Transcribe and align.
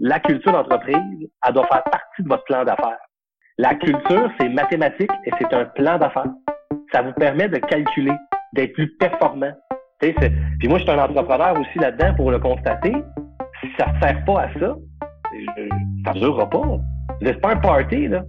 la 0.00 0.18
culture 0.18 0.52
d'entreprise, 0.52 0.96
elle 1.46 1.52
doit 1.52 1.66
faire 1.66 1.84
partie 1.84 2.22
de 2.22 2.28
votre 2.28 2.44
plan 2.44 2.64
d'affaires. 2.64 2.98
La 3.58 3.74
culture, 3.74 4.30
c'est 4.40 4.48
mathématique 4.48 5.10
et 5.26 5.30
c'est 5.38 5.52
un 5.52 5.66
plan 5.66 5.98
d'affaires. 5.98 6.32
Ça 6.92 7.02
vous 7.02 7.12
permet 7.12 7.48
de 7.48 7.58
calculer, 7.58 8.12
d'être 8.54 8.72
plus 8.72 8.88
performant. 8.96 9.52
Puis 10.00 10.14
moi, 10.68 10.78
je 10.78 10.84
suis 10.84 10.90
un 10.90 10.98
entrepreneur 10.98 11.54
aussi 11.60 11.78
là-dedans 11.78 12.14
pour 12.14 12.30
le 12.30 12.38
constater. 12.38 12.94
Si 13.60 13.68
ça 13.78 13.92
ne 13.92 14.00
sert 14.00 14.24
pas 14.24 14.40
à 14.40 14.52
ça, 14.58 14.74
ça 16.06 16.14
ne 16.14 16.18
durera 16.18 16.48
pas. 16.48 16.62
C'est 17.22 17.40
pas 17.40 17.52
un 17.52 17.56
party, 17.56 18.08
là. 18.08 18.22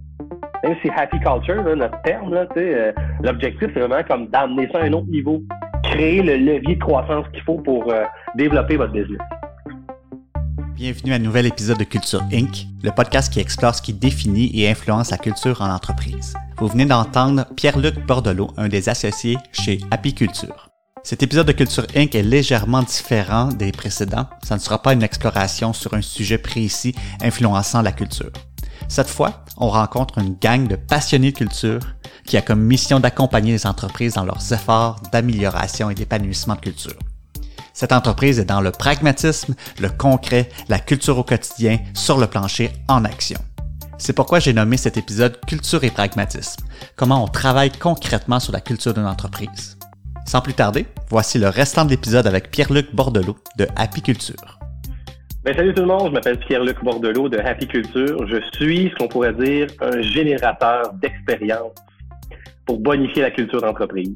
Même 0.62 0.76
si 0.82 0.90
happy 0.90 1.18
culture, 1.20 1.62
là, 1.62 1.74
notre 1.74 2.00
terme, 2.02 2.34
là, 2.34 2.46
euh, 2.56 2.92
l'objectif, 3.22 3.70
c'est 3.72 3.80
vraiment 3.80 4.02
comme 4.06 4.28
d'amener 4.28 4.68
ça 4.70 4.80
à 4.80 4.84
un 4.84 4.92
autre 4.92 5.08
niveau. 5.08 5.40
Créer 5.84 6.22
le 6.22 6.36
levier 6.36 6.76
de 6.76 6.80
croissance 6.84 7.26
qu'il 7.32 7.42
faut 7.42 7.58
pour 7.62 7.90
euh, 7.90 8.04
développer 8.36 8.76
votre 8.76 8.92
business. 8.92 9.18
Bienvenue 10.74 11.12
à 11.12 11.16
un 11.16 11.18
nouvel 11.18 11.46
épisode 11.46 11.78
de 11.78 11.84
Culture 11.84 12.22
Inc., 12.32 12.66
le 12.82 12.90
podcast 12.92 13.30
qui 13.30 13.40
explore 13.40 13.74
ce 13.74 13.82
qui 13.82 13.92
définit 13.92 14.50
et 14.54 14.70
influence 14.70 15.10
la 15.10 15.18
culture 15.18 15.60
en 15.60 15.70
entreprise. 15.70 16.32
Vous 16.58 16.66
venez 16.66 16.86
d'entendre 16.86 17.44
Pierre-Luc 17.56 18.06
Bordelot, 18.06 18.50
un 18.56 18.68
des 18.68 18.88
associés 18.88 19.36
chez 19.52 19.80
Apiculture. 19.90 20.70
Cet 21.04 21.22
épisode 21.22 21.46
de 21.46 21.52
Culture 21.52 21.86
Inc. 21.94 22.14
est 22.14 22.22
légèrement 22.22 22.82
différent 22.82 23.48
des 23.48 23.70
précédents. 23.70 24.26
Ça 24.42 24.54
ne 24.54 24.60
sera 24.60 24.80
pas 24.80 24.94
une 24.94 25.02
exploration 25.02 25.74
sur 25.74 25.92
un 25.92 26.02
sujet 26.02 26.38
précis 26.38 26.94
influençant 27.20 27.82
la 27.82 27.92
culture. 27.92 28.32
Cette 28.88 29.10
fois, 29.10 29.44
on 29.58 29.68
rencontre 29.68 30.18
une 30.18 30.36
gang 30.40 30.66
de 30.66 30.76
passionnés 30.76 31.32
de 31.32 31.36
culture 31.36 31.80
qui 32.26 32.36
a 32.38 32.42
comme 32.42 32.62
mission 32.62 32.98
d'accompagner 32.98 33.52
les 33.52 33.66
entreprises 33.66 34.14
dans 34.14 34.24
leurs 34.24 34.52
efforts 34.52 35.00
d'amélioration 35.12 35.90
et 35.90 35.94
d'épanouissement 35.94 36.54
de 36.54 36.60
culture. 36.60 36.98
Cette 37.72 37.92
entreprise 37.92 38.38
est 38.38 38.44
dans 38.44 38.60
le 38.60 38.70
pragmatisme, 38.70 39.54
le 39.80 39.88
concret, 39.88 40.48
la 40.68 40.78
culture 40.78 41.18
au 41.18 41.24
quotidien, 41.24 41.78
sur 41.94 42.18
le 42.18 42.26
plancher, 42.26 42.70
en 42.88 43.04
action. 43.04 43.38
C'est 43.98 44.12
pourquoi 44.14 44.40
j'ai 44.40 44.52
nommé 44.52 44.76
cet 44.76 44.96
épisode 44.96 45.38
Culture 45.46 45.82
et 45.84 45.90
pragmatisme, 45.90 46.66
comment 46.96 47.24
on 47.24 47.28
travaille 47.28 47.70
concrètement 47.70 48.40
sur 48.40 48.52
la 48.52 48.60
culture 48.60 48.92
d'une 48.92 49.06
entreprise. 49.06 49.78
Sans 50.26 50.40
plus 50.40 50.54
tarder, 50.54 50.86
voici 51.08 51.38
le 51.38 51.48
restant 51.48 51.84
de 51.84 51.90
l'épisode 51.90 52.26
avec 52.26 52.50
Pierre-Luc 52.50 52.94
Bordelot 52.94 53.36
de 53.58 53.66
Apiculture. 53.76 54.58
Ben, 55.44 55.56
salut 55.56 55.74
tout 55.74 55.82
le 55.82 55.88
monde, 55.88 56.08
je 56.08 56.12
m'appelle 56.12 56.38
Pierre-Luc 56.38 56.82
Bordelot 56.84 57.28
de 57.28 57.38
Happy 57.38 57.66
Culture. 57.66 58.26
Je 58.28 58.36
suis 58.54 58.90
ce 58.90 58.94
qu'on 58.96 59.08
pourrait 59.08 59.34
dire 59.34 59.66
un 59.80 60.00
générateur 60.02 60.92
d'expérience 60.94 61.72
pour 62.66 62.78
bonifier 62.78 63.22
la 63.22 63.30
culture 63.30 63.60
d'entreprise 63.60 64.14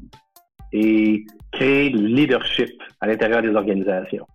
et 0.73 1.25
créer 1.51 1.89
le 1.89 2.07
leadership 2.07 2.71
à 3.01 3.07
l'intérieur 3.07 3.41
des 3.41 3.55
organisations. 3.55 4.27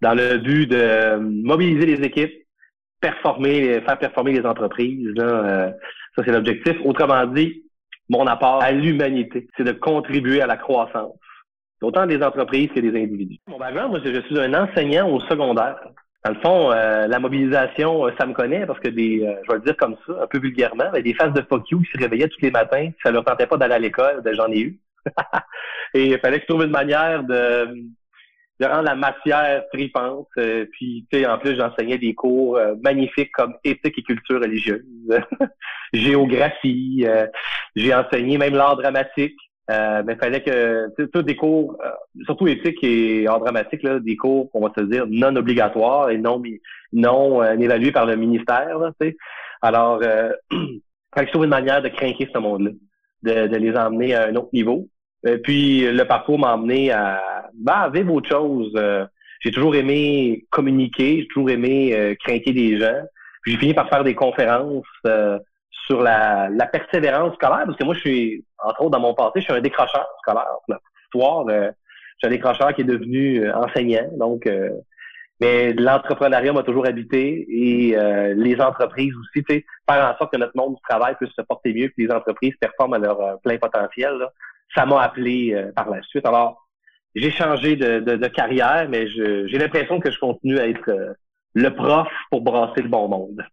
Dans 0.00 0.14
le 0.14 0.38
but 0.38 0.66
de 0.66 1.16
mobiliser 1.16 1.86
les 1.86 2.06
équipes, 2.06 2.32
performer, 3.00 3.80
faire 3.80 3.98
performer 3.98 4.32
les 4.32 4.46
entreprises, 4.46 5.08
euh, 5.18 5.70
ça 6.16 6.22
c'est 6.24 6.32
l'objectif. 6.32 6.76
Autrement 6.84 7.26
dit, 7.26 7.64
mon 8.08 8.26
apport 8.26 8.62
à 8.62 8.72
l'humanité, 8.72 9.48
c'est 9.56 9.64
de 9.64 9.72
contribuer 9.72 10.40
à 10.40 10.46
la 10.46 10.56
croissance, 10.56 11.16
autant 11.82 12.06
des 12.06 12.22
entreprises 12.22 12.68
que 12.74 12.80
des 12.80 13.00
individus. 13.00 13.38
Mon 13.48 13.58
background, 13.58 13.90
moi, 13.90 14.00
je 14.04 14.20
suis 14.22 14.38
un 14.38 14.54
enseignant 14.54 15.08
au 15.10 15.20
secondaire. 15.20 15.76
Dans 16.24 16.32
le 16.32 16.40
fond, 16.40 16.72
euh, 16.72 17.06
la 17.06 17.18
mobilisation, 17.18 18.06
euh, 18.06 18.10
ça 18.18 18.24
me 18.26 18.32
connaît 18.32 18.64
parce 18.64 18.80
que 18.80 18.88
des, 18.88 19.22
euh, 19.22 19.34
je 19.42 19.52
vais 19.52 19.58
le 19.58 19.64
dire 19.64 19.76
comme 19.76 19.96
ça, 20.06 20.22
un 20.22 20.26
peu 20.26 20.38
vulgairement, 20.38 20.90
des 20.92 21.14
phases 21.14 21.34
de 21.34 21.42
fuck 21.42 21.70
you 21.70 21.80
qui 21.80 21.90
se 21.92 21.98
réveillaient 21.98 22.28
tous 22.28 22.40
les 22.40 22.50
matins, 22.50 22.90
ça 23.02 23.10
leur 23.10 23.24
tentait 23.24 23.46
pas 23.46 23.58
d'aller 23.58 23.74
à 23.74 23.78
l'école, 23.78 24.22
ben, 24.22 24.34
j'en 24.34 24.48
ai 24.48 24.60
eu. 24.60 24.78
Et 25.94 26.06
il 26.06 26.18
fallait 26.18 26.38
que 26.38 26.44
je 26.48 26.52
trouve 26.52 26.64
une 26.64 26.70
manière 26.70 27.22
de, 27.24 27.68
de 28.60 28.66
rendre 28.66 28.82
la 28.82 28.94
matière 28.94 29.64
tripante. 29.72 30.28
puis, 30.36 31.06
tu 31.10 31.18
sais, 31.18 31.26
en 31.26 31.38
plus, 31.38 31.56
j'enseignais 31.56 31.98
des 31.98 32.14
cours 32.14 32.58
magnifiques 32.82 33.32
comme 33.32 33.54
éthique 33.64 33.98
et 33.98 34.02
culture 34.02 34.40
religieuse, 34.40 34.84
géographie. 35.92 37.06
j'ai 37.76 37.94
enseigné 37.94 38.38
même 38.38 38.54
l'art 38.54 38.76
dramatique. 38.76 39.36
Euh, 39.70 40.02
mais 40.04 40.12
il 40.12 40.18
fallait 40.18 40.42
que 40.42 41.06
tous 41.06 41.22
des 41.22 41.36
cours, 41.36 41.78
euh, 41.84 41.90
surtout 42.26 42.46
éthique 42.46 42.82
et 42.82 43.26
art 43.26 43.40
dramatique, 43.40 43.82
là, 43.82 43.98
des 43.98 44.16
cours, 44.16 44.50
on 44.52 44.66
va 44.66 44.72
se 44.76 44.82
dire, 44.82 45.06
non 45.08 45.34
obligatoires 45.36 46.10
et 46.10 46.18
non 46.18 46.42
non 46.92 47.42
euh, 47.42 47.56
évalués 47.56 47.92
par 47.92 48.04
le 48.04 48.16
ministère. 48.16 48.78
Là, 48.78 48.92
Alors, 49.62 50.00
euh, 50.02 50.32
je 50.50 51.30
trouve 51.30 51.44
une 51.44 51.50
manière 51.50 51.80
de 51.80 51.88
craquer 51.88 52.28
ce 52.32 52.38
monde-là, 52.38 52.72
de, 53.22 53.46
de, 53.46 53.56
les 53.56 53.74
emmener 53.74 54.14
à 54.14 54.26
un 54.26 54.36
autre 54.36 54.50
niveau. 54.52 54.88
Et 55.26 55.38
puis 55.38 55.90
le 55.90 56.04
parcours 56.04 56.38
m'a 56.38 56.54
emmené 56.54 56.90
à, 56.92 57.50
bah, 57.54 57.90
vivre 57.92 58.14
autre 58.14 58.28
chose. 58.28 58.72
j'ai 59.40 59.50
toujours 59.50 59.74
aimé 59.74 60.44
communiquer, 60.50 61.20
j'ai 61.20 61.28
toujours 61.28 61.50
aimé 61.50 62.16
craquer 62.22 62.52
des 62.52 62.78
gens. 62.78 63.02
J'ai 63.46 63.56
fini 63.56 63.74
par 63.74 63.88
faire 63.88 64.04
des 64.04 64.14
conférences 64.14 64.84
sur 65.86 66.02
la, 66.02 66.48
la, 66.48 66.66
persévérance 66.66 67.34
scolaire, 67.34 67.64
parce 67.66 67.76
que 67.76 67.84
moi, 67.84 67.94
je 67.94 68.00
suis, 68.00 68.44
entre 68.62 68.82
autres, 68.82 68.90
dans 68.90 69.00
mon 69.00 69.14
passé, 69.14 69.32
je 69.36 69.40
suis 69.40 69.52
un 69.52 69.60
décrocheur 69.60 70.06
scolaire. 70.22 70.46
La 70.68 70.78
histoire, 71.04 71.46
euh, 71.48 71.70
je 71.70 72.18
suis 72.18 72.26
un 72.26 72.30
décrocheur 72.30 72.74
qui 72.74 72.82
est 72.82 72.84
devenu 72.84 73.44
euh, 73.44 73.54
enseignant. 73.54 74.08
Donc, 74.16 74.46
euh, 74.46 74.70
mais 75.40 75.72
l'entrepreneuriat 75.72 76.52
m'a 76.52 76.62
toujours 76.62 76.86
habité 76.86 77.44
et 77.50 77.96
les 78.36 78.60
entreprises 78.60 79.12
aussi, 79.16 79.44
tu 79.44 79.54
sais, 79.54 79.64
faire 79.90 80.14
en 80.14 80.16
sorte 80.16 80.32
que 80.32 80.38
notre 80.38 80.56
monde 80.56 80.76
du 80.76 80.80
travail 80.88 81.16
puisse 81.16 81.32
se 81.32 81.42
porter 81.42 81.74
mieux, 81.74 81.88
que 81.88 81.94
les 81.98 82.10
entreprises 82.10 82.54
performent 82.60 82.94
à 82.94 82.98
leur 82.98 83.40
plein 83.40 83.58
potentiel. 83.58 84.14
Ça 84.74 84.86
m'a 84.86 85.02
appelé 85.02 85.56
par 85.76 85.90
la 85.90 86.02
suite. 86.02 86.26
Alors, 86.26 86.68
j'ai 87.14 87.30
changé 87.30 87.76
de, 87.76 88.00
de, 88.00 88.16
de, 88.16 88.26
carrière, 88.28 88.88
mais 88.88 89.08
j'ai 89.08 89.58
l'impression 89.58 90.00
que 90.00 90.10
je 90.10 90.18
continue 90.18 90.58
à 90.58 90.68
être 90.68 91.16
le 91.54 91.74
prof 91.74 92.08
pour 92.30 92.42
brasser 92.42 92.82
le 92.82 92.88
bon 92.88 93.08
monde. 93.08 93.44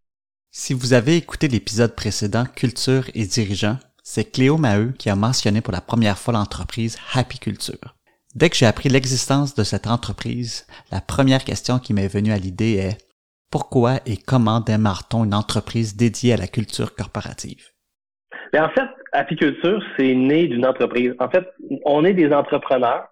Si 0.50 0.74
vous 0.74 0.94
avez 0.94 1.16
écouté 1.16 1.48
l'épisode 1.48 1.96
précédent 1.96 2.46
Culture 2.46 3.06
et 3.14 3.26
dirigeants, 3.26 3.78
c'est 4.04 4.31
Cléo 4.31 4.58
Maheu 4.58 4.92
qui 4.98 5.10
a 5.10 5.16
mentionné 5.16 5.62
pour 5.62 5.72
la 5.72 5.80
première 5.81 6.18
fois 6.18 6.34
l'entreprise 6.34 6.98
Happy 7.14 7.40
Culture. 7.40 7.96
Dès 8.36 8.50
que 8.50 8.56
j'ai 8.56 8.66
appris 8.66 8.90
l'existence 8.90 9.56
de 9.56 9.64
cette 9.64 9.88
entreprise, 9.88 10.66
la 10.92 11.02
première 11.02 11.44
question 11.44 11.80
qui 11.80 11.94
m'est 11.94 12.08
venue 12.08 12.31
à 12.31 12.38
l'idée 12.38 12.76
est 12.76 12.98
pourquoi 13.50 14.00
et 14.06 14.18
comment 14.18 14.60
démarre-t-on 14.60 15.26
une 15.26 15.34
entreprise 15.34 15.96
dédiée 15.96 16.34
à 16.34 16.38
la 16.38 16.48
culture 16.48 16.96
corporative? 16.96 17.68
en 18.54 18.70
fait, 18.70 18.90
Apiculture, 19.12 19.84
c'est 19.98 20.14
né 20.14 20.48
d'une 20.48 20.66
entreprise. 20.66 21.14
En 21.20 21.30
fait, 21.30 21.46
on 21.86 22.06
est 22.06 22.14
des 22.14 22.32
entrepreneurs 22.32 23.08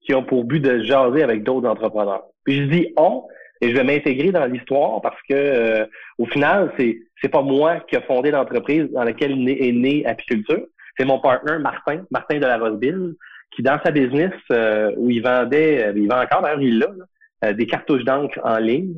qui 0.00 0.14
ont 0.14 0.22
pour 0.22 0.44
but 0.44 0.60
de 0.60 0.82
jaser 0.82 1.22
avec 1.22 1.42
d'autres 1.42 1.68
entrepreneurs. 1.68 2.24
Puis 2.44 2.62
je 2.62 2.64
dis 2.64 2.92
on, 2.96 3.24
et 3.60 3.70
je 3.70 3.74
vais 3.74 3.84
m'intégrer 3.84 4.32
dans 4.32 4.46
l'histoire 4.46 5.00
parce 5.00 5.20
que 5.28 5.34
euh, 5.34 5.86
au 6.18 6.26
final, 6.26 6.72
c'est 6.78 6.98
c'est 7.20 7.28
pas 7.28 7.42
moi 7.42 7.80
qui 7.80 7.96
a 7.96 8.02
fondé 8.02 8.30
l'entreprise 8.30 8.90
dans 8.92 9.04
laquelle 9.04 9.48
est 9.48 9.72
née 9.72 10.04
Apiculture. 10.06 10.66
C'est 10.98 11.04
mon 11.04 11.18
partner 11.18 11.58
Martin, 11.58 12.04
Martin 12.10 12.36
de 12.36 12.46
la 12.46 12.58
Roseville, 12.58 13.14
qui 13.54 13.62
dans 13.62 13.78
sa 13.84 13.90
business 13.90 14.32
euh, 14.50 14.92
où 14.96 15.10
il 15.10 15.22
vendait, 15.22 15.86
euh, 15.86 15.92
il 15.96 16.08
vend 16.08 16.22
encore 16.22 16.42
d'ailleurs 16.42 16.60
il 16.60 16.78
l'a, 16.78 17.52
des 17.52 17.66
cartouches 17.66 18.04
d'encre 18.04 18.38
en 18.44 18.58
ligne. 18.58 18.94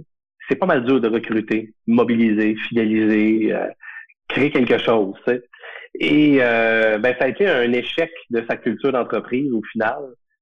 C'est 0.48 0.56
pas 0.56 0.66
mal 0.66 0.84
dur 0.84 1.00
de 1.00 1.08
recruter, 1.08 1.72
mobiliser, 1.86 2.56
fidéliser, 2.68 3.54
créer 4.28 4.50
quelque 4.50 4.78
chose. 4.78 5.14
Et 5.94 6.38
ben 6.38 7.14
ça 7.18 7.24
a 7.24 7.28
été 7.28 7.48
un 7.48 7.72
échec 7.72 8.10
de 8.30 8.44
sa 8.48 8.56
culture 8.56 8.92
d'entreprise 8.92 9.52
au 9.52 9.62
final 9.72 9.98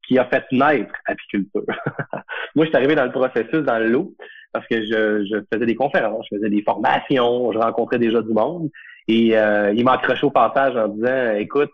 qui 0.07 0.19
a 0.19 0.25
fait 0.27 0.45
naître 0.53 0.95
apiculture. 1.07 1.65
Moi, 2.55 2.65
je 2.65 2.71
suis 2.71 2.77
arrivé 2.77 2.95
dans 2.95 3.05
le 3.05 3.13
processus 3.13 3.61
dans 3.61 3.79
le 3.79 3.89
lot 3.89 4.15
parce 4.53 4.67
que 4.69 4.83
je, 4.83 5.27
je, 5.27 5.37
faisais 5.53 5.67
des 5.67 5.75
conférences, 5.75 6.27
je 6.31 6.37
faisais 6.37 6.49
des 6.49 6.63
formations, 6.63 7.53
je 7.53 7.59
rencontrais 7.59 7.99
déjà 7.99 8.23
du 8.23 8.33
monde. 8.33 8.71
Et 9.09 9.37
euh, 9.37 9.73
il 9.75 9.85
m'a 9.85 9.95
accroché 9.95 10.25
au 10.25 10.31
passage 10.31 10.77
en 10.77 10.89
disant 10.89 11.35
Écoute, 11.37 11.71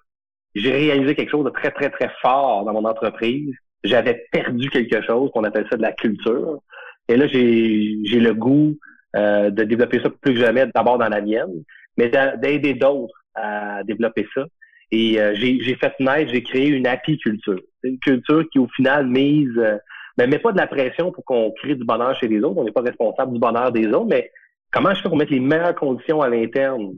j'ai 0.54 0.72
réalisé 0.72 1.14
quelque 1.14 1.30
chose 1.30 1.44
de 1.44 1.50
très, 1.50 1.70
très, 1.70 1.90
très 1.90 2.10
fort 2.20 2.64
dans 2.64 2.72
mon 2.72 2.84
entreprise. 2.84 3.54
J'avais 3.84 4.26
perdu 4.32 4.68
quelque 4.70 5.02
chose, 5.02 5.30
qu'on 5.32 5.44
appelle 5.44 5.66
ça 5.70 5.76
de 5.76 5.82
la 5.82 5.92
culture. 5.92 6.60
Et 7.08 7.16
là, 7.16 7.26
j'ai 7.26 8.20
le 8.20 8.32
goût 8.34 8.76
euh, 9.16 9.50
de 9.50 9.64
développer 9.64 10.00
ça 10.00 10.10
plus 10.10 10.34
que 10.34 10.40
jamais, 10.40 10.66
d'abord 10.74 10.98
dans 10.98 11.08
la 11.08 11.20
mienne, 11.20 11.64
mais 11.96 12.10
d'aider 12.38 12.74
d'autres 12.74 13.21
à 13.34 13.82
développer 13.84 14.26
ça. 14.34 14.44
Et 14.90 15.18
euh, 15.18 15.34
j'ai 15.34 15.76
fait 15.76 15.92
naître, 16.00 16.32
j'ai 16.32 16.42
créé 16.42 16.68
une 16.68 16.86
apiculture. 16.86 17.60
C'est 17.80 17.88
une 17.88 17.98
culture 17.98 18.44
qui, 18.50 18.58
au 18.58 18.68
final, 18.68 19.06
mise, 19.06 19.56
euh, 19.56 19.78
ben, 20.18 20.28
met 20.28 20.38
pas 20.38 20.52
de 20.52 20.58
la 20.58 20.66
pression 20.66 21.10
pour 21.10 21.24
qu'on 21.24 21.50
crée 21.52 21.74
du 21.74 21.84
bonheur 21.84 22.14
chez 22.18 22.28
les 22.28 22.40
autres. 22.40 22.58
On 22.58 22.64
n'est 22.64 22.72
pas 22.72 22.82
responsable 22.82 23.32
du 23.32 23.38
bonheur 23.38 23.72
des 23.72 23.86
autres, 23.86 24.06
mais 24.06 24.30
comment 24.70 24.92
je 24.94 25.00
fais 25.00 25.08
pour 25.08 25.16
mettre 25.16 25.32
les 25.32 25.40
meilleures 25.40 25.74
conditions 25.74 26.20
à 26.20 26.28
l'interne 26.28 26.92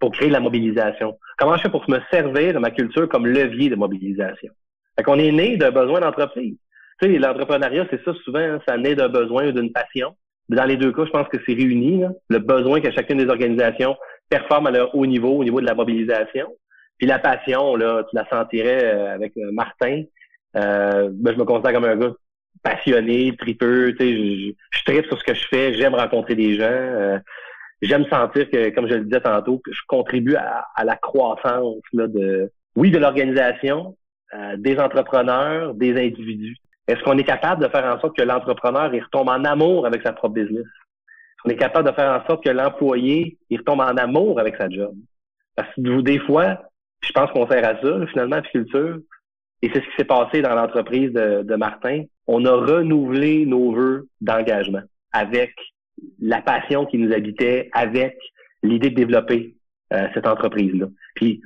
pour 0.00 0.10
créer 0.10 0.28
la 0.28 0.40
mobilisation? 0.40 1.16
Comment 1.38 1.56
je 1.56 1.62
fais 1.62 1.70
pour 1.70 1.88
me 1.88 2.00
servir 2.10 2.52
de 2.54 2.58
ma 2.58 2.72
culture 2.72 3.08
comme 3.08 3.26
levier 3.26 3.70
de 3.70 3.76
mobilisation? 3.76 4.52
Fait 4.96 5.04
qu'on 5.04 5.18
est 5.18 5.30
né 5.30 5.56
d'un 5.56 5.70
besoin 5.70 6.00
d'entreprise. 6.00 6.56
Tu 7.00 7.12
sais, 7.12 7.18
l'entrepreneuriat, 7.18 7.86
c'est 7.90 8.02
ça 8.04 8.12
souvent, 8.24 8.40
hein, 8.40 8.58
ça 8.66 8.76
naît 8.76 8.94
d'un 8.96 9.08
besoin 9.08 9.48
ou 9.48 9.52
d'une 9.52 9.70
passion. 9.70 10.16
Dans 10.48 10.64
les 10.64 10.76
deux 10.76 10.92
cas, 10.92 11.04
je 11.04 11.10
pense 11.10 11.28
que 11.28 11.38
c'est 11.44 11.54
réuni, 11.54 12.02
le 12.28 12.38
besoin 12.38 12.80
que 12.80 12.90
chacune 12.90 13.18
des 13.18 13.28
organisations 13.28 13.96
performe 14.28 14.66
à 14.66 14.70
leur 14.70 14.94
haut 14.94 15.06
niveau, 15.06 15.38
au 15.38 15.44
niveau 15.44 15.60
de 15.60 15.66
la 15.66 15.74
mobilisation. 15.74 16.48
Puis 16.98 17.06
la 17.06 17.18
passion, 17.18 17.76
là, 17.76 18.04
tu 18.08 18.16
la 18.16 18.26
sentirais 18.28 18.84
euh, 18.84 19.14
avec 19.14 19.36
euh, 19.36 19.50
Martin. 19.52 20.02
Euh, 20.56 21.10
ben, 21.12 21.34
je 21.34 21.38
me 21.38 21.44
considère 21.44 21.72
comme 21.72 21.84
un 21.84 21.96
gars 21.96 22.12
passionné, 22.62 23.36
tripeux, 23.36 23.94
tu 23.98 24.04
sais, 24.04 24.12
je, 24.12 24.78
je 24.78 24.84
tripe 24.84 25.06
sur 25.06 25.18
ce 25.18 25.24
que 25.24 25.34
je 25.34 25.46
fais, 25.48 25.74
j'aime 25.74 25.94
rencontrer 25.94 26.34
des 26.34 26.56
gens, 26.56 26.64
euh, 26.64 27.18
j'aime 27.82 28.06
sentir 28.06 28.50
que, 28.50 28.70
comme 28.70 28.88
je 28.88 28.94
le 28.94 29.04
disais 29.04 29.20
tantôt, 29.20 29.58
que 29.64 29.72
je 29.72 29.80
contribue 29.86 30.36
à, 30.36 30.84
la 30.84 30.96
croissance 30.96 31.82
là, 31.92 32.06
de, 32.06 32.50
oui, 32.74 32.90
de 32.90 32.98
l'organisation, 32.98 33.96
euh, 34.34 34.56
des 34.56 34.78
entrepreneurs, 34.78 35.74
des 35.74 35.92
individus. 35.92 36.56
Est-ce 36.88 37.02
qu'on 37.02 37.18
est 37.18 37.24
capable 37.24 37.62
de 37.62 37.68
faire 37.68 37.84
en 37.84 38.00
sorte 38.00 38.16
que 38.16 38.22
l'entrepreneur 38.22 38.94
il 38.94 39.02
retombe 39.02 39.28
en 39.28 39.44
amour 39.44 39.86
avec 39.86 40.02
sa 40.02 40.12
propre 40.12 40.34
business? 40.34 40.66
Qu'on 41.46 41.52
est 41.52 41.56
capable 41.56 41.88
de 41.88 41.94
faire 41.94 42.10
en 42.10 42.26
sorte 42.26 42.42
que 42.42 42.50
l'employé 42.50 43.38
il 43.50 43.58
retombe 43.58 43.80
en 43.80 43.96
amour 43.96 44.40
avec 44.40 44.56
sa 44.56 44.68
job? 44.68 44.96
Parce 45.54 45.72
que 45.76 46.00
des 46.00 46.18
fois, 46.18 46.60
je 47.02 47.12
pense 47.12 47.30
qu'on 47.30 47.46
sert 47.46 47.64
à 47.64 47.80
ça, 47.80 48.06
finalement, 48.08 48.42
culture. 48.42 48.98
Et 49.62 49.70
c'est 49.72 49.80
ce 49.80 49.86
qui 49.90 49.96
s'est 49.96 50.04
passé 50.04 50.42
dans 50.42 50.56
l'entreprise 50.56 51.12
de, 51.12 51.54
Martin. 51.54 52.02
On 52.26 52.44
a 52.46 52.50
renouvelé 52.52 53.46
nos 53.46 53.72
vœux 53.72 54.08
d'engagement 54.20 54.82
avec 55.12 55.54
la 56.20 56.42
passion 56.42 56.84
qui 56.84 56.98
nous 56.98 57.12
habitait, 57.12 57.70
avec 57.72 58.18
l'idée 58.64 58.90
de 58.90 58.96
développer 58.96 59.54
euh, 59.92 60.08
cette 60.14 60.26
entreprise-là. 60.26 60.86
Puis, 61.14 61.42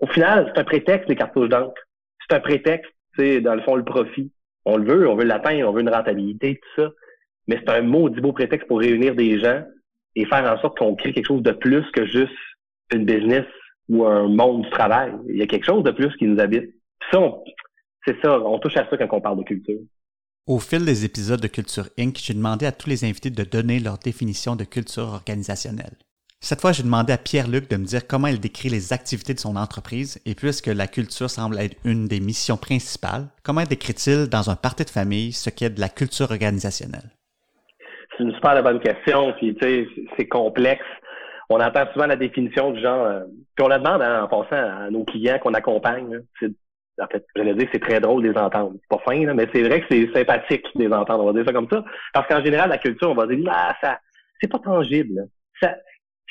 au 0.00 0.08
final, 0.08 0.52
c'est 0.52 0.60
un 0.60 0.64
prétexte, 0.64 1.08
les 1.08 1.16
cartouches 1.16 1.48
d'encre. 1.48 1.80
C'est 2.20 2.36
un 2.36 2.40
prétexte, 2.40 2.92
c'est 3.16 3.40
dans 3.40 3.54
le 3.54 3.62
fond, 3.62 3.76
le 3.76 3.84
profit. 3.84 4.30
On 4.66 4.76
le 4.76 4.84
veut, 4.84 5.08
on 5.08 5.16
veut 5.16 5.24
l'atteindre, 5.24 5.70
on 5.70 5.72
veut 5.72 5.80
une 5.80 5.88
rentabilité, 5.88 6.60
tout 6.60 6.82
ça. 6.82 6.90
Mais 7.48 7.58
c'est 7.58 7.70
un 7.70 7.82
maudit 7.82 8.20
beau 8.20 8.32
prétexte 8.32 8.68
pour 8.68 8.80
réunir 8.80 9.14
des 9.14 9.38
gens 9.40 9.62
et 10.14 10.24
faire 10.26 10.44
en 10.44 10.60
sorte 10.60 10.78
qu'on 10.78 10.94
crée 10.94 11.12
quelque 11.12 11.26
chose 11.26 11.42
de 11.42 11.52
plus 11.52 11.84
que 11.92 12.06
juste 12.06 12.32
une 12.92 13.04
business 13.04 13.46
ou 13.88 14.04
un 14.06 14.28
monde 14.28 14.62
du 14.62 14.70
travail. 14.70 15.12
Il 15.28 15.36
y 15.36 15.42
a 15.42 15.46
quelque 15.46 15.66
chose 15.66 15.82
de 15.82 15.90
plus 15.90 16.14
qui 16.16 16.26
nous 16.26 16.40
habite. 16.40 16.70
ça, 17.10 17.20
c'est 18.06 18.20
ça, 18.20 18.40
on 18.40 18.58
touche 18.58 18.76
à 18.76 18.88
ça 18.88 18.96
quand 18.96 19.16
on 19.16 19.20
parle 19.20 19.38
de 19.38 19.44
culture. 19.44 19.80
Au 20.46 20.58
fil 20.58 20.84
des 20.84 21.04
épisodes 21.04 21.40
de 21.40 21.46
Culture 21.46 21.88
Inc., 21.98 22.18
j'ai 22.20 22.34
demandé 22.34 22.66
à 22.66 22.72
tous 22.72 22.88
les 22.88 23.04
invités 23.04 23.30
de 23.30 23.44
donner 23.44 23.78
leur 23.78 23.98
définition 23.98 24.56
de 24.56 24.64
culture 24.64 25.04
organisationnelle. 25.04 25.96
Cette 26.40 26.60
fois, 26.60 26.72
j'ai 26.72 26.82
demandé 26.82 27.12
à 27.12 27.18
Pierre-Luc 27.18 27.70
de 27.70 27.76
me 27.76 27.84
dire 27.84 28.08
comment 28.08 28.26
il 28.26 28.40
décrit 28.40 28.68
les 28.68 28.92
activités 28.92 29.34
de 29.34 29.38
son 29.38 29.54
entreprise 29.54 30.20
et 30.26 30.34
puisque 30.34 30.66
la 30.66 30.88
culture 30.88 31.30
semble 31.30 31.60
être 31.60 31.76
une 31.84 32.08
des 32.08 32.18
missions 32.18 32.56
principales, 32.56 33.28
comment 33.44 33.62
décrit-il 33.62 34.26
dans 34.26 34.50
un 34.50 34.56
parti 34.56 34.84
de 34.84 34.90
famille 34.90 35.32
ce 35.32 35.50
qu'est 35.50 35.70
de 35.70 35.80
la 35.80 35.88
culture 35.88 36.32
organisationnelle? 36.32 37.12
C'est 38.16 38.24
une 38.24 38.34
super 38.34 38.62
bonne 38.62 38.80
question, 38.80 39.32
puis 39.34 39.54
tu 39.54 39.64
sais, 39.64 39.86
c'est 40.16 40.28
complexe 40.28 40.84
on 41.52 41.60
entend 41.60 41.86
souvent 41.92 42.06
la 42.06 42.16
définition 42.16 42.70
du 42.70 42.80
genre, 42.80 43.04
euh, 43.04 43.24
puis 43.54 43.64
on 43.64 43.68
la 43.68 43.78
demande 43.78 44.02
hein, 44.02 44.22
en 44.22 44.28
passant 44.28 44.56
à 44.56 44.90
nos 44.90 45.04
clients 45.04 45.38
qu'on 45.38 45.54
accompagne. 45.54 46.20
C'est, 46.40 46.52
en 47.00 47.06
fait, 47.06 47.24
j'allais 47.36 47.54
dire 47.54 47.68
c'est 47.72 47.80
très 47.82 48.00
drôle 48.00 48.22
de 48.22 48.30
les 48.30 48.38
entendre. 48.38 48.72
C'est 48.74 48.88
pas 48.88 49.02
fin, 49.04 49.34
mais 49.34 49.48
c'est 49.52 49.62
vrai 49.62 49.80
que 49.80 49.86
c'est 49.90 50.12
sympathique 50.12 50.66
de 50.74 50.84
les 50.84 50.92
entendre. 50.92 51.24
On 51.24 51.26
va 51.26 51.32
dire 51.32 51.44
ça 51.46 51.52
comme 51.52 51.68
ça. 51.70 51.84
Parce 52.12 52.28
qu'en 52.28 52.44
général, 52.44 52.68
la 52.70 52.78
culture, 52.78 53.10
on 53.10 53.14
va 53.14 53.26
dire, 53.26 53.38
ah, 53.50 53.74
ça, 53.82 53.98
c'est 54.40 54.50
pas 54.50 54.58
tangible. 54.58 55.28
Ça, 55.60 55.74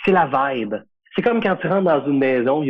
c'est 0.04 0.12
la 0.12 0.26
vibe. 0.26 0.76
C'est 1.16 1.22
comme 1.22 1.42
quand 1.42 1.56
tu 1.58 1.68
rentres 1.68 1.84
dans 1.84 2.06
une 2.06 2.20
maison, 2.20 2.64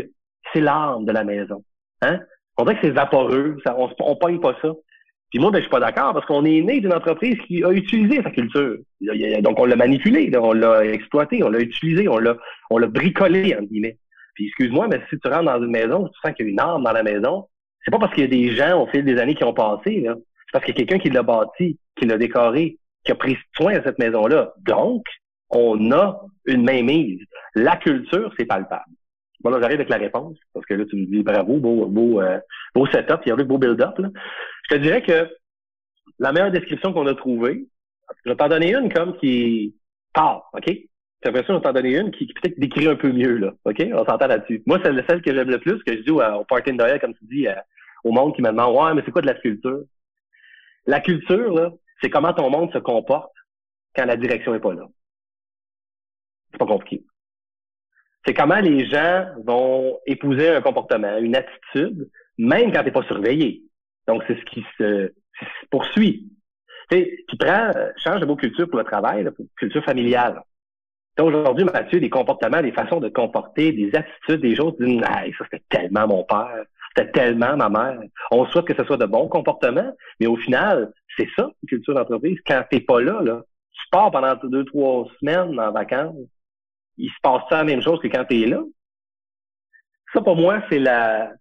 c'est 0.54 0.62
l'âme 0.62 1.06
de 1.06 1.12
la 1.12 1.24
maison. 1.24 1.64
Hein? 2.02 2.19
On 2.57 2.64
dirait 2.64 2.75
que 2.75 2.88
c'est 2.88 2.94
vaporeux. 2.94 3.57
Ça, 3.66 3.75
on, 3.78 3.90
on 4.00 4.16
pogne 4.16 4.40
pas 4.40 4.56
ça. 4.62 4.69
Puis 5.31 5.39
moi, 5.39 5.50
ben, 5.50 5.60
je 5.60 5.63
suis 5.63 5.72
pas 5.72 5.80
d'accord 5.80 6.13
parce 6.13 6.25
qu'on 6.25 6.44
est 6.44 6.62
né 6.62 6.81
d'une 6.81 6.94
entreprise 6.94 7.38
qui 7.48 7.63
a 7.63 7.72
utilisé 7.72 8.22
sa 8.22 8.31
culture. 8.31 8.78
Donc, 9.42 9.60
on 9.60 9.66
l'a 9.66 9.78
manipulé, 9.78 10.30
on 10.38 10.51
l'a 10.51 10.86
exploité, 10.86 11.42
on 11.42 11.50
l'a 11.50 11.62
utilisé, 11.62 12.07
on 12.10 12.18
l'a, 12.18 12.38
on 12.69 12.78
l'a 12.78 12.88
bricolé, 12.88 13.56
entre 13.56 13.69
guillemets. 13.69 13.98
Puis 14.36 14.48
excuse-moi, 14.48 14.88
mais 14.89 15.01
si 15.10 15.18
tu 15.18 15.28
rentres 15.30 15.45
dans 15.45 15.63
une 15.63 15.72
maison, 15.72 16.07
tu 16.07 16.19
sens 16.22 16.36
qu'il 16.36 16.45
y 16.45 16.50
a 16.50 16.51
une 16.51 16.60
arme 16.60 16.83
dans 16.83 16.92
la 16.92 17.04
maison, 17.04 17.48
c'est 17.83 17.92
pas 17.92 18.00
parce 18.00 18.13
qu'il 18.13 18.24
y 18.24 18.28
a 18.28 18.30
des 18.30 18.56
gens 18.56 18.83
au 18.83 18.88
fil 18.88 19.06
des 19.06 19.18
années 19.18 19.36
qui 19.36 19.44
ont 19.45 19.54
passé, 19.54 20.01
là. 20.01 20.16
C'est 20.16 20.51
parce 20.51 20.66
qu'il 20.66 20.75
y 20.75 20.78
a 20.78 20.86
quelqu'un 20.86 21.01
qui 21.01 21.10
l'a 21.10 21.24
bâti, 21.24 21.80
qui 21.95 22.06
l'a 22.06 22.18
décoré, 22.18 22.78
qui 23.06 23.12
a 23.13 23.16
pris 23.16 23.38
soin 23.56 23.78
de 23.78 23.83
cette 23.86 24.00
maison-là. 24.00 24.54
Donc, 24.66 25.06
on 25.50 25.92
a 25.92 26.22
une 26.45 26.63
mainmise. 26.63 27.19
La 27.56 27.78
culture, 27.78 28.33
c'est 28.38 28.45
palpable. 28.45 28.83
Bon, 29.44 29.50
là, 29.50 29.60
j'arrive 29.60 29.80
avec 29.80 29.90
la 29.90 29.98
réponse, 29.98 30.38
parce 30.54 30.66
que 30.66 30.76
là, 30.76 30.86
tu 30.86 30.96
me 30.96 31.06
dis 31.06 31.24
bravo, 31.24 31.58
beau, 31.58 31.86
beau, 31.88 32.22
euh, 32.22 32.40
beau 32.76 32.86
setup, 32.88 33.22
il 33.26 33.30
y 33.30 33.32
a 33.32 33.36
beau 33.36 33.58
build-up. 33.58 33.96
Je 33.98 34.76
te 34.76 34.80
dirais 34.80 35.02
que 35.02 35.30
la 36.20 36.32
meilleure 36.32 36.52
description 36.52 36.94
qu'on 36.94 37.08
a 37.08 37.16
trouvée, 37.16 37.68
je 38.24 38.30
vais 38.30 38.36
t'en 38.36 38.50
donner 38.50 38.76
une 38.76 38.92
comme 38.92 39.18
qui 39.18 39.76
part, 40.14 40.50
OK? 40.54 40.68
Ça, 41.24 41.32
je 41.32 41.38
vais 41.38 41.62
t'en 41.62 41.74
donner 41.74 41.98
une 41.98 42.12
qui, 42.12 42.28
peut-être 42.28 42.60
décrit 42.60 42.88
un 42.88 42.96
peu 42.96 43.12
mieux, 43.12 43.38
là. 43.38 43.54
OK? 43.66 43.82
On 43.94 44.06
s'entend 44.06 44.28
là-dessus. 44.28 44.64
Moi, 44.66 44.80
c'est 44.84 44.94
celle 45.08 45.22
que 45.22 45.34
j'aime 45.34 45.50
le 45.50 45.60
plus, 45.60 45.82
que 45.84 45.96
je 45.96 46.02
dis 46.02 46.12
au, 46.12 46.22
au 46.22 46.46
party 46.46 46.76
comme 47.00 47.14
tu 47.16 47.26
dis, 47.26 47.48
euh, 47.48 47.56
au 48.04 48.12
monde 48.12 48.36
qui 48.36 48.42
me 48.42 48.50
demande 48.50 48.76
Ouais, 48.76 48.94
mais 48.94 49.02
c'est 49.06 49.12
quoi 49.12 49.22
de 49.22 49.28
la 49.28 49.36
culture? 49.36 49.82
La 50.86 51.00
culture, 51.00 51.54
là, 51.54 51.72
c'est 52.02 52.10
comment 52.10 52.34
ton 52.34 52.50
monde 52.50 52.72
se 52.74 52.80
comporte 52.80 53.34
quand 53.96 54.06
la 54.06 54.18
direction 54.18 54.54
est 54.56 54.60
pas 54.60 54.74
là. 54.74 54.88
C'est 56.52 56.58
pas 56.58 56.66
compliqué 56.66 57.04
c'est 58.25 58.33
comment 58.33 58.59
les 58.59 58.85
gens 58.85 59.25
vont 59.45 60.00
épouser 60.06 60.50
un 60.50 60.62
comportement, 60.62 61.18
une 61.18 61.35
attitude, 61.35 62.09
même 62.38 62.71
quand 62.71 62.83
tu 62.83 62.91
pas 62.91 63.03
surveillé. 63.03 63.63
Donc, 64.07 64.23
c'est 64.27 64.38
ce 64.38 64.45
qui 64.45 64.65
se, 64.77 65.12
poursuit. 65.69 66.29
Tu 66.91 67.25
tu 67.27 67.38
prends, 67.38 67.71
change 67.97 68.19
de 68.19 68.25
mot 68.25 68.35
culture 68.35 68.69
pour 68.69 68.77
le 68.77 68.83
travail, 68.83 69.23
pour 69.31 69.45
culture 69.57 69.83
familiale. 69.83 70.41
Aujourd'hui, 71.19 71.65
Mathieu, 71.65 72.00
des 72.00 72.09
comportements, 72.09 72.62
des 72.62 72.71
façons 72.71 73.00
de 73.00 73.09
comporter, 73.09 73.71
des 73.71 73.91
attitudes, 73.95 74.41
des 74.41 74.56
choses, 74.56 74.75
disent, 74.79 75.01
hey, 75.09 75.33
ça 75.38 75.45
c'était 75.51 75.63
tellement 75.69 76.07
mon 76.07 76.23
père, 76.23 76.63
c'était 76.95 77.12
tellement 77.12 77.57
ma 77.57 77.69
mère. 77.69 78.00
On 78.31 78.45
souhaite 78.45 78.65
que 78.65 78.75
ce 78.75 78.83
soit 78.85 78.97
de 78.97 79.06
bons 79.06 79.27
comportements, 79.27 79.94
mais 80.19 80.27
au 80.27 80.38
final, 80.38 80.91
c'est 81.18 81.27
ça, 81.35 81.50
une 81.63 81.69
culture 81.69 81.95
d'entreprise. 81.95 82.38
Quand 82.45 82.63
t'es 82.69 82.79
pas 82.79 83.01
là, 83.01 83.21
là, 83.21 83.41
tu 83.73 83.81
pars 83.91 84.12
pendant 84.12 84.35
deux, 84.44 84.65
trois 84.65 85.07
semaines 85.19 85.59
en 85.59 85.71
vacances, 85.71 86.15
il 86.98 87.10
se 87.10 87.20
passe 87.22 87.44
ça 87.50 87.58
la 87.58 87.64
même 87.64 87.82
chose 87.82 88.00
que 88.00 88.08
quand 88.08 88.26
tu 88.26 88.42
es 88.42 88.46
là. 88.46 88.62
Ça, 90.14 90.22
pour 90.22 90.36
moi, 90.36 90.62
c'est 90.70 90.80
la... 90.80 91.32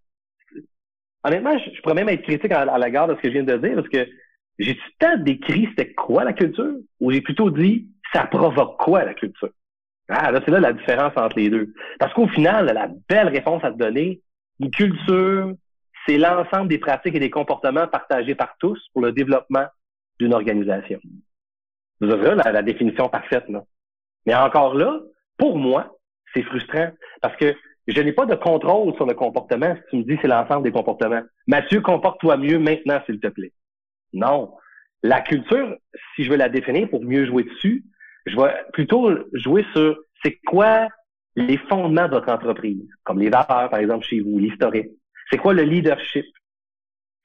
Honnêtement, 1.24 1.58
je, 1.58 1.80
pourrais 1.82 1.94
même 1.94 2.08
être 2.08 2.22
critique 2.22 2.52
à, 2.52 2.64
la 2.64 2.90
garde 2.90 3.10
de 3.10 3.16
ce 3.16 3.20
que 3.20 3.28
je 3.28 3.34
viens 3.34 3.42
de 3.42 3.56
dire, 3.56 3.74
parce 3.74 3.88
que 3.88 4.08
j'ai 4.58 4.74
tout 4.74 4.82
le 5.00 5.06
temps 5.06 5.22
décrit 5.22 5.68
c'était 5.70 5.92
quoi 5.92 6.24
la 6.24 6.32
culture, 6.32 6.76
ou 7.00 7.10
j'ai 7.10 7.20
plutôt 7.20 7.50
dit 7.50 7.88
ça 8.12 8.26
provoque 8.26 8.78
quoi 8.78 9.04
la 9.04 9.14
culture? 9.14 9.50
Ah, 10.08 10.32
là, 10.32 10.40
c'est 10.44 10.50
là 10.50 10.60
la 10.60 10.72
différence 10.72 11.12
entre 11.16 11.38
les 11.38 11.50
deux. 11.50 11.72
Parce 11.98 12.12
qu'au 12.14 12.26
final, 12.28 12.66
la 12.66 12.88
belle 13.08 13.28
réponse 13.28 13.62
à 13.62 13.70
te 13.70 13.76
donner, 13.76 14.20
une 14.58 14.70
culture, 14.70 15.52
c'est 16.06 16.18
l'ensemble 16.18 16.68
des 16.68 16.78
pratiques 16.78 17.14
et 17.14 17.20
des 17.20 17.30
comportements 17.30 17.86
partagés 17.86 18.34
par 18.34 18.56
tous 18.58 18.78
pour 18.92 19.02
le 19.02 19.12
développement 19.12 19.66
d'une 20.18 20.34
organisation. 20.34 21.00
Vous 22.00 22.10
avez 22.10 22.34
la, 22.34 22.50
la 22.50 22.62
définition 22.62 23.08
parfaite, 23.08 23.48
là. 23.48 23.62
Mais 24.26 24.34
encore 24.34 24.74
là, 24.74 25.00
pour 25.40 25.56
moi, 25.58 25.96
c'est 26.34 26.42
frustrant 26.42 26.90
parce 27.22 27.34
que 27.36 27.54
je 27.88 28.00
n'ai 28.00 28.12
pas 28.12 28.26
de 28.26 28.34
contrôle 28.34 28.94
sur 28.94 29.06
le 29.06 29.14
comportement 29.14 29.74
si 29.74 29.82
tu 29.90 29.96
me 29.96 30.02
dis 30.02 30.18
c'est 30.20 30.28
l'ensemble 30.28 30.62
des 30.62 30.70
comportements. 30.70 31.22
Mathieu, 31.46 31.80
comporte-toi 31.80 32.36
mieux 32.36 32.58
maintenant, 32.58 33.00
s'il 33.06 33.18
te 33.18 33.26
plaît. 33.28 33.52
Non. 34.12 34.54
La 35.02 35.22
culture, 35.22 35.76
si 36.14 36.24
je 36.24 36.30
veux 36.30 36.36
la 36.36 36.50
définir 36.50 36.90
pour 36.90 37.02
mieux 37.02 37.24
jouer 37.24 37.44
dessus, 37.44 37.84
je 38.26 38.36
vais 38.36 38.54
plutôt 38.74 39.10
jouer 39.32 39.64
sur 39.72 39.96
c'est 40.22 40.38
quoi 40.46 40.88
les 41.36 41.56
fondements 41.56 42.06
de 42.06 42.12
votre 42.12 42.30
entreprise, 42.30 42.86
comme 43.04 43.18
les 43.18 43.30
valeurs, 43.30 43.70
par 43.70 43.76
exemple, 43.76 44.04
chez 44.04 44.20
vous, 44.20 44.38
l'historique. 44.38 44.90
C'est 45.30 45.38
quoi 45.38 45.54
le 45.54 45.62
leadership? 45.62 46.26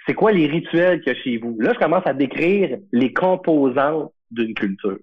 C'est 0.07 0.13
quoi 0.13 0.31
les 0.31 0.47
rituels 0.47 1.01
qu'il 1.01 1.13
y 1.13 1.15
a 1.15 1.19
chez 1.19 1.37
vous? 1.37 1.57
Là, 1.59 1.73
je 1.73 1.79
commence 1.79 2.05
à 2.07 2.13
décrire 2.13 2.77
les 2.93 3.11
composants 3.11 4.13
d'une 4.31 4.53
culture. 4.53 4.99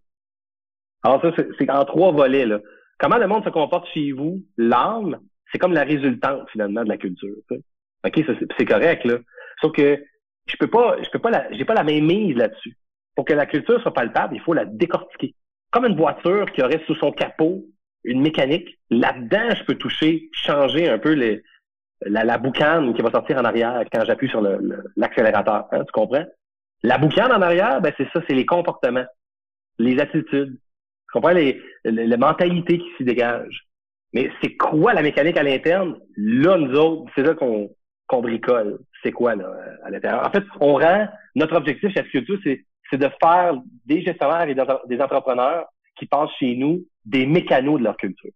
Alors 1.03 1.21
ça, 1.21 1.33
c'est 1.59 1.71
en 1.71 1.85
trois 1.85 2.13
volets. 2.13 2.47
Là. 2.47 2.61
Comment 3.03 3.19
le 3.19 3.27
monde 3.27 3.43
se 3.43 3.51
comporte 3.51 3.89
chez 3.93 4.13
vous, 4.13 4.45
l'âme, 4.57 5.19
c'est 5.51 5.59
comme 5.59 5.73
la 5.73 5.83
résultante 5.83 6.49
finalement 6.53 6.85
de 6.85 6.89
la 6.89 6.97
culture. 6.97 7.35
OK, 7.51 8.25
c'est 8.57 8.65
correct 8.65 9.05
là. 9.05 9.19
Sauf 9.61 9.73
que 9.73 10.01
je 10.47 10.57
peux 10.57 10.69
pas, 10.69 10.97
je 11.03 11.11
peux 11.11 11.19
pas, 11.19 11.31
la, 11.31 11.53
j'ai 11.53 11.65
pas 11.65 11.75
la 11.75 11.83
même 11.83 12.05
mise 12.05 12.37
là-dessus. 12.37 12.77
Pour 13.17 13.25
que 13.25 13.33
la 13.33 13.47
culture 13.47 13.83
soit 13.83 13.93
palpable, 13.93 14.37
il 14.37 14.41
faut 14.41 14.55
la 14.55 14.67
décortiquer. 14.67 15.35
Comme 15.73 15.87
une 15.87 15.97
voiture 15.97 16.47
qui 16.53 16.63
aurait 16.63 16.81
sous 16.87 16.95
son 16.95 17.11
capot 17.11 17.65
une 18.05 18.21
mécanique, 18.21 18.79
là-dedans, 18.89 19.53
je 19.57 19.65
peux 19.65 19.75
toucher, 19.75 20.29
changer 20.33 20.89
un 20.89 20.99
peu 20.99 21.13
les, 21.13 21.43
la, 22.03 22.39
boucane 22.39 22.95
qui 22.95 23.03
va 23.03 23.11
sortir 23.11 23.37
en 23.37 23.45
arrière 23.45 23.83
quand 23.93 24.05
j'appuie 24.05 24.29
sur 24.29 24.43
l'accélérateur. 24.97 25.67
Hein, 25.73 25.85
tu 25.85 25.93
comprends? 25.93 26.25
La 26.85 26.99
boucane 26.99 27.33
en 27.33 27.43
arrière, 27.43 27.81
ben 27.81 27.93
c'est 27.97 28.09
ça, 28.13 28.21
c'est 28.29 28.35
les 28.35 28.47
comportements, 28.47 29.07
les 29.79 29.99
attitudes, 29.99 30.57
tu 31.13 31.21
comprends 31.21 31.35
les, 31.35 31.61
mentalités 32.17 32.79
qui 32.79 32.89
s'y 32.97 33.05
dégagent. 33.05 33.67
Mais 34.15 34.31
c'est 34.43 34.57
quoi 34.57 34.95
la 34.95 35.03
mécanique 35.03 35.37
à 35.37 35.43
l'interne? 35.43 35.97
Là, 36.17 36.57
nous 36.57 36.75
autres, 36.75 37.11
c'est 37.15 37.23
là 37.23 37.35
qu'on 37.35 38.23
bricole. 38.23 38.79
C'est 39.03 39.13
quoi 39.13 39.35
là, 39.35 39.51
à 39.85 39.91
l'intérieur? 39.91 40.27
En 40.27 40.31
fait, 40.31 40.45
on 40.61 40.75
rend 40.75 41.07
notre 41.35 41.57
objectif 41.57 41.93
chez 41.93 42.03
Culture, 42.05 42.39
c'est 42.45 42.97
de 42.97 43.09
faire 43.23 43.55
des 43.87 44.03
gestionnaires 44.03 44.49
et 44.49 44.55
des 44.55 45.01
entrepreneurs 45.01 45.67
qui 45.99 46.07
passent 46.07 46.31
chez 46.39 46.57
nous 46.57 46.85
des 47.05 47.27
mécanos 47.27 47.79
de 47.79 47.85
leur 47.85 47.97
culture. 47.97 48.33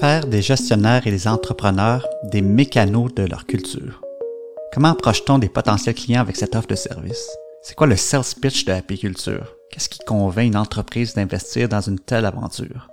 faire 0.00 0.26
des 0.26 0.42
gestionnaires 0.42 1.06
et 1.06 1.10
des 1.10 1.28
entrepreneurs 1.28 2.06
des 2.24 2.42
mécanos 2.42 3.14
de 3.14 3.24
leur 3.24 3.46
culture. 3.46 4.03
Comment 4.74 4.90
approche-t-on 4.90 5.38
des 5.38 5.48
potentiels 5.48 5.94
clients 5.94 6.22
avec 6.22 6.34
cette 6.34 6.56
offre 6.56 6.66
de 6.66 6.74
service? 6.74 7.30
C'est 7.62 7.76
quoi 7.76 7.86
le 7.86 7.94
sales 7.94 8.34
pitch 8.42 8.64
de 8.64 8.72
l'apiculture? 8.72 9.54
Qu'est-ce 9.70 9.88
qui 9.88 10.00
convainc 10.00 10.48
une 10.48 10.56
entreprise 10.56 11.14
d'investir 11.14 11.68
dans 11.68 11.80
une 11.80 12.00
telle 12.00 12.24
aventure? 12.24 12.88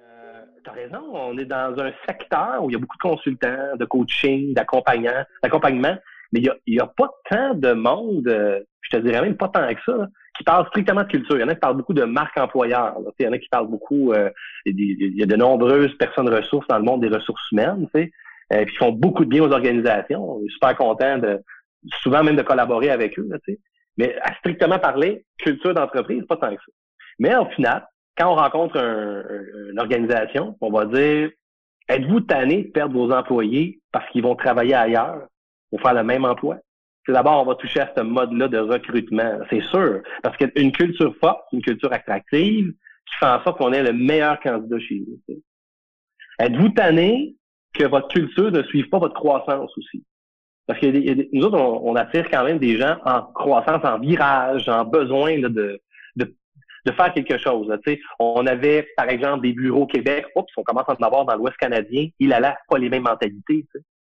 Euh, 0.00 0.40
T'as 0.64 0.72
raison, 0.72 1.02
on 1.12 1.36
est 1.36 1.44
dans 1.44 1.74
un 1.78 1.92
secteur 2.08 2.64
où 2.64 2.70
il 2.70 2.72
y 2.72 2.76
a 2.76 2.78
beaucoup 2.78 2.96
de 2.96 3.02
consultants, 3.02 3.76
de 3.78 3.84
coaching, 3.84 4.54
d'accompagnement, 4.54 5.98
mais 6.32 6.40
il 6.40 6.74
n'y 6.74 6.80
a, 6.80 6.86
pas 6.86 7.10
tant 7.28 7.52
de 7.52 7.74
monde, 7.74 8.28
euh, 8.28 8.60
je 8.80 8.96
te 8.96 9.02
dirais 9.02 9.20
même 9.20 9.36
pas 9.36 9.48
tant 9.48 9.68
que 9.68 9.80
ça, 9.84 10.08
qui 10.38 10.42
parle 10.42 10.66
strictement 10.68 11.02
de 11.02 11.08
culture. 11.08 11.36
Il 11.36 11.42
y 11.42 11.44
en 11.44 11.48
a 11.48 11.54
qui 11.54 11.60
parlent 11.60 11.76
beaucoup 11.76 11.92
de 11.92 12.04
marque 12.04 12.38
employeur. 12.38 12.94
Il 13.18 13.26
y 13.26 13.28
en 13.28 13.32
a 13.32 13.38
qui 13.38 13.48
parlent 13.50 13.68
beaucoup, 13.68 14.14
euh, 14.14 14.30
il 14.64 15.12
y 15.14 15.22
a 15.22 15.26
de 15.26 15.36
nombreuses 15.36 15.94
personnes 15.98 16.30
ressources 16.30 16.66
dans 16.68 16.78
le 16.78 16.84
monde 16.84 17.02
des 17.02 17.08
ressources 17.08 17.52
humaines, 17.52 17.88
euh, 18.52 18.64
puis 18.64 18.72
qui 18.72 18.78
font 18.78 18.92
beaucoup 18.92 19.24
de 19.24 19.30
bien 19.30 19.42
aux 19.42 19.52
organisations. 19.52 20.36
On 20.36 20.44
est 20.44 20.50
super 20.50 20.76
content 20.76 21.18
de, 21.18 21.42
souvent 22.02 22.22
même 22.22 22.36
de 22.36 22.42
collaborer 22.42 22.90
avec 22.90 23.18
eux, 23.18 23.28
sais. 23.44 23.58
Mais 23.98 24.14
à 24.22 24.34
strictement 24.34 24.78
parler, 24.78 25.24
culture 25.38 25.72
d'entreprise, 25.72 26.24
pas 26.26 26.36
tant 26.36 26.50
que 26.54 26.60
ça. 26.60 26.72
Mais 27.18 27.34
au 27.34 27.46
final, 27.46 27.86
quand 28.16 28.30
on 28.30 28.34
rencontre 28.34 28.78
un, 28.78 29.22
une 29.70 29.80
organisation, 29.80 30.56
on 30.60 30.70
va 30.70 30.84
dire, 30.84 31.30
êtes-vous 31.88 32.20
tanné 32.20 32.64
de 32.64 32.70
perdre 32.70 32.94
vos 32.94 33.10
employés 33.10 33.80
parce 33.92 34.08
qu'ils 34.10 34.22
vont 34.22 34.36
travailler 34.36 34.74
ailleurs 34.74 35.26
pour 35.70 35.80
faire 35.80 35.94
le 35.94 36.04
même 36.04 36.24
emploi? 36.24 36.58
d'abord, 37.12 37.42
on 37.42 37.46
va 37.46 37.54
toucher 37.54 37.80
à 37.80 37.92
ce 37.96 38.02
mode-là 38.02 38.48
de 38.48 38.58
recrutement, 38.58 39.38
c'est 39.50 39.62
sûr. 39.62 40.02
Parce 40.22 40.36
qu'une 40.36 40.72
culture 40.72 41.14
forte, 41.20 41.44
une 41.52 41.62
culture 41.62 41.92
attractive, 41.92 42.72
qui 43.06 43.16
fait 43.18 43.26
en 43.26 43.42
sorte 43.44 43.58
qu'on 43.58 43.72
ait 43.72 43.82
le 43.82 43.92
meilleur 43.92 44.40
candidat 44.40 44.78
chez 44.80 45.04
nous. 45.06 45.36
Êtes-vous 46.38 46.70
tanné 46.70 47.36
que 47.76 47.84
votre 47.84 48.08
culture 48.08 48.50
ne 48.50 48.62
suive 48.64 48.88
pas 48.88 48.98
votre 48.98 49.14
croissance 49.14 49.70
aussi? 49.76 50.02
Parce 50.66 50.80
que 50.80 50.86
nous 51.32 51.44
autres, 51.44 51.58
on, 51.58 51.94
attire 51.94 52.28
quand 52.28 52.44
même 52.44 52.58
des 52.58 52.76
gens 52.76 52.96
en 53.04 53.22
croissance, 53.22 53.84
en 53.84 53.98
virage, 54.00 54.68
en 54.68 54.84
besoin 54.84 55.38
de, 55.38 55.48
de, 55.48 55.80
de, 56.16 56.92
faire 56.92 57.12
quelque 57.12 57.38
chose. 57.38 57.68
Là, 57.68 57.78
on 58.18 58.44
avait, 58.46 58.88
par 58.96 59.08
exemple, 59.08 59.42
des 59.42 59.52
bureaux 59.52 59.82
au 59.82 59.86
Québec. 59.86 60.26
Oups, 60.34 60.52
on 60.56 60.64
commence 60.64 60.88
à 60.88 60.96
en 60.98 61.06
avoir 61.06 61.24
dans 61.24 61.36
l'Ouest 61.36 61.56
canadien. 61.56 62.08
Il 62.18 62.32
a 62.32 62.40
là 62.40 62.56
pas 62.68 62.78
les 62.78 62.88
mêmes 62.88 63.04
mentalités. 63.04 63.64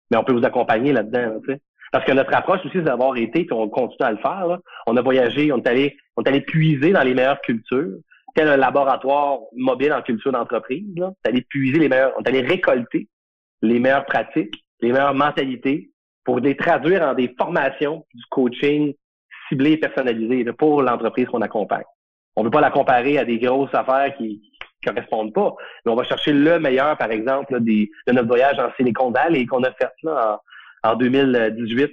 Mais 0.09 0.17
on 0.17 0.23
peut 0.23 0.33
vous 0.33 0.45
accompagner 0.45 0.93
là-dedans. 0.93 1.39
Là, 1.45 1.55
parce 1.91 2.05
que 2.05 2.13
notre 2.13 2.33
approche 2.33 2.59
aussi, 2.65 2.71
c'est 2.73 2.81
d'avoir 2.81 3.15
été, 3.17 3.45
puis 3.45 3.53
on 3.53 3.69
continue 3.69 4.07
à 4.07 4.11
le 4.11 4.17
faire. 4.17 4.47
Là. 4.47 4.59
On 4.87 4.95
a 4.95 5.01
voyagé, 5.01 5.51
on 5.51 5.57
est 5.57 5.67
allé, 5.67 5.97
on 6.15 6.23
est 6.23 6.29
allé 6.29 6.41
puiser 6.41 6.91
dans 6.91 7.03
les 7.03 7.13
meilleures 7.13 7.41
cultures, 7.41 7.97
tel 8.33 8.47
un 8.47 8.57
laboratoire 8.57 9.39
mobile 9.55 9.93
en 9.93 10.01
culture 10.01 10.31
d'entreprise. 10.31 10.85
On 10.97 11.09
est 11.09 11.29
allé 11.29 11.41
puiser 11.41 11.79
les 11.79 11.89
meilleurs, 11.89 12.13
on 12.17 12.23
est 12.23 12.29
allé 12.29 12.41
récolter 12.41 13.07
les 13.61 13.79
meilleures 13.79 14.05
pratiques, 14.05 14.63
les 14.81 14.91
meilleures 14.91 15.13
mentalités 15.13 15.91
pour 16.23 16.39
les 16.39 16.55
traduire 16.57 17.03
en 17.03 17.13
des 17.13 17.33
formations, 17.37 18.05
du 18.13 18.23
coaching 18.29 18.93
ciblé 19.47 19.73
et 19.73 19.77
personnalisé 19.77 20.43
pour 20.53 20.81
l'entreprise 20.81 21.27
qu'on 21.27 21.41
accompagne. 21.41 21.83
On 22.35 22.41
ne 22.41 22.47
veut 22.47 22.51
pas 22.51 22.61
la 22.61 22.71
comparer 22.71 23.17
à 23.17 23.25
des 23.25 23.37
grosses 23.37 23.73
affaires 23.73 24.15
qui 24.17 24.41
ne 24.85 24.91
correspondent 24.91 25.33
pas, 25.33 25.53
mais 25.85 25.91
on 25.91 25.95
va 25.95 26.03
chercher 26.03 26.33
le 26.33 26.59
meilleur, 26.59 26.97
par 26.97 27.11
exemple, 27.11 27.59
de 27.59 27.87
notre 28.11 28.27
voyage 28.27 28.59
en 28.59 28.71
Silicon 28.75 29.11
Valley 29.11 29.45
qu'on 29.45 29.63
a 29.63 29.71
fait 29.71 29.89
là, 30.03 30.39
en 30.83 30.95
2018 30.95 31.91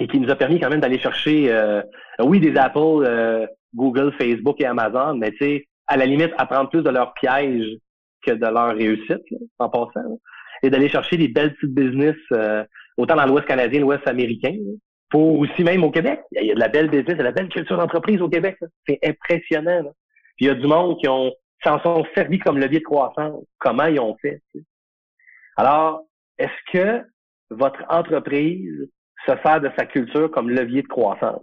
et 0.00 0.06
qui 0.06 0.20
nous 0.20 0.30
a 0.30 0.36
permis 0.36 0.60
quand 0.60 0.70
même 0.70 0.80
d'aller 0.80 0.98
chercher, 0.98 1.50
euh, 1.50 1.82
oui, 2.20 2.38
des 2.38 2.56
Apple, 2.56 2.78
euh, 2.78 3.46
Google, 3.74 4.12
Facebook 4.12 4.60
et 4.60 4.66
Amazon, 4.66 5.14
mais 5.14 5.32
tu 5.32 5.38
sais, 5.38 5.68
à 5.86 5.96
la 5.96 6.06
limite, 6.06 6.32
apprendre 6.38 6.70
plus 6.70 6.82
de 6.82 6.90
leurs 6.90 7.14
pièges 7.14 7.76
que 8.22 8.32
de 8.32 8.46
leur 8.46 8.76
réussite, 8.76 9.22
en 9.58 9.68
passant, 9.68 10.20
et 10.62 10.70
d'aller 10.70 10.88
chercher 10.88 11.16
des 11.16 11.28
belles 11.28 11.54
petites 11.54 11.74
business, 11.74 12.16
euh, 12.32 12.64
autant 12.96 13.16
dans 13.16 13.26
l'Ouest 13.26 13.46
canadien, 13.46 13.80
l'Ouest 13.80 14.06
américain, 14.06 14.54
pour 15.10 15.38
aussi 15.38 15.64
même 15.64 15.84
au 15.84 15.90
Québec. 15.90 16.20
Il 16.32 16.46
y 16.46 16.50
a 16.50 16.54
de 16.54 16.60
la 16.60 16.68
belle 16.68 16.90
business, 16.90 17.16
de 17.16 17.22
la 17.22 17.32
belle 17.32 17.48
culture 17.48 17.76
d'entreprise 17.76 18.20
au 18.20 18.28
Québec. 18.28 18.56
C'est 18.86 18.98
impressionnant. 19.04 19.82
Puis 20.36 20.46
il 20.46 20.48
y 20.48 20.50
a 20.50 20.54
du 20.54 20.66
monde 20.66 20.98
qui 21.00 21.08
ont 21.08 21.32
s'en 21.64 21.80
sont 21.82 22.04
servis 22.14 22.38
comme 22.38 22.58
levier 22.58 22.78
de 22.78 22.84
croissance. 22.84 23.44
Comment 23.58 23.86
ils 23.86 23.98
ont 23.98 24.16
fait? 24.22 24.40
Alors, 25.56 26.04
est-ce 26.38 26.72
que 26.72 27.04
votre 27.50 27.82
entreprise 27.88 28.88
se 29.26 29.32
sert 29.42 29.60
de 29.60 29.70
sa 29.76 29.86
culture 29.86 30.30
comme 30.30 30.50
levier 30.50 30.82
de 30.82 30.88
croissance. 30.88 31.42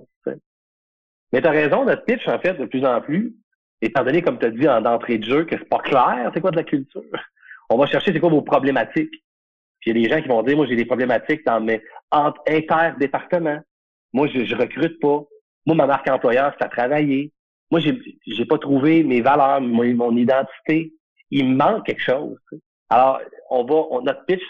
Mais 1.32 1.42
tu 1.42 1.48
as 1.48 1.52
raison, 1.52 1.86
notre 1.86 2.06
pitch, 2.06 2.28
en 2.28 2.40
fait, 2.40 2.54
de 2.54 2.66
plus 2.66 2.86
en 2.86 3.02
plus, 3.02 3.34
étant 3.82 4.04
donné, 4.04 4.22
comme 4.22 4.40
tu 4.40 4.46
as 4.46 4.52
dit 4.52 4.68
en 4.68 4.82
d'entrée 4.82 5.18
de 5.18 5.26
jeu, 5.26 5.44
que 5.46 5.58
c'est 5.58 5.70
pas 5.70 5.80
clair, 5.80 6.32
c'est 6.34 6.40
quoi 6.40 6.52
de 6.52 6.56
la 6.56 6.64
culture, 6.64 7.02
on 7.70 7.78
va 7.78 7.88
chercher 7.88 8.14
c'est 8.14 8.20
quoi 8.20 8.30
vos 8.30 8.42
problématiques. 8.42 9.12
Puis 9.80 9.92
il 9.92 9.98
y 9.98 10.00
a 10.00 10.08
des 10.08 10.16
gens 10.16 10.22
qui 10.22 10.28
vont 10.28 10.44
dire, 10.44 10.58
moi, 10.58 10.66
j'ai 10.68 10.76
des 10.76 10.86
problématiques 10.86 11.46
dans 11.46 11.62
mes 11.62 11.82
interdépartements. 12.12 13.60
Moi, 14.14 14.28
je, 14.28 14.46
je 14.46 14.56
recrute 14.56 15.00
pas. 15.00 15.24
Moi, 15.66 15.76
ma 15.76 15.88
marque 15.88 16.10
employeur, 16.10 16.54
c'est 16.58 16.66
à 16.66 16.70
travailler. 16.70 17.32
Moi, 17.72 17.80
j'ai, 17.80 18.00
j'ai 18.28 18.46
pas 18.46 18.58
trouvé 18.58 19.04
mes 19.04 19.22
valeurs, 19.22 19.62
mon, 19.62 20.16
identité. 20.16 20.94
Il 21.32 21.50
me 21.50 21.56
manque 21.56 21.86
quelque 21.86 22.02
chose. 22.02 22.38
Alors, 22.90 23.20
on 23.50 23.64
va, 23.64 23.76
on, 23.90 24.02
notre 24.02 24.26
pitch 24.26 24.44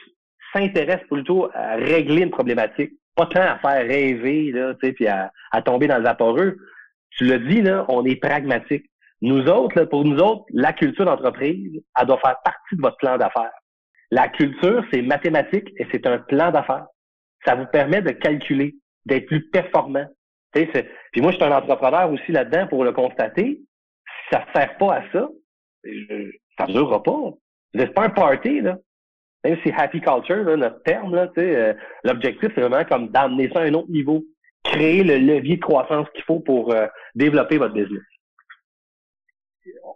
s'intéresse 0.54 1.02
plutôt 1.10 1.50
à 1.54 1.76
régler 1.76 2.24
une 2.24 2.32
problématique, 2.32 2.92
pas 3.16 3.26
tant 3.26 3.42
à 3.42 3.58
faire 3.58 3.88
rêver, 3.88 4.52
là, 4.52 4.74
puis 4.76 5.08
à, 5.08 5.32
tomber 5.64 5.88
dans 5.88 5.98
le 5.98 6.04
vaporeux. 6.04 6.58
Tu 7.12 7.26
l'as 7.26 7.40
dit, 7.40 7.62
là, 7.62 7.86
on 7.88 8.06
est 8.06 8.18
pragmatique. 8.18 8.86
Nous 9.26 9.48
autres, 9.48 9.80
là, 9.80 9.86
pour 9.88 10.06
nous 10.06 10.18
autres, 10.20 10.46
la 10.54 10.72
culture 10.72 11.06
d'entreprise, 11.06 11.82
elle 12.00 12.06
doit 12.06 12.20
faire 12.20 12.38
partie 12.44 12.76
de 12.76 12.82
votre 12.82 12.98
plan 12.98 13.18
d'affaires. 13.18 13.54
La 14.12 14.28
culture, 14.28 14.86
c'est 14.94 15.02
mathématique 15.02 15.68
et 15.78 15.88
c'est 15.92 16.06
un 16.06 16.20
plan 16.20 16.52
d'affaires. 16.52 16.86
Ça 17.44 17.56
vous 17.56 17.66
permet 17.66 18.02
de 18.04 18.12
calculer, 18.12 18.76
d'être 19.06 19.26
plus 19.26 19.50
performant. 19.50 20.06
Puis 20.54 21.22
moi, 21.22 21.32
je 21.32 21.38
suis 21.38 21.44
un 21.44 21.58
entrepreneur 21.58 22.12
aussi 22.12 22.32
là-dedans 22.32 22.68
pour 22.68 22.84
le 22.84 22.92
constater. 22.92 23.62
Si 24.06 24.30
ça 24.32 24.46
ne 24.48 24.60
sert 24.60 24.78
pas 24.78 24.98
à 24.98 25.02
ça, 25.12 25.28
ça 26.58 26.68
ne 26.68 26.72
durera 26.72 27.02
pas. 27.02 27.32
C'est 27.74 27.94
pas 27.94 28.06
un 28.06 28.10
party, 28.10 28.62
là 28.62 28.78
même 29.46 29.58
si 29.64 29.72
happy 29.72 30.02
culture, 30.02 30.58
notre 30.58 30.82
terme, 30.82 31.14
là, 31.14 31.32
euh, 31.38 31.74
l'objectif, 32.04 32.50
c'est 32.56 32.62
vraiment 32.62 32.84
comme 32.84 33.10
d'amener 33.10 33.50
ça 33.54 33.60
à 33.60 33.66
un 33.66 33.74
autre 33.76 33.92
niveau, 33.92 34.24
créer 34.64 35.04
le 35.04 35.18
levier 35.18 35.58
de 35.58 35.62
croissance 35.62 36.08
qu'il 36.16 36.24
faut 36.24 36.40
pour 36.40 36.74
euh, 36.74 36.88
développer 37.14 37.60
votre 37.60 37.74
business. 37.74 38.02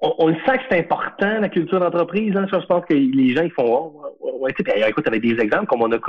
On, 0.01 0.27
le 0.27 0.35
sent 0.45 0.57
que 0.57 0.63
c'est 0.69 0.79
important, 0.79 1.39
la 1.39 1.49
culture 1.49 1.79
d'entreprise. 1.79 2.35
Hein, 2.35 2.47
je 2.51 2.65
pense 2.65 2.85
que 2.85 2.93
les 2.93 3.35
gens 3.35 3.43
ils 3.43 3.51
font 3.51 3.93
oh, 4.19 4.38
ouais, 4.39 4.51
écoute, 4.88 5.07
avec 5.07 5.21
des 5.21 5.39
exemples 5.39 5.67
comme 5.67 5.81
on 5.81 5.91
a 5.91 5.99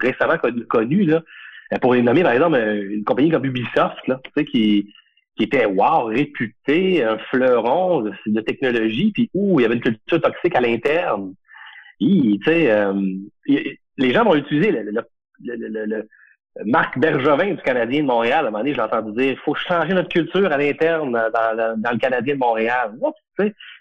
récemment 0.00 0.36
connu, 0.68 1.04
là, 1.04 1.22
euh, 1.72 1.78
pour 1.78 1.94
les 1.94 2.02
nommer, 2.02 2.22
par 2.22 2.32
exemple, 2.32 2.58
une 2.58 3.04
compagnie 3.04 3.30
comme 3.30 3.44
Ubisoft, 3.44 4.06
là, 4.06 4.20
qui, 4.50 4.92
qui 5.36 5.44
était 5.44 5.66
wow, 5.66 6.04
réputée, 6.06 7.04
un 7.04 7.18
fleuron 7.30 8.02
de, 8.02 8.40
technologie, 8.40 9.12
puis 9.12 9.30
où 9.34 9.60
il 9.60 9.62
y 9.62 9.66
avait 9.66 9.76
une 9.76 9.80
culture 9.80 10.20
toxique 10.20 10.56
à 10.56 10.60
l'interne. 10.60 11.34
Tu 12.00 12.38
sais, 12.44 12.70
euh, 12.70 12.94
les 13.46 14.12
gens 14.12 14.24
vont 14.24 14.34
utiliser 14.34 14.70
le, 14.70 14.82
le, 14.82 15.02
le, 15.44 15.84
le, 15.84 16.08
Marc 16.64 16.98
Bergevin 16.98 17.54
du 17.54 17.62
Canadien 17.62 18.02
de 18.02 18.06
Montréal. 18.06 18.44
À 18.44 18.48
un 18.48 18.50
moment 18.50 18.58
donné, 18.58 18.74
j'ai 18.74 18.80
entendu 18.80 19.12
dire, 19.12 19.38
faut 19.44 19.54
changer 19.54 19.94
notre 19.94 20.08
culture 20.08 20.50
à 20.52 20.56
l'interne 20.56 21.12
dans, 21.12 21.76
dans, 21.76 21.90
le 21.90 21.98
Canadien 21.98 22.34
de 22.34 22.40
Montréal. 22.40 22.92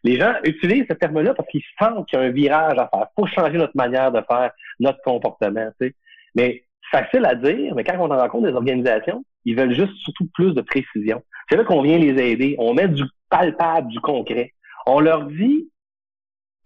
les 0.04 0.20
gens 0.20 0.34
utilisent 0.44 0.86
ce 0.90 0.94
terme-là 0.94 1.34
parce 1.34 1.50
qu'ils 1.50 1.64
sentent 1.80 2.08
qu'il 2.08 2.20
y 2.20 2.22
a 2.22 2.26
un 2.26 2.30
virage 2.30 2.78
à 2.78 2.88
faire. 2.88 3.08
Il 3.18 3.22
faut 3.22 3.28
changer 3.28 3.58
notre 3.58 3.76
manière 3.76 4.12
de 4.12 4.22
faire, 4.30 4.52
notre 4.80 5.02
comportement. 5.02 5.70
sais. 5.82 5.96
Mais 6.36 6.64
facile 6.92 7.26
à 7.26 7.36
dire, 7.36 7.74
mais 7.76 7.84
quand 7.84 7.98
on 7.98 8.08
rencontre 8.08 8.48
des 8.48 8.54
organisations, 8.54 9.24
ils 9.46 9.56
veulent 9.56 9.74
juste 9.74 9.94
surtout 10.04 10.28
plus 10.34 10.54
de 10.54 10.62
précision. 10.62 11.24
C'est 11.50 11.58
là 11.58 11.64
qu'on 11.64 11.82
vient 11.82 11.98
les 11.98 12.22
aider. 12.22 12.56
On 12.60 12.74
met 12.74 12.88
du 12.88 13.04
palpable, 13.30 13.88
du 13.88 14.00
concret. 14.00 14.54
On 14.86 15.00
leur 15.00 15.26
dit, 15.26 15.70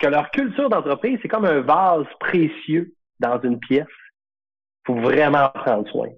que 0.04 0.08
leur 0.10 0.32
culture 0.32 0.70
d'entreprise, 0.70 1.18
c'est 1.22 1.30
comme 1.30 1.46
un 1.46 1.62
vase 1.62 2.06
précieux 2.20 2.94
dans 3.20 3.40
une 3.42 3.58
pièce. 3.60 3.88
Faut 4.86 4.96
vraiment 4.96 5.50
prendre 5.50 5.88
soin. 5.90 6.10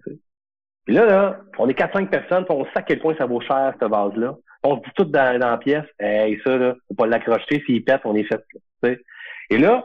Puis 0.86 0.96
là, 0.96 1.06
là, 1.06 1.40
on 1.58 1.68
est 1.68 1.78
4-5 1.78 2.10
personnes, 2.10 2.46
on 2.50 2.66
sait 2.66 2.72
à 2.76 2.82
quel 2.82 3.00
point 3.00 3.16
ça 3.18 3.26
vaut 3.26 3.42
cher, 3.42 3.74
ce 3.80 3.86
vase-là. 3.86 4.36
On 4.64 4.78
se 4.78 4.82
dit 4.82 4.92
tout 4.96 5.06
dans, 5.06 5.40
la 5.40 5.58
pièce, 5.58 5.86
hey, 6.00 6.40
ça, 6.44 6.58
là, 6.58 6.76
faut 6.88 6.96
pas 6.96 7.08
l'accrocher, 7.08 7.64
s'il 7.66 7.84
pète, 7.84 8.02
on 8.06 8.16
est 8.16 8.24
fait. 8.24 9.02
Et 9.50 9.58
là, 9.58 9.84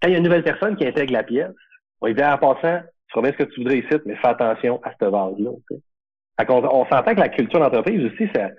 quand 0.00 0.08
il 0.08 0.12
y 0.12 0.14
a 0.14 0.18
une 0.18 0.24
nouvelle 0.24 0.44
personne 0.44 0.76
qui 0.76 0.86
intègre 0.86 1.12
la 1.12 1.22
pièce, 1.22 1.52
on 2.00 2.06
lui 2.06 2.14
dit 2.14 2.24
en 2.24 2.38
passant, 2.38 2.80
tu 3.08 3.14
feras 3.14 3.32
ce 3.32 3.36
que 3.36 3.44
tu 3.44 3.60
voudrais 3.60 3.78
ici, 3.78 3.94
mais 4.04 4.16
fais 4.16 4.28
attention 4.28 4.80
à 4.82 4.92
ce 5.00 5.06
vase-là. 5.06 5.50
On, 6.48 6.64
on 6.64 6.86
s'entend 6.86 7.14
que 7.14 7.20
la 7.20 7.28
culture 7.30 7.60
d'entreprise 7.60 8.04
aussi, 8.04 8.28
ça, 8.34 8.50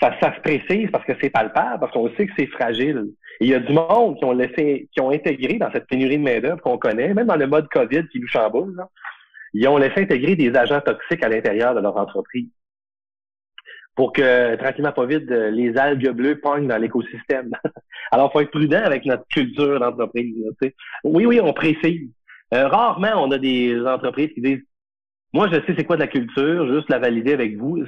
ça, 0.00 0.14
ça 0.20 0.34
se 0.34 0.40
précise 0.40 0.90
parce 0.90 1.04
que 1.04 1.12
c'est 1.20 1.30
palpable, 1.30 1.80
parce 1.80 1.92
qu'on 1.92 2.08
sait 2.16 2.26
que 2.26 2.32
c'est 2.36 2.46
fragile. 2.46 3.04
il 3.40 3.48
y 3.48 3.54
a 3.54 3.60
du 3.60 3.72
monde 3.72 4.18
qui 4.18 4.24
ont 4.24 4.32
laissé, 4.32 4.88
qui 4.92 5.00
ont 5.00 5.10
intégré 5.10 5.58
dans 5.58 5.70
cette 5.70 5.86
pénurie 5.86 6.18
de 6.18 6.22
main-d'œuvre 6.22 6.60
qu'on 6.60 6.78
connaît, 6.78 7.14
même 7.14 7.26
dans 7.26 7.36
le 7.36 7.46
mode 7.46 7.68
COVID 7.68 8.08
qui 8.08 8.20
nous 8.20 8.26
chamboule, 8.26 8.74
là, 8.76 8.88
ils 9.54 9.68
ont 9.68 9.76
laissé 9.76 10.00
intégrer 10.00 10.34
des 10.34 10.54
agents 10.56 10.80
toxiques 10.80 11.22
à 11.22 11.28
l'intérieur 11.28 11.74
de 11.74 11.80
leur 11.80 11.96
entreprise. 11.96 12.48
pour 13.94 14.12
que 14.14 14.56
tranquillement 14.56 14.92
pas 14.92 15.04
vite 15.04 15.28
les 15.28 15.76
algues 15.76 16.10
bleues 16.10 16.40
pognent 16.40 16.66
dans 16.66 16.78
l'écosystème. 16.78 17.50
Alors, 18.10 18.32
faut 18.32 18.40
être 18.40 18.50
prudent 18.50 18.82
avec 18.82 19.04
notre 19.04 19.26
culture 19.28 19.78
d'entreprise. 19.78 20.34
Oui, 21.04 21.26
oui, 21.26 21.40
on 21.42 21.52
précise. 21.52 22.10
Euh, 22.54 22.68
rarement, 22.68 23.22
on 23.22 23.30
a 23.30 23.38
des 23.38 23.78
entreprises 23.86 24.32
qui 24.34 24.40
disent 24.40 24.64
Moi, 25.32 25.48
je 25.52 25.56
sais 25.56 25.74
c'est 25.76 25.84
quoi 25.84 25.96
de 25.96 26.02
la 26.02 26.08
culture, 26.08 26.74
juste 26.74 26.88
la 26.90 26.98
valider 26.98 27.32
avec 27.34 27.56
vous. 27.56 27.84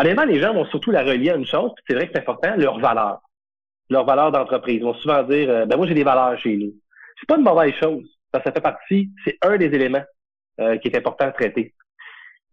Honnêtement, 0.00 0.24
les 0.24 0.40
gens 0.40 0.54
vont 0.54 0.64
surtout 0.64 0.90
la 0.92 1.02
relier 1.02 1.28
à 1.28 1.36
une 1.36 1.44
chose, 1.44 1.72
c'est 1.86 1.94
vrai 1.94 2.06
que 2.06 2.12
c'est 2.14 2.20
important, 2.20 2.56
leur 2.56 2.78
valeur. 2.78 3.20
Leur 3.90 4.06
valeur 4.06 4.32
d'entreprise. 4.32 4.76
Ils 4.76 4.82
vont 4.82 4.94
souvent 4.94 5.22
dire 5.24 5.50
euh, 5.50 5.66
Ben 5.66 5.76
moi, 5.76 5.86
j'ai 5.86 5.94
des 5.94 6.04
valeurs 6.04 6.38
chez 6.38 6.56
nous. 6.56 6.72
C'est 7.18 7.26
pas 7.26 7.36
une 7.36 7.44
mauvaise 7.44 7.74
chose. 7.74 8.08
Ça, 8.32 8.40
ça 8.42 8.50
fait 8.50 8.62
partie, 8.62 9.10
c'est 9.24 9.36
un 9.42 9.58
des 9.58 9.66
éléments 9.66 10.04
euh, 10.60 10.78
qui 10.78 10.88
est 10.88 10.96
important 10.96 11.26
à 11.26 11.32
traiter. 11.32 11.74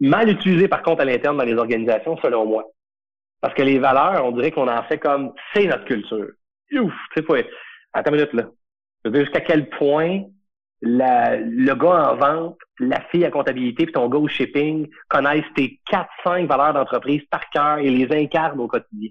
Mal 0.01 0.29
utilisé, 0.29 0.67
par 0.67 0.81
contre, 0.81 1.01
à 1.01 1.05
l'interne 1.05 1.37
dans 1.37 1.45
les 1.45 1.53
organisations, 1.53 2.17
selon 2.17 2.45
moi. 2.45 2.65
Parce 3.39 3.53
que 3.53 3.61
les 3.61 3.79
valeurs, 3.79 4.25
on 4.25 4.31
dirait 4.31 4.51
qu'on 4.51 4.67
en 4.67 4.83
fait 4.83 4.97
comme 4.97 5.31
c'est 5.53 5.67
notre 5.67 5.85
culture. 5.85 6.27
Ouf, 6.73 6.93
tu 7.15 7.23
sais, 7.23 7.49
attends 7.93 8.11
une 8.11 8.17
minute 8.17 8.33
là. 8.33 8.43
Je 9.05 9.11
veux 9.11 9.21
jusqu'à 9.21 9.39
quel 9.39 9.69
point 9.69 10.23
la, 10.81 11.37
le 11.37 11.73
gars 11.73 12.11
en 12.11 12.15
vente, 12.15 12.57
la 12.79 13.01
fille 13.09 13.25
à 13.25 13.31
comptabilité 13.31 13.85
puis 13.85 13.93
ton 13.93 14.09
gars 14.09 14.19
au 14.19 14.27
shipping 14.27 14.87
connaissent 15.07 15.43
tes 15.55 15.79
4-5 15.91 16.45
valeurs 16.45 16.73
d'entreprise 16.73 17.23
par 17.29 17.49
cœur 17.49 17.79
et 17.79 17.89
les 17.89 18.15
incarnent 18.15 18.59
au 18.59 18.67
quotidien. 18.67 19.09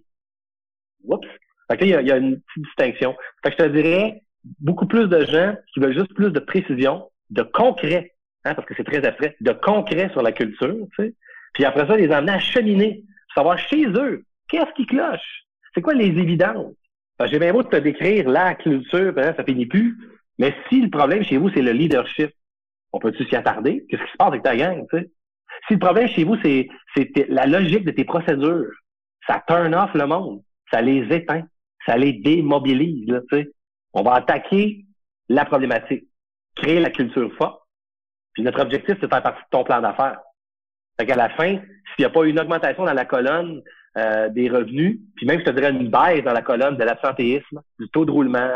Oups. 1.04 1.26
Fait 1.68 1.76
que 1.76 1.84
il 1.84 1.90
y 1.90 1.94
a, 1.94 2.02
y 2.02 2.12
a, 2.12 2.16
une 2.16 2.40
petite 2.40 2.64
distinction. 2.64 3.16
Fait 3.42 3.50
que 3.50 3.56
je 3.58 3.68
te 3.68 3.72
dirais, 3.72 4.22
beaucoup 4.60 4.86
plus 4.86 5.08
de 5.08 5.24
gens 5.24 5.56
qui 5.72 5.80
veulent 5.80 5.96
juste 5.96 6.14
plus 6.14 6.30
de 6.30 6.38
précision, 6.38 7.10
de 7.30 7.42
concret, 7.42 8.12
hein, 8.44 8.54
parce 8.54 8.66
que 8.66 8.74
c'est 8.76 8.84
très 8.84 9.04
abstrait, 9.04 9.36
de 9.40 9.52
concret 9.52 10.10
sur 10.12 10.22
la 10.22 10.32
culture, 10.32 10.76
tu 10.96 11.04
sais. 11.04 11.14
Puis 11.54 11.64
après 11.64 11.86
ça, 11.86 11.96
les 11.96 12.12
emmener 12.12 12.32
à 12.32 12.38
cheminer, 12.38 13.02
savoir 13.34 13.58
chez 13.58 13.86
eux, 13.86 14.24
qu'est-ce 14.48 14.72
qui 14.76 14.86
cloche? 14.86 15.44
C'est 15.74 15.80
quoi 15.80 15.94
les 15.94 16.06
évidences? 16.06 16.74
J'ai 17.24 17.38
bien 17.38 17.52
beau 17.52 17.62
te 17.62 17.76
décrire 17.76 18.28
la 18.28 18.54
culture, 18.54 19.14
hein, 19.16 19.32
ça 19.36 19.42
finit 19.42 19.66
plus, 19.66 19.96
mais 20.38 20.54
si 20.68 20.80
le 20.80 20.90
problème 20.90 21.22
chez 21.24 21.38
vous, 21.38 21.50
c'est 21.50 21.62
le 21.62 21.72
leadership, 21.72 22.30
on 22.92 22.98
peut-tu 22.98 23.24
s'y 23.26 23.36
attarder? 23.36 23.84
Qu'est-ce 23.88 24.02
qui 24.02 24.12
se 24.12 24.16
passe 24.16 24.28
avec 24.28 24.42
ta 24.42 24.56
gang, 24.56 24.86
tu 24.90 24.98
sais? 24.98 25.10
Si 25.68 25.74
le 25.74 25.78
problème 25.78 26.08
chez 26.08 26.24
vous, 26.24 26.36
c'est 26.42 26.68
la 27.28 27.46
logique 27.46 27.84
de 27.84 27.90
tes 27.90 28.04
procédures, 28.04 28.70
ça 29.26 29.42
turn 29.46 29.74
off 29.74 29.92
le 29.94 30.06
monde, 30.06 30.42
ça 30.70 30.80
les 30.82 31.02
éteint, 31.14 31.44
ça 31.86 31.96
les 31.96 32.12
démobilise, 32.12 33.06
tu 33.30 33.38
sais. 33.38 33.50
On 33.92 34.02
va 34.02 34.14
attaquer 34.14 34.84
la 35.28 35.44
problématique, 35.44 36.06
créer 36.54 36.80
la 36.80 36.90
culture 36.90 37.32
forte. 37.36 37.62
Puis 38.34 38.42
notre 38.42 38.60
objectif, 38.60 38.96
c'est 39.00 39.06
de 39.06 39.08
faire 39.08 39.22
partie 39.22 39.42
de 39.42 39.48
ton 39.50 39.64
plan 39.64 39.80
d'affaires. 39.80 40.20
Fait 40.98 41.06
qu'à 41.06 41.16
la 41.16 41.30
fin, 41.30 41.56
s'il 41.56 42.00
n'y 42.00 42.04
a 42.04 42.10
pas 42.10 42.24
une 42.24 42.38
augmentation 42.38 42.84
dans 42.84 42.92
la 42.92 43.04
colonne 43.04 43.62
euh, 43.96 44.28
des 44.28 44.48
revenus, 44.48 45.00
puis 45.16 45.26
même, 45.26 45.40
je 45.40 45.44
te 45.44 45.50
dirais, 45.50 45.70
une 45.70 45.90
baisse 45.90 46.22
dans 46.22 46.32
la 46.32 46.42
colonne 46.42 46.76
de 46.76 46.84
l'absentéisme, 46.84 47.62
du 47.78 47.88
taux 47.88 48.04
de 48.04 48.10
roulement, 48.10 48.52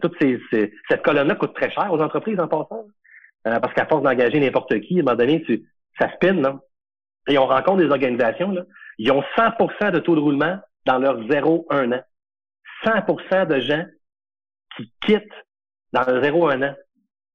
toutes 0.00 0.16
ces, 0.20 0.40
cette 0.88 1.02
colonne-là 1.02 1.34
coûte 1.34 1.54
très 1.54 1.70
cher 1.70 1.92
aux 1.92 2.00
entreprises 2.00 2.40
en 2.40 2.48
passant. 2.48 2.86
Euh, 3.46 3.58
parce 3.58 3.74
qu'à 3.74 3.86
force 3.86 4.02
d'engager 4.02 4.38
n'importe 4.38 4.80
qui, 4.80 4.98
à 4.98 5.00
un 5.00 5.04
moment 5.04 5.16
donné, 5.16 5.42
tu, 5.42 5.68
ça 5.98 6.12
spin, 6.14 6.34
non? 6.34 6.60
Et 7.28 7.38
on 7.38 7.46
rencontre 7.46 7.78
des 7.78 7.90
organisations, 7.90 8.50
là, 8.50 8.62
ils 8.98 9.10
ont 9.10 9.22
100% 9.36 9.90
de 9.90 9.98
taux 9.98 10.14
de 10.14 10.20
roulement 10.20 10.58
dans 10.86 10.98
leurs 10.98 11.20
0-1 11.22 11.94
an. 11.94 12.02
100% 12.84 13.46
de 13.46 13.60
gens 13.60 13.84
qui 14.76 14.92
quittent 15.04 15.22
dans 15.92 16.02
le 16.02 16.20
0-1 16.20 16.70
an. 16.70 16.74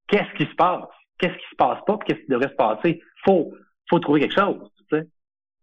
Qu'est-ce 0.07 0.37
qui 0.37 0.49
se 0.49 0.55
passe? 0.55 0.83
Qu'est-ce 1.19 1.33
qui 1.33 1.49
se 1.51 1.55
passe 1.57 1.79
pas? 1.85 1.97
Qu'est-ce 2.05 2.19
qui 2.19 2.29
devrait 2.29 2.49
se 2.49 2.55
passer? 2.55 3.01
Faut, 3.25 3.53
faut 3.89 3.99
trouver 3.99 4.21
quelque 4.21 4.39
chose. 4.39 4.69
Tu 4.77 4.97
sais? 4.97 5.07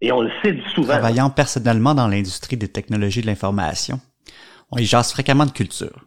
Et 0.00 0.12
on 0.12 0.22
le 0.22 0.30
sait 0.42 0.58
souvent. 0.74 0.88
Travaillant 0.88 1.30
personnellement 1.30 1.94
dans 1.94 2.08
l'industrie 2.08 2.56
des 2.56 2.68
technologies 2.68 3.22
de 3.22 3.26
l'information, 3.26 4.00
on 4.70 4.78
y 4.78 4.84
jase 4.84 5.12
fréquemment 5.12 5.46
de 5.46 5.52
culture. 5.52 6.06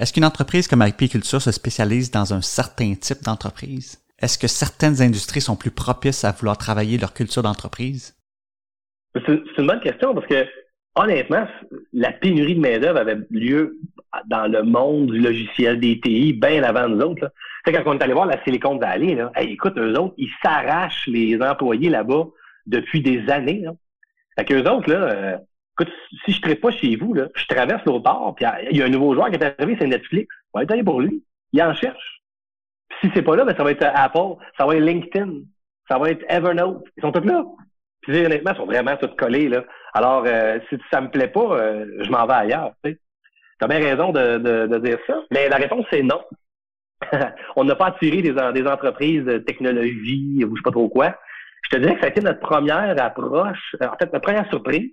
Est-ce 0.00 0.14
qu'une 0.14 0.24
entreprise 0.24 0.66
comme 0.66 0.80
Apiculture 0.80 1.42
se 1.42 1.52
spécialise 1.52 2.10
dans 2.10 2.32
un 2.32 2.40
certain 2.40 2.94
type 2.94 3.22
d'entreprise? 3.22 4.02
Est-ce 4.18 4.38
que 4.38 4.48
certaines 4.48 5.02
industries 5.02 5.42
sont 5.42 5.56
plus 5.56 5.70
propices 5.70 6.24
à 6.24 6.32
vouloir 6.32 6.56
travailler 6.56 6.96
leur 6.96 7.12
culture 7.12 7.42
d'entreprise? 7.42 8.16
C'est 9.14 9.58
une 9.58 9.66
bonne 9.66 9.80
question 9.80 10.14
parce 10.14 10.26
que 10.26 10.46
honnêtement, 10.94 11.46
la 11.92 12.12
pénurie 12.12 12.54
de 12.54 12.60
main-d'œuvre 12.60 12.98
avait 12.98 13.18
lieu 13.28 13.78
dans 14.26 14.50
le 14.50 14.62
monde 14.62 15.10
du 15.10 15.18
logiciel 15.18 15.78
des 15.78 16.00
TI 16.00 16.32
bien 16.32 16.62
avant 16.62 16.88
nous 16.88 17.00
autres. 17.00 17.30
C'est 17.66 17.72
quand 17.72 17.82
on 17.84 17.98
est 17.98 18.02
allé 18.02 18.14
voir 18.14 18.24
la 18.24 18.42
Silicon 18.42 18.78
Valley, 18.78 19.16
là, 19.16 19.30
écoute, 19.36 19.76
eux 19.76 19.98
autres, 19.98 20.14
ils 20.16 20.30
s'arrachent 20.42 21.08
les 21.08 21.38
employés 21.42 21.90
là-bas 21.90 22.24
depuis 22.64 23.02
des 23.02 23.28
années. 23.28 23.60
Là. 23.60 23.72
Fait 24.38 24.46
qu'eux 24.46 24.66
autres, 24.66 24.88
là, 24.88 24.96
euh, 24.96 25.36
écoute, 25.78 25.92
si 26.24 26.32
je 26.32 26.48
ne 26.48 26.54
pas 26.54 26.70
chez 26.70 26.96
vous, 26.96 27.14
là, 27.14 27.28
je 27.34 27.46
traverse 27.46 27.84
l'autre 27.84 28.04
bord, 28.04 28.34
puis 28.34 28.46
il 28.70 28.78
y 28.78 28.82
a 28.82 28.86
un 28.86 28.90
nouveau 28.90 29.14
joueur 29.14 29.30
qui 29.30 29.36
est 29.36 29.60
arrivé, 29.60 29.76
c'est 29.80 29.86
Netflix. 29.86 30.34
On 30.52 30.58
va 30.58 30.64
être 30.64 30.72
allé 30.72 30.82
pour 30.82 31.00
lui. 31.00 31.22
Il 31.52 31.62
en 31.62 31.74
cherche. 31.74 32.22
Puis 32.88 32.98
si 33.08 33.10
c'est 33.14 33.22
pas 33.22 33.36
là, 33.36 33.44
ben, 33.44 33.56
ça 33.56 33.64
va 33.64 33.70
être 33.70 33.82
Apple, 33.82 34.42
ça 34.58 34.66
va 34.66 34.76
être 34.76 34.82
LinkedIn, 34.82 35.42
ça 35.88 35.98
va 35.98 36.10
être 36.10 36.24
Evernote. 36.28 36.84
Ils 36.96 37.00
sont 37.02 37.12
tous 37.12 37.24
là. 37.26 37.44
Puis 38.02 38.24
honnêtement, 38.24 38.52
ils 38.52 38.56
sont 38.56 38.66
vraiment 38.66 38.96
tous 38.96 39.14
collés. 39.16 39.48
Là. 39.48 39.64
Alors, 39.94 40.24
euh, 40.26 40.58
si 40.68 40.76
ça 40.90 41.00
me 41.00 41.10
plaît 41.10 41.28
pas, 41.28 41.58
euh, 41.58 41.86
je 42.00 42.10
m'en 42.10 42.26
vais 42.26 42.34
ailleurs. 42.34 42.72
Tu 42.84 42.96
as 43.60 43.68
bien 43.68 43.78
raison 43.78 44.10
de, 44.10 44.38
de, 44.38 44.78
dire 44.78 44.98
ça. 45.06 45.22
Mais 45.30 45.48
la 45.48 45.56
réponse, 45.56 45.84
c'est 45.90 46.02
non. 46.02 46.20
on 47.56 47.64
n'a 47.64 47.74
pas 47.74 47.86
attiré 47.86 48.22
des, 48.22 48.32
des 48.32 48.66
entreprises 48.66 49.24
de 49.24 49.38
technologie 49.38 50.44
ou 50.44 50.56
je 50.56 50.60
sais 50.60 50.64
pas 50.64 50.70
trop 50.70 50.88
quoi. 50.88 51.14
Je 51.64 51.76
te 51.76 51.80
dirais 51.80 51.94
que 51.94 52.00
ça 52.00 52.06
a 52.06 52.10
été 52.10 52.20
notre 52.20 52.40
première 52.40 53.00
approche, 53.02 53.76
en 53.80 53.96
fait, 53.96 54.12
notre 54.12 54.20
première 54.20 54.48
surprise, 54.48 54.90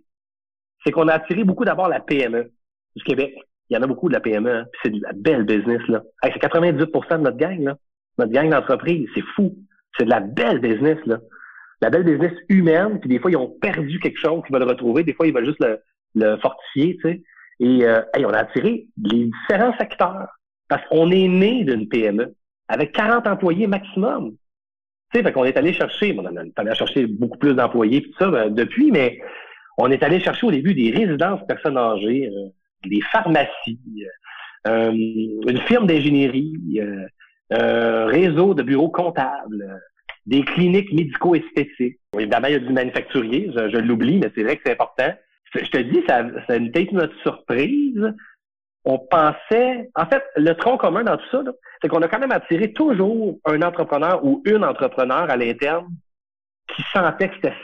c'est 0.88 0.92
qu'on 0.92 1.10
a 1.10 1.16
attiré 1.16 1.44
beaucoup 1.44 1.66
d'abord 1.66 1.90
la 1.90 2.00
PME 2.00 2.52
du 2.96 3.04
Québec. 3.04 3.36
Il 3.70 3.76
y 3.76 3.78
en 3.78 3.84
a 3.84 3.88
beaucoup 3.88 4.08
de 4.08 4.14
la 4.14 4.22
PME, 4.22 4.50
hein, 4.50 4.66
c'est 4.82 4.90
de 4.90 5.02
la 5.02 5.12
belle 5.14 5.44
business, 5.44 5.82
là. 5.90 6.02
c'est 6.24 6.42
98% 6.42 7.18
de 7.18 7.24
notre 7.24 7.38
gang, 7.38 7.60
là. 7.62 7.76
Notre 8.18 8.32
gang 8.32 8.50
d'entreprise, 8.50 9.08
c'est 9.14 9.24
fou. 9.36 9.56
C'est 9.98 10.06
de 10.06 10.10
la 10.10 10.22
belle 10.22 10.60
business, 10.60 10.98
là 11.06 11.20
la 11.82 11.90
belle 11.90 12.04
business 12.04 12.34
humaine, 12.50 13.00
puis 13.00 13.10
des 13.10 13.20
fois, 13.20 13.32
ils 13.32 13.38
ont 13.38 13.50
perdu 13.62 14.00
quelque 14.00 14.20
chose 14.20 14.42
qu'ils 14.46 14.54
veulent 14.54 14.68
retrouver, 14.68 15.04
des 15.04 15.14
fois, 15.14 15.28
ils 15.28 15.34
veulent 15.34 15.46
juste 15.46 15.64
le, 16.16 16.38
fortifier, 16.38 16.98
tu 16.98 17.10
sais. 17.10 17.22
Et 17.60 17.86
euh, 17.86 18.02
on 18.18 18.34
a 18.34 18.40
attiré 18.40 18.88
les 19.04 19.26
différents 19.26 19.76
secteurs. 19.78 20.28
Parce 20.68 20.86
qu'on 20.90 21.12
est 21.12 21.28
né 21.28 21.64
d'une 21.64 21.88
PME 21.88 22.36
avec 22.68 22.92
40 22.92 23.26
employés 23.26 23.68
maximum. 23.68 24.32
Tu 25.12 25.18
sais, 25.18 25.24
fait 25.24 25.32
qu'on 25.32 25.46
est 25.46 25.56
allé 25.56 25.72
chercher, 25.72 26.16
on 26.20 26.36
est 26.36 26.60
allé 26.60 26.76
chercher 26.76 27.08
beaucoup 27.08 27.38
plus 27.38 27.54
d'employés 27.54 28.02
tout 28.02 28.14
ça 28.20 28.30
ben, 28.30 28.54
depuis, 28.54 28.92
mais 28.92 29.22
on 29.78 29.92
est 29.92 30.04
allé 30.04 30.20
chercher 30.20 30.46
au 30.48 30.52
début 30.52 30.74
des 30.74 30.92
résidences 30.92 31.46
personnes 31.48 31.78
âgées, 31.78 32.28
euh, 32.28 32.50
des 32.86 33.02
pharmacies, 33.12 34.06
euh, 34.68 34.92
une 34.92 35.62
firme 35.68 35.88
d'ingénierie, 35.88 36.82
un 37.52 38.06
réseau 38.06 38.54
de 38.54 38.64
bureaux 38.64 38.90
comptables, 38.90 39.82
des 40.26 40.44
cliniques 40.44 40.92
médico-esthétiques. 40.92 42.00
Évidemment, 42.18 42.48
il 42.48 42.54
y 42.54 42.56
a 42.56 42.60
du 42.60 42.74
manufacturier, 42.74 43.52
je, 43.54 43.78
l'oublie, 43.78 44.18
mais 44.18 44.32
c'est 44.36 44.44
vrai 44.44 44.58
que 44.58 44.64
c'est 44.66 44.74
important. 44.74 45.14
Je, 45.54 45.70
te 45.70 45.78
dis, 45.78 46.04
ça, 46.08 46.26
ça 46.48 46.54
a 46.54 46.58
été 46.58 46.90
notre 46.92 47.18
surprise. 47.22 48.14
On 48.84 49.00
pensait, 49.00 49.90
en 49.96 50.06
fait, 50.06 50.24
le 50.36 50.54
tronc 50.54 50.78
commun 50.78 51.04
dans 51.04 51.18
tout 51.18 51.30
ça, 51.32 51.44
c'est 51.82 51.88
qu'on 51.88 52.02
a 52.02 52.08
quand 52.08 52.20
même 52.20 52.32
attiré 52.32 52.74
toujours 52.74 53.38
un 53.46 53.62
entrepreneur 53.62 54.24
ou 54.26 54.42
une 54.46 54.66
entrepreneur 54.66 55.30
à 55.30 55.38
l'interne 55.38 55.88
qui 56.76 56.84
sentait 56.94 57.30
que 57.30 57.36
c'était 57.36 57.56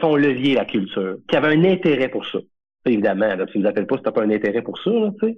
son 0.00 0.16
levier, 0.16 0.54
la 0.54 0.64
culture, 0.64 1.16
qui 1.28 1.36
avait 1.36 1.54
un 1.54 1.64
intérêt 1.64 2.08
pour 2.08 2.26
ça. 2.26 2.38
Évidemment, 2.86 3.34
là, 3.34 3.46
tu 3.46 3.58
nous 3.58 3.66
appelles 3.66 3.86
pas 3.86 3.96
si 3.96 4.02
tu 4.02 4.08
n'as 4.08 4.12
pas 4.12 4.22
un 4.22 4.30
intérêt 4.30 4.62
pour 4.62 4.78
ça. 4.78 4.90
Tu 5.20 5.28
sais 5.28 5.36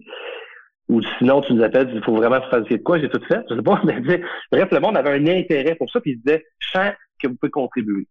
ou 0.88 1.02
sinon 1.18 1.40
tu 1.40 1.52
nous 1.54 1.62
appelles, 1.62 1.90
il 1.92 2.02
faut 2.02 2.14
vraiment 2.14 2.40
faire 2.48 2.62
de 2.62 2.76
quoi, 2.76 2.98
j'ai 2.98 3.08
tout 3.08 3.20
fait, 3.26 3.42
je 3.50 3.56
sais 3.56 3.62
pas, 3.62 3.80
mais 3.84 4.00
bref, 4.00 4.70
le 4.70 4.80
monde 4.80 4.96
avait 4.96 5.10
un 5.10 5.26
intérêt 5.26 5.74
pour 5.74 5.90
ça, 5.90 6.00
puis 6.00 6.12
il 6.12 6.22
disait, 6.22 6.44
sens 6.72 6.92
que 7.20 7.28
vous 7.28 7.34
pouvez 7.34 7.50
contribuer. 7.50 8.06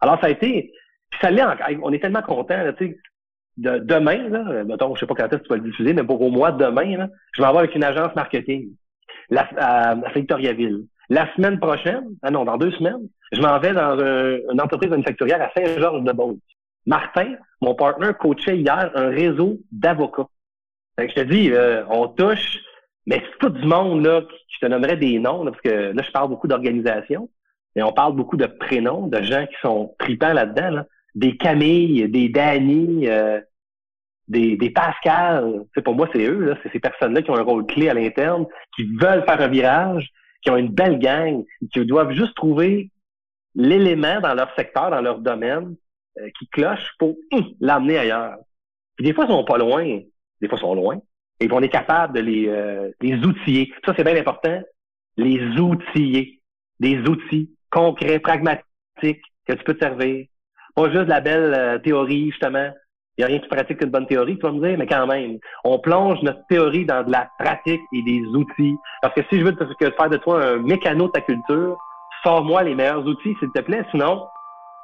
Alors 0.00 0.20
ça 0.20 0.26
a 0.26 0.30
été, 0.30 0.72
ça 1.20 1.30
l'est 1.30 1.42
on 1.82 1.92
est 1.92 2.00
tellement 2.00 2.22
contents, 2.22 2.72
tu 2.78 2.86
sais, 2.86 2.98
de, 3.58 3.78
demain, 3.78 4.28
là, 4.28 4.64
mettons, 4.64 4.94
je 4.94 5.00
sais 5.00 5.06
pas 5.06 5.14
quand 5.14 5.26
est-ce 5.26 5.36
que 5.36 5.42
tu 5.42 5.48
vas 5.50 5.56
le 5.56 5.70
diffuser, 5.70 5.92
mais 5.92 6.02
pour 6.02 6.20
au 6.22 6.30
mois 6.30 6.52
de 6.52 6.64
demain, 6.64 6.96
là, 6.96 7.08
je 7.34 7.42
vais 7.42 7.46
avoir 7.46 7.62
avec 7.62 7.74
une 7.76 7.84
agence 7.84 8.14
marketing 8.16 8.70
la, 9.28 9.48
à, 9.56 9.94
Victoriaville. 10.14 10.86
La 11.12 11.30
semaine 11.34 11.60
prochaine, 11.60 12.06
ah 12.22 12.30
non, 12.30 12.46
dans 12.46 12.56
deux 12.56 12.70
semaines, 12.72 13.06
je 13.32 13.40
m'en 13.42 13.58
vais 13.58 13.74
dans 13.74 13.98
une 13.98 14.60
entreprise 14.62 14.88
manufacturière 14.88 15.42
à 15.42 15.50
Saint-Georges-de-Beauce. 15.54 16.38
Martin, 16.86 17.34
mon 17.60 17.74
partenaire, 17.74 18.16
coachait 18.16 18.56
hier 18.56 18.90
un 18.94 19.08
réseau 19.10 19.58
d'avocats 19.70 20.28
je 20.98 21.14
te 21.14 21.20
dis, 21.20 21.50
euh, 21.52 21.84
on 21.90 22.08
touche, 22.08 22.58
mais 23.06 23.22
c'est 23.22 23.38
tout 23.40 23.50
du 23.50 23.66
monde, 23.66 24.06
là, 24.06 24.22
je 24.48 24.58
te 24.58 24.66
nommerais 24.70 24.96
des 24.96 25.18
noms, 25.18 25.44
parce 25.44 25.60
que 25.60 25.92
là, 25.92 26.02
je 26.02 26.10
parle 26.12 26.30
beaucoup 26.30 26.48
d'organisation, 26.48 27.28
mais 27.76 27.82
on 27.82 27.92
parle 27.92 28.14
beaucoup 28.14 28.36
de 28.36 28.46
prénoms, 28.46 29.06
de 29.06 29.22
gens 29.22 29.44
qui 29.46 29.56
sont 29.60 29.94
tripants 29.98 30.32
là-dedans, 30.32 30.82
Des 31.14 31.36
Camille, 31.36 32.08
des 32.08 32.30
Danny, 32.30 33.06
euh, 33.06 33.38
des, 34.28 34.56
des 34.56 34.70
Pascal. 34.70 35.64
Pour 35.84 35.94
moi, 35.94 36.08
c'est 36.12 36.24
eux. 36.24 36.56
C'est 36.62 36.72
ces 36.72 36.80
personnes-là 36.80 37.20
qui 37.20 37.30
ont 37.30 37.36
un 37.36 37.42
rôle 37.42 37.66
clé 37.66 37.90
à 37.90 37.94
l'interne, 37.94 38.46
qui 38.74 38.84
veulent 38.98 39.24
faire 39.24 39.40
un 39.40 39.48
virage, 39.48 40.10
qui 40.42 40.50
ont 40.50 40.56
une 40.56 40.68
belle 40.68 40.98
gang, 40.98 41.44
qui 41.72 41.86
doivent 41.86 42.12
juste 42.12 42.34
trouver 42.34 42.90
l'élément 43.54 44.20
dans 44.20 44.34
leur 44.34 44.54
secteur, 44.54 44.90
dans 44.90 45.00
leur 45.00 45.18
domaine, 45.18 45.76
euh, 46.18 46.28
qui 46.38 46.46
clochent 46.48 46.92
pour 46.98 47.16
hum, 47.32 47.54
l'amener 47.60 47.98
ailleurs. 47.98 48.36
Puis 48.96 49.06
des 49.06 49.14
fois, 49.14 49.24
ils 49.24 49.30
sont 49.30 49.44
pas 49.44 49.58
loin, 49.58 50.00
des 50.40 50.48
fois, 50.48 50.58
ils 50.58 50.60
sont 50.60 50.74
loin, 50.74 51.00
et 51.40 51.48
on 51.50 51.60
est 51.60 51.68
capable 51.68 52.14
de 52.14 52.20
les, 52.20 52.48
euh, 52.48 52.90
les 53.00 53.14
outiller. 53.14 53.72
Ça, 53.84 53.94
c'est 53.96 54.04
bien 54.04 54.16
important, 54.16 54.62
les 55.16 55.40
outiller. 55.58 56.40
Des 56.80 56.98
outils 56.98 57.50
concrets, 57.70 58.18
pragmatiques, 58.18 58.64
que 59.00 59.52
tu 59.52 59.64
peux 59.64 59.74
te 59.74 59.80
servir. 59.84 60.26
Pas 60.74 60.90
juste 60.90 61.04
de 61.04 61.10
la 61.10 61.20
belle 61.20 61.54
euh, 61.54 61.78
théorie, 61.78 62.30
justement. 62.30 62.72
Il 63.18 63.20
n'y 63.20 63.24
a 63.24 63.26
rien 63.28 63.40
plus 63.40 63.48
pratique 63.48 63.78
qu'une 63.78 63.90
bonne 63.90 64.06
théorie, 64.06 64.38
tu 64.38 64.46
vas 64.46 64.52
me 64.52 64.66
dire, 64.66 64.78
mais 64.78 64.86
quand 64.86 65.06
même, 65.06 65.38
on 65.64 65.78
plonge 65.78 66.18
notre 66.22 66.46
théorie 66.46 66.86
dans 66.86 67.04
de 67.04 67.12
la 67.12 67.28
pratique 67.38 67.82
et 67.92 68.02
des 68.02 68.22
outils. 68.34 68.76
Parce 69.02 69.14
que 69.14 69.20
si 69.28 69.38
je 69.38 69.44
veux 69.44 69.54
faire 69.54 70.08
de 70.08 70.16
toi 70.16 70.42
un 70.42 70.56
mécano 70.56 71.08
de 71.08 71.12
ta 71.12 71.20
culture, 71.20 71.76
sors-moi 72.22 72.62
les 72.62 72.74
meilleurs 72.74 73.04
outils, 73.06 73.36
s'il 73.38 73.50
te 73.50 73.60
plaît. 73.60 73.84
Sinon, 73.90 74.26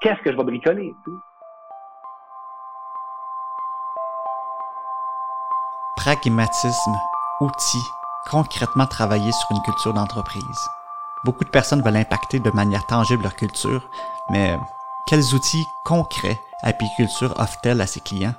qu'est-ce 0.03 0.21
que 0.21 0.31
je 0.31 0.37
vais 0.37 0.45
bricoler? 0.45 0.95
Pragmatisme, 5.97 6.97
outils, 7.41 7.89
concrètement 8.31 8.87
travailler 8.87 9.33
sur 9.33 9.57
une 9.57 9.63
culture 9.63 9.95
d'entreprise. 9.95 10.69
Beaucoup 11.25 11.45
de 11.45 11.51
personnes 11.51 11.83
veulent 11.83 11.97
impacter 11.97 12.41
de 12.41 12.51
manière 12.51 12.85
tangible 12.87 13.23
leur 13.23 13.35
culture, 13.35 13.89
mais 14.31 14.57
quels 15.09 15.35
outils 15.35 15.65
concrets 15.87 16.37
Apiculture 16.63 17.33
offre-t-elle 17.39 17.81
à 17.81 17.87
ses 17.87 18.01
clients? 18.01 18.35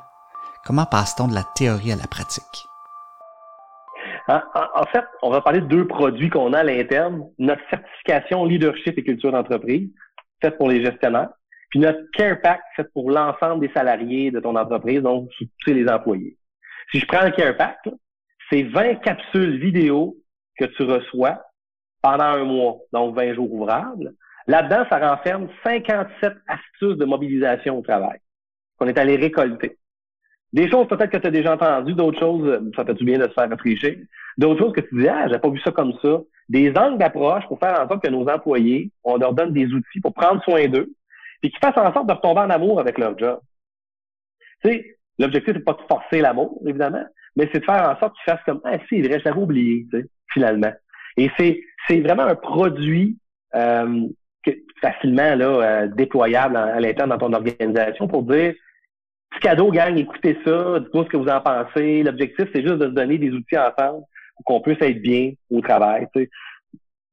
Comment 0.66 0.86
passe-t-on 0.86 1.28
de 1.28 1.34
la 1.34 1.44
théorie 1.56 1.92
à 1.92 1.96
la 1.96 2.06
pratique? 2.06 2.44
En, 4.28 4.84
fait, 4.92 5.06
on 5.24 5.32
va 5.32 5.42
parler 5.42 5.62
de 5.62 5.66
deux 5.66 5.88
produits 5.88 6.30
qu'on 6.30 6.54
a 6.54 6.60
à 6.60 6.64
l'interne. 6.64 7.24
Notre 7.40 7.68
certification 7.72 8.46
leadership 8.46 8.96
et 9.00 9.04
culture 9.04 9.32
d'entreprise, 9.32 9.90
faite 10.44 10.58
pour 10.58 10.70
les 10.70 10.86
gestionnaires, 10.86 11.30
puis 11.72 11.80
notre 11.80 12.02
Care 12.14 12.40
Pack, 12.42 12.62
faite 12.76 12.94
pour 12.94 13.10
l'ensemble 13.10 13.66
des 13.66 13.74
salariés 13.74 14.30
de 14.30 14.40
ton 14.40 14.56
entreprise, 14.56 15.02
donc 15.02 15.30
tous 15.40 15.74
les 15.74 15.88
employés. 15.88 16.38
Si 16.92 17.00
je 17.00 17.06
prends 17.08 17.24
le 17.24 17.32
Care 17.32 17.58
Pack, 17.58 17.80
c'est 18.52 18.64
20 18.64 18.96
capsules 18.96 19.60
vidéo 19.60 20.18
que 20.60 20.66
tu 20.66 20.84
reçois 20.84 21.42
pendant 22.04 22.26
un 22.26 22.44
mois, 22.44 22.78
donc 22.94 23.16
20 23.16 23.34
jours 23.34 23.52
ouvrables. 23.52 24.14
Là-dedans, 24.50 24.84
ça 24.90 24.98
renferme 24.98 25.48
57 25.64 26.34
astuces 26.48 26.98
de 26.98 27.06
mobilisation 27.06 27.78
au 27.78 27.82
travail 27.84 28.18
qu'on 28.80 28.88
est 28.88 28.98
allé 28.98 29.16
récolter. 29.16 29.78
Des 30.54 30.68
choses 30.72 30.88
peut-être 30.88 31.12
que 31.12 31.18
tu 31.18 31.28
as 31.28 31.32
déjà 31.32 31.54
entendues, 31.54 31.94
d'autres 31.94 32.18
choses, 32.18 32.60
ça 32.76 32.84
fait 32.84 32.96
du 32.96 33.06
bien 33.06 33.20
de 33.20 33.26
se 33.26 33.34
faire 33.34 33.48
réfléchir. 33.48 33.96
D'autres 34.40 34.60
choses 34.60 34.74
que 34.74 34.82
tu 34.82 35.02
dis, 35.02 35.08
ah, 35.08 35.28
j'ai 35.30 35.38
pas 35.38 35.52
vu 35.52 35.60
ça 35.60 35.72
comme 35.72 35.94
ça. 36.02 36.22
Des 36.48 36.74
angles 36.76 36.98
d'approche 36.98 37.46
pour 37.48 37.60
faire 37.60 37.80
en 37.80 37.88
sorte 37.88 38.04
que 38.04 38.10
nos 38.10 38.28
employés, 38.28 38.90
on 39.04 39.18
leur 39.18 39.34
donne 39.34 39.54
des 39.54 39.68
outils 39.68 40.00
pour 40.02 40.16
prendre 40.16 40.44
soin 40.44 40.68
d'eux, 40.68 40.96
et 41.44 41.52
qu'ils 41.52 41.60
fassent 41.60 41.78
en 41.78 41.94
sorte 41.94 42.08
de 42.08 42.14
retomber 42.14 42.42
en 42.42 42.50
amour 42.50 42.80
avec 42.80 42.98
leur 42.98 43.16
job. 43.20 43.40
Tu 44.64 44.72
sais, 44.72 44.98
l'objectif 45.20 45.54
n'est 45.54 45.60
pas 45.60 45.74
de 45.74 45.84
forcer 45.88 46.22
l'amour, 46.22 46.60
évidemment, 46.66 47.06
mais 47.36 47.48
c'est 47.54 47.60
de 47.60 47.66
faire 47.66 47.88
en 47.88 48.00
sorte 48.00 48.16
qu'ils 48.16 48.34
fassent 48.34 48.44
comme, 48.48 48.62
ah, 48.64 48.80
si, 48.88 49.00
l'avais 49.04 49.32
oublié, 49.32 49.86
tu 49.92 50.00
sais, 50.00 50.08
finalement. 50.34 50.74
Et 51.18 51.30
c'est, 51.38 51.62
c'est 51.88 52.00
vraiment 52.00 52.24
un 52.24 52.36
produit 52.36 53.20
euh, 53.54 54.08
facilement 54.82 55.36
là, 55.36 55.46
euh, 55.46 55.88
déployable 55.88 56.56
à, 56.56 56.80
l'interne 56.80 57.10
dans 57.10 57.18
ton 57.18 57.34
organisation 57.34 58.08
pour 58.08 58.24
dire 58.24 58.54
petit 59.32 59.42
cadeau, 59.42 59.72
gang, 59.72 59.98
écoutez 59.98 60.38
ça, 60.46 60.80
dites-moi 60.80 61.04
ce 61.06 61.10
que 61.10 61.18
vous 61.18 61.30
en 61.30 61.42
pensez. 61.42 62.04
L'objectif, 62.04 62.48
c'est 62.54 62.62
juste 62.62 62.78
de 62.78 62.86
se 62.86 62.94
donner 62.94 63.18
des 63.18 63.32
outils 63.32 63.58
ensemble 63.58 64.04
pour 64.36 64.46
qu'on 64.46 64.62
puisse 64.62 64.82
être 64.82 65.02
bien 65.02 65.32
au 65.52 65.62
travail, 65.62 66.08
tu 66.16 66.24
sais. 66.24 66.30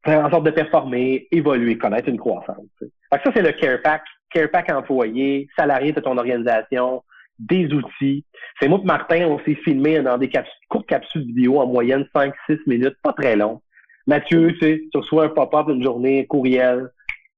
faire 0.05 0.25
en 0.25 0.31
sorte 0.31 0.45
de 0.45 0.51
performer, 0.51 1.27
évoluer, 1.31 1.77
connaître 1.77 2.09
une 2.09 2.19
croissance. 2.19 2.65
Tu 2.79 2.87
ça, 3.11 3.31
c'est 3.35 3.43
le 3.43 3.53
Care 3.53 3.83
Pack, 3.83 4.03
Care 4.31 4.51
Pack 4.51 4.71
employé, 4.73 5.49
salarié 5.57 5.93
de 5.93 6.01
ton 6.01 6.17
organisation, 6.17 7.03
des 7.39 7.73
outils. 7.73 8.25
C'est 8.61 8.69
moi 8.69 8.81
et 8.83 8.87
Martin, 8.87 9.27
on 9.27 9.39
s'est 9.41 9.57
filmé 9.57 10.01
dans 10.01 10.19
des 10.19 10.31
courtes 10.69 10.87
capsules 10.87 11.27
vidéo 11.27 11.61
en 11.61 11.67
moyenne 11.67 12.07
5-6 12.15 12.33
minutes, 12.67 12.97
pas 13.03 13.13
très 13.13 13.37
long. 13.37 13.61
Mathieu, 14.07 14.53
tu 14.55 14.61
sais, 14.61 14.83
tu 14.93 14.99
reçois 14.99 15.25
un 15.25 15.29
pop-up 15.29 15.67
une 15.69 15.83
journée, 15.83 16.27
courriel, 16.27 16.91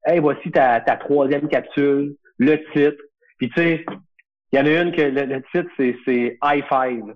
Hey, 0.04 0.20
voici 0.20 0.50
ta, 0.50 0.80
ta 0.80 0.96
troisième 0.96 1.48
capsule, 1.48 2.16
le 2.38 2.56
titre. 2.72 3.02
Puis 3.38 3.50
tu 3.50 3.60
sais, 3.60 3.84
il 4.52 4.58
y 4.58 4.62
en 4.62 4.66
a 4.66 4.82
une 4.82 4.92
que 4.92 5.02
le, 5.02 5.42
titre, 5.52 5.70
c'est, 5.76 5.96
c'est 6.04 6.38
High 6.42 6.64
Five. 6.68 7.14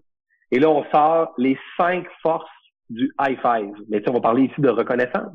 Et 0.51 0.59
là, 0.59 0.69
on 0.69 0.85
sort 0.91 1.33
les 1.39 1.59
cinq 1.79 2.07
forces 2.21 2.51
du 2.91 3.11
High 3.21 3.39
Five. 3.41 3.75
Mais 3.89 3.99
tu 3.99 4.05
sais, 4.05 4.11
on 4.11 4.15
va 4.15 4.21
parler 4.21 4.43
ici 4.45 4.61
de 4.61 4.69
reconnaissance. 4.69 5.33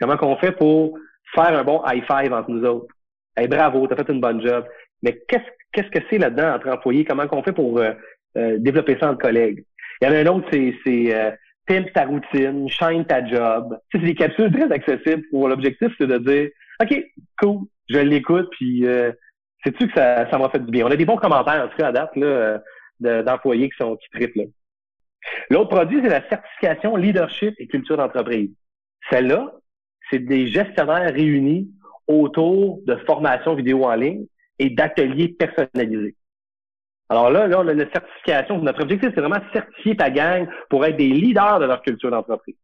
Comment 0.00 0.16
qu'on 0.16 0.36
fait 0.36 0.52
pour 0.52 0.98
faire 1.34 1.58
un 1.58 1.64
bon 1.64 1.82
high 1.86 2.04
five 2.06 2.32
entre 2.32 2.50
nous 2.50 2.64
autres? 2.64 2.92
Hey, 3.36 3.48
bravo, 3.48 3.86
t'as 3.86 3.96
fait 3.96 4.12
une 4.12 4.20
bonne 4.20 4.46
job. 4.46 4.64
Mais 5.02 5.18
qu'est-ce, 5.28 5.44
qu'est-ce 5.72 5.90
que 5.90 6.04
c'est 6.10 6.18
là-dedans 6.18 6.54
entre 6.54 6.68
employés? 6.68 7.04
Comment 7.04 7.26
qu'on 7.26 7.42
fait 7.42 7.52
pour 7.52 7.78
euh, 7.78 7.92
euh, 8.36 8.58
développer 8.58 8.98
ça 9.00 9.10
entre 9.10 9.22
collègues? 9.22 9.64
Il 10.00 10.08
y 10.08 10.10
en 10.10 10.14
a 10.14 10.18
un 10.18 10.26
autre, 10.26 10.48
c'est, 10.52 10.74
c'est 10.84 11.14
euh, 11.14 11.30
pimp 11.66 11.92
ta 11.92 12.06
routine, 12.06 12.68
shine 12.68 13.04
ta 13.04 13.24
job. 13.26 13.78
Tu 13.90 13.98
sais, 13.98 14.04
c'est 14.04 14.12
des 14.12 14.14
capsules 14.14 14.52
très 14.52 14.70
accessibles 14.72 15.24
pour 15.30 15.48
l'objectif, 15.48 15.88
c'est 15.98 16.06
de 16.06 16.18
dire, 16.18 16.48
OK, 16.80 17.04
cool, 17.40 17.66
je 17.88 17.98
l'écoute, 17.98 18.48
puis 18.52 18.86
euh, 18.86 19.12
sais-tu 19.64 19.88
que 19.88 19.94
ça, 19.94 20.30
ça 20.30 20.38
m'a 20.38 20.48
fait 20.48 20.64
du 20.64 20.70
bien? 20.70 20.86
On 20.86 20.90
a 20.90 20.96
des 20.96 21.04
bons 21.04 21.16
commentaires, 21.16 21.64
en 21.64 21.68
tout 21.68 21.76
cas, 21.76 21.88
à 21.88 21.92
date, 21.92 22.16
là, 22.16 22.26
euh, 23.02 23.22
d'employés 23.22 23.68
qui 23.68 23.76
sont 23.76 23.96
qui 23.96 24.08
triplent. 24.10 24.50
L'autre 25.50 25.70
produit, 25.70 26.00
c'est 26.02 26.08
la 26.08 26.26
certification 26.28 26.96
leadership 26.96 27.54
et 27.58 27.66
culture 27.66 27.96
d'entreprise. 27.96 28.50
Celle-là, 29.10 29.52
c'est 30.10 30.20
des 30.20 30.46
gestionnaires 30.46 31.12
réunis 31.12 31.68
autour 32.06 32.80
de 32.86 32.96
formations 33.06 33.54
vidéo 33.54 33.84
en 33.84 33.94
ligne 33.94 34.26
et 34.58 34.70
d'ateliers 34.70 35.28
personnalisés. 35.28 36.14
Alors 37.08 37.30
là, 37.30 37.46
là, 37.46 37.60
on 37.60 37.68
a 37.68 37.72
une 37.72 37.88
certification. 37.92 38.58
Notre 38.58 38.82
objectif, 38.82 39.10
c'est 39.14 39.20
vraiment 39.20 39.40
certifier 39.52 39.96
ta 39.96 40.10
gang 40.10 40.48
pour 40.68 40.84
être 40.84 40.96
des 40.96 41.08
leaders 41.08 41.60
de 41.60 41.66
leur 41.66 41.82
culture 41.82 42.10
d'entreprise. 42.10 42.56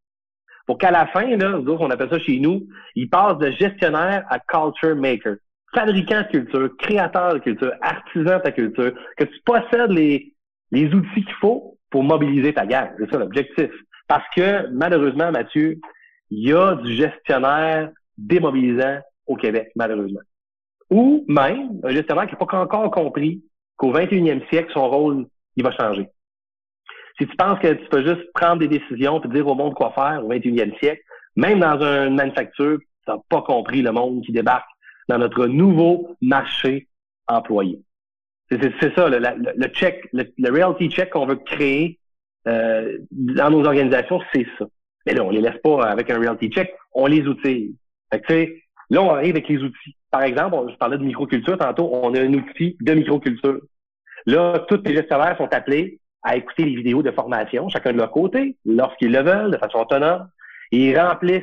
Pour 0.66 0.78
qu'à 0.78 0.90
la 0.90 1.06
fin, 1.08 1.36
là, 1.36 1.58
nous 1.58 1.72
on 1.72 1.90
appelle 1.90 2.10
ça 2.10 2.18
chez 2.18 2.38
nous, 2.38 2.66
ils 2.94 3.08
passent 3.08 3.38
de 3.38 3.50
gestionnaire 3.52 4.24
à 4.28 4.38
culture 4.38 4.96
maker. 4.96 5.36
Fabricant 5.74 6.22
de 6.22 6.38
culture, 6.38 6.76
créateur 6.78 7.34
de 7.34 7.38
culture, 7.38 7.72
artisan 7.80 8.38
de 8.38 8.42
ta 8.42 8.52
culture, 8.52 8.92
que 9.16 9.24
tu 9.24 9.40
possèdes 9.44 9.90
les, 9.90 10.32
les 10.70 10.92
outils 10.92 11.24
qu'il 11.24 11.34
faut 11.40 11.78
pour 11.90 12.04
mobiliser 12.04 12.52
ta 12.52 12.66
gang. 12.66 12.90
C'est 12.98 13.10
ça 13.10 13.18
l'objectif. 13.18 13.70
Parce 14.06 14.24
que, 14.36 14.68
malheureusement, 14.72 15.30
Mathieu, 15.30 15.78
il 16.30 16.48
y 16.48 16.52
a 16.52 16.74
du 16.76 16.94
gestionnaire 16.94 17.90
démobilisant 18.18 18.98
au 19.26 19.36
Québec, 19.36 19.70
malheureusement. 19.76 20.20
Ou 20.90 21.24
même 21.28 21.80
un 21.84 21.90
gestionnaire 21.90 22.26
qui 22.26 22.32
n'a 22.32 22.46
pas 22.46 22.58
encore 22.58 22.90
compris 22.90 23.42
qu'au 23.76 23.92
21e 23.92 24.46
siècle, 24.48 24.72
son 24.72 24.88
rôle, 24.88 25.26
il 25.56 25.64
va 25.64 25.72
changer. 25.72 26.08
Si 27.18 27.26
tu 27.26 27.36
penses 27.36 27.58
que 27.58 27.72
tu 27.72 27.88
peux 27.88 28.04
juste 28.06 28.32
prendre 28.32 28.58
des 28.58 28.68
décisions 28.68 29.22
et 29.22 29.28
dire 29.28 29.46
au 29.46 29.54
monde 29.54 29.74
quoi 29.74 29.92
faire 29.92 30.24
au 30.24 30.32
21e 30.32 30.78
siècle, 30.78 31.02
même 31.36 31.60
dans 31.60 31.80
une 31.80 32.14
manufacture, 32.14 32.78
tu 32.78 33.10
n'as 33.10 33.18
pas 33.28 33.42
compris 33.42 33.82
le 33.82 33.92
monde 33.92 34.22
qui 34.24 34.32
débarque 34.32 34.68
dans 35.08 35.18
notre 35.18 35.46
nouveau 35.46 36.16
marché 36.20 36.88
employé. 37.26 37.80
C'est 38.50 38.94
ça, 38.94 39.08
le, 39.08 39.68
check, 39.68 40.08
le, 40.12 40.50
reality 40.50 40.90
check 40.90 41.10
qu'on 41.10 41.26
veut 41.26 41.36
créer 41.36 41.98
euh, 42.46 42.98
dans 43.10 43.50
nos 43.50 43.64
organisations, 43.64 44.20
c'est 44.32 44.46
ça. 44.58 44.66
Mais 45.06 45.14
là, 45.14 45.24
on 45.24 45.30
les 45.30 45.40
laisse 45.40 45.58
pas 45.62 45.86
avec 45.86 46.10
un 46.10 46.18
reality 46.18 46.50
check, 46.50 46.74
on 46.92 47.06
les 47.06 47.26
outille. 47.26 47.76
Fait 48.26 48.61
là, 48.92 49.02
on 49.02 49.10
arrive 49.10 49.34
avec 49.34 49.48
les 49.48 49.58
outils. 49.58 49.96
Par 50.10 50.22
exemple, 50.22 50.70
je 50.70 50.76
parlais 50.76 50.98
de 50.98 51.04
microculture 51.04 51.56
tantôt, 51.56 51.90
on 51.92 52.14
a 52.14 52.20
un 52.20 52.32
outil 52.34 52.76
de 52.80 52.94
microculture. 52.94 53.60
Là, 54.26 54.64
tous 54.68 54.80
les 54.84 54.94
gestionnaires 54.94 55.36
sont 55.36 55.52
appelés 55.52 55.98
à 56.22 56.36
écouter 56.36 56.64
les 56.64 56.76
vidéos 56.76 57.02
de 57.02 57.10
formation, 57.10 57.68
chacun 57.68 57.92
de 57.92 57.98
leur 57.98 58.10
côté, 58.10 58.56
lorsqu'ils 58.64 59.10
le 59.10 59.22
veulent, 59.22 59.50
de 59.50 59.56
façon 59.56 59.78
autonome. 59.78 60.28
Ils 60.70 60.96
remplissent 60.96 61.42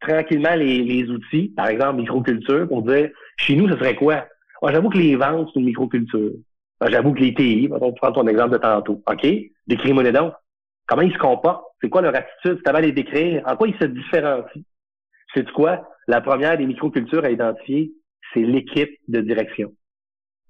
tranquillement 0.00 0.54
les, 0.54 1.08
outils, 1.08 1.52
par 1.56 1.68
exemple 1.68 1.96
microculture, 2.00 2.68
pour 2.68 2.82
dire 2.82 3.10
chez 3.38 3.56
nous, 3.56 3.68
ce 3.68 3.76
serait 3.76 3.96
quoi? 3.96 4.26
Ah, 4.62 4.72
j'avoue 4.72 4.90
que 4.90 4.98
les 4.98 5.16
ventes, 5.16 5.50
c'est 5.52 5.60
une 5.60 5.66
microculture. 5.66 6.32
Ah, 6.80 6.86
j'avoue 6.90 7.12
que 7.12 7.20
les 7.20 7.34
TI, 7.34 7.68
on 7.72 7.92
prend 7.92 8.12
ton 8.12 8.26
exemple 8.26 8.52
de 8.52 8.58
tantôt. 8.58 9.02
OK? 9.06 9.26
Décris-moi 9.66 10.02
les. 10.02 10.12
Comment 10.86 11.02
ils 11.02 11.12
se 11.12 11.18
comportent? 11.18 11.64
C'est 11.80 11.88
quoi 11.88 12.02
leur 12.02 12.14
attitude? 12.14 12.60
C'est 12.64 12.68
à 12.68 12.80
les 12.80 12.92
décrire? 12.92 13.42
En 13.46 13.56
quoi 13.56 13.68
ils 13.68 13.78
se 13.78 13.86
différencient? 13.86 14.62
C'est 15.34 15.50
quoi? 15.52 15.88
La 16.06 16.20
première 16.20 16.58
des 16.58 16.66
microcultures 16.66 17.24
à 17.24 17.30
identifier, 17.30 17.92
c'est 18.32 18.40
l'équipe 18.40 18.98
de 19.08 19.20
direction, 19.20 19.72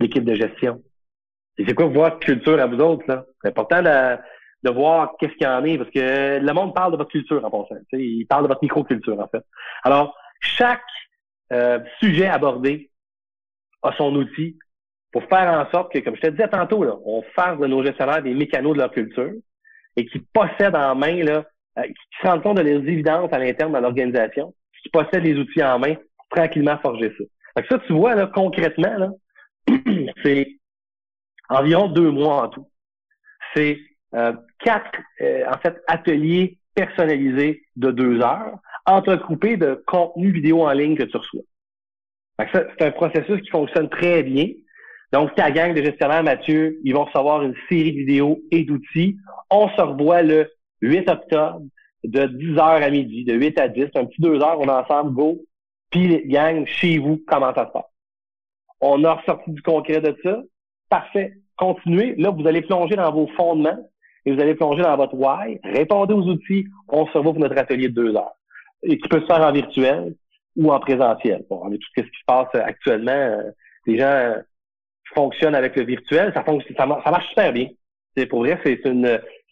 l'équipe 0.01 0.25
de 0.25 0.35
gestion. 0.35 0.83
Et 1.59 1.65
c'est 1.67 1.75
quoi 1.75 1.87
votre 1.87 2.19
culture 2.19 2.61
à 2.61 2.67
vous 2.67 2.79
autres, 2.79 3.05
là? 3.07 3.25
C'est 3.43 3.49
important 3.51 3.83
de, 3.83 4.17
de 4.65 4.71
voir 4.71 5.15
qu'est-ce 5.19 5.35
qu'il 5.35 5.47
y 5.47 5.51
en 5.51 5.65
est, 5.65 5.79
parce 5.79 5.91
que 5.91 6.39
le 6.41 6.53
monde 6.53 6.75
parle 6.75 6.93
de 6.93 6.97
votre 6.97 7.11
culture 7.11 7.45
en 7.45 7.51
passant. 7.51 7.81
Il 7.93 8.27
parle 8.27 8.45
de 8.45 8.49
votre 8.49 8.63
microculture, 8.63 9.21
en 9.21 9.29
fait. 9.29 9.45
Alors, 9.85 10.17
chaque 10.41 10.81
euh, 11.53 11.79
sujet 12.01 12.27
abordé 12.27 12.91
a 13.83 13.93
son 13.97 14.15
outil 14.17 14.59
pour 15.13 15.23
faire 15.25 15.49
en 15.49 15.71
sorte 15.71 15.93
que, 15.93 16.01
comme 16.01 16.17
je 16.17 16.23
te 16.23 16.31
disais 16.31 16.49
tantôt, 16.49 16.83
là, 16.83 16.97
on 17.05 17.23
fasse 17.37 17.59
de 17.59 17.67
nos 17.67 17.85
gestionnaires 17.85 18.23
des 18.23 18.35
mécanos 18.35 18.75
de 18.75 18.79
leur 18.79 18.91
culture 18.91 19.33
et 19.97 20.07
qui 20.07 20.19
possèdent 20.19 20.75
en 20.75 20.97
main, 20.97 21.23
là, 21.23 21.45
euh, 21.79 21.83
qui 21.83 22.19
se 22.21 22.27
rendent 22.27 22.43
compte 22.43 22.57
de 22.57 22.63
les 22.63 22.73
évidences 22.73 23.33
à 23.33 23.39
l'interne 23.39 23.73
dans 23.73 23.81
l'organisation, 23.81 24.55
qui 24.85 24.91
possèdent 24.91 25.25
les 25.25 25.37
outils 25.37 25.65
en 25.65 25.81
main 25.81 25.97
tranquillement 26.31 26.79
forger 26.79 27.13
ça. 27.19 27.25
Fait 27.57 27.63
que 27.63 27.69
ça, 27.69 27.79
tu 27.87 27.93
vois, 27.93 28.15
là, 28.15 28.31
concrètement, 28.33 28.97
là, 28.97 29.11
c'est 30.23 30.59
environ 31.49 31.89
deux 31.89 32.11
mois 32.11 32.45
en 32.45 32.49
tout. 32.49 32.69
C'est 33.55 33.79
euh, 34.15 34.33
quatre, 34.61 34.99
euh, 35.21 35.45
en 35.49 35.59
fait, 35.59 35.77
ateliers 35.87 36.59
personnalisés 36.75 37.63
de 37.77 37.91
deux 37.91 38.21
heures, 38.21 38.59
entrecoupés 38.87 39.57
de 39.57 39.83
contenu 39.87 40.31
vidéo 40.31 40.63
en 40.63 40.73
ligne 40.73 40.97
que 40.97 41.05
tu 41.05 41.17
reçois. 41.17 41.43
C'est 42.53 42.83
un 42.83 42.91
processus 42.91 43.41
qui 43.43 43.51
fonctionne 43.51 43.89
très 43.89 44.25
bien. 44.25 44.49
Donc, 45.13 45.35
ta 45.37 45.53
gang 45.53 45.73
de 45.73 45.85
gestionnaires, 45.85 46.25
Mathieu, 46.25 46.81
ils 46.83 46.93
vont 46.93 47.05
recevoir 47.05 47.43
une 47.43 47.55
série 47.69 47.93
de 47.93 47.99
vidéos 47.99 48.41
et 48.51 48.65
d'outils. 48.65 49.17
On 49.51 49.69
se 49.69 49.81
revoit 49.81 50.23
le 50.23 50.51
8 50.81 51.09
octobre 51.09 51.63
de 52.05 52.21
10h 52.21 52.61
à 52.61 52.91
midi, 52.91 53.25
de 53.25 53.35
8 53.35 53.59
à 53.59 53.69
10, 53.69 53.87
un 53.95 54.05
petit 54.05 54.21
deux 54.21 54.41
heures, 54.43 54.61
on 54.61 54.65
est 54.65 54.71
ensemble, 54.71 55.13
go. 55.15 55.41
Puis, 55.91 56.27
gang, 56.27 56.67
chez 56.67 56.99
vous, 56.99 57.21
comment 57.27 57.55
ça 57.55 57.67
se 57.67 57.73
passe? 57.73 57.91
On 58.81 59.03
a 59.05 59.15
ressorti 59.15 59.51
du 59.51 59.63
concret 59.63 60.01
de 60.01 60.17
ça. 60.23 60.43
Parfait. 60.91 61.35
Continuez. 61.57 62.15
Là, 62.17 62.31
vous 62.31 62.47
allez 62.47 62.63
plonger 62.63 62.97
dans 62.97 63.13
vos 63.13 63.29
fondements 63.29 63.79
et 64.27 64.33
vous 64.33 64.41
allez 64.41 64.55
plonger 64.55 64.83
dans 64.83 64.97
votre 64.97 65.15
why. 65.15 65.59
Répondez 65.63 66.15
aux 66.15 66.25
outils. 66.25 66.67
On 66.89 67.07
se 67.07 67.17
revoit 67.17 67.33
pour 67.33 67.41
notre 67.41 67.57
atelier 67.57 67.89
de 67.89 67.95
deux 67.95 68.17
heures. 68.17 68.35
Et 68.83 68.99
qui 68.99 69.09
peut 69.09 69.21
se 69.21 69.27
faire 69.27 69.41
en 69.41 69.53
virtuel 69.53 70.15
ou 70.57 70.73
en 70.73 70.81
présentiel. 70.81 71.45
Bon, 71.49 71.63
on 71.65 71.71
tout 71.71 71.79
ce 71.97 72.03
qui 72.03 72.09
se 72.09 72.25
passe 72.27 72.49
actuellement. 72.55 73.13
Euh, 73.13 73.51
les 73.87 73.99
gens 73.99 74.35
fonctionnent 75.15 75.55
avec 75.55 75.77
le 75.77 75.85
virtuel. 75.85 76.33
Ça, 76.35 76.43
fonctionne, 76.45 76.77
ça, 76.77 76.87
marche 76.87 77.29
super 77.29 77.53
bien. 77.53 77.69
C'est 78.17 78.27
pour 78.27 78.41
vrai, 78.41 78.59
c'est 78.65 78.87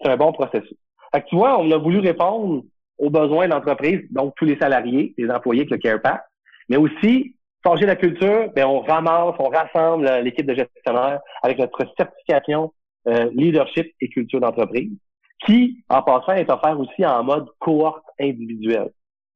un 0.05 0.17
bon 0.17 0.33
processus. 0.33 0.77
Fait 1.14 1.22
que 1.22 1.29
tu 1.29 1.37
vois, 1.37 1.59
on 1.59 1.70
a 1.70 1.79
voulu 1.79 1.98
répondre 1.98 2.62
aux 2.98 3.11
besoins 3.11 3.46
de 3.46 3.53
l'entreprise, 3.53 4.01
donc 4.11 4.35
tous 4.37 4.44
les 4.44 4.57
salariés, 4.59 5.14
les 5.18 5.31
employés 5.31 5.62
avec 5.62 5.70
le 5.70 5.79
CarePack, 5.79 6.22
mais 6.68 6.77
aussi 6.77 7.37
changer 7.64 7.87
la 7.87 7.96
culture, 7.96 8.51
ben 8.55 8.66
on 8.66 8.81
ramasse, 8.81 9.35
on 9.38 9.48
rassemble 9.48 10.09
l'équipe 10.22 10.46
de 10.46 10.55
gestionnaires 10.55 11.20
avec 11.42 11.59
notre 11.59 11.79
certification 11.96 12.72
euh, 13.09 13.31
leadership 13.35 13.92
et 14.01 14.09
culture 14.09 14.40
d'entreprise, 14.40 14.92
qui, 15.44 15.85
en 15.88 16.03
passant, 16.03 16.35
est 16.35 16.51
offert 16.51 16.79
aussi 16.79 17.05
en 17.05 17.25
mode 17.25 17.46
cohorte 17.59 18.05
individuelle. 18.20 18.90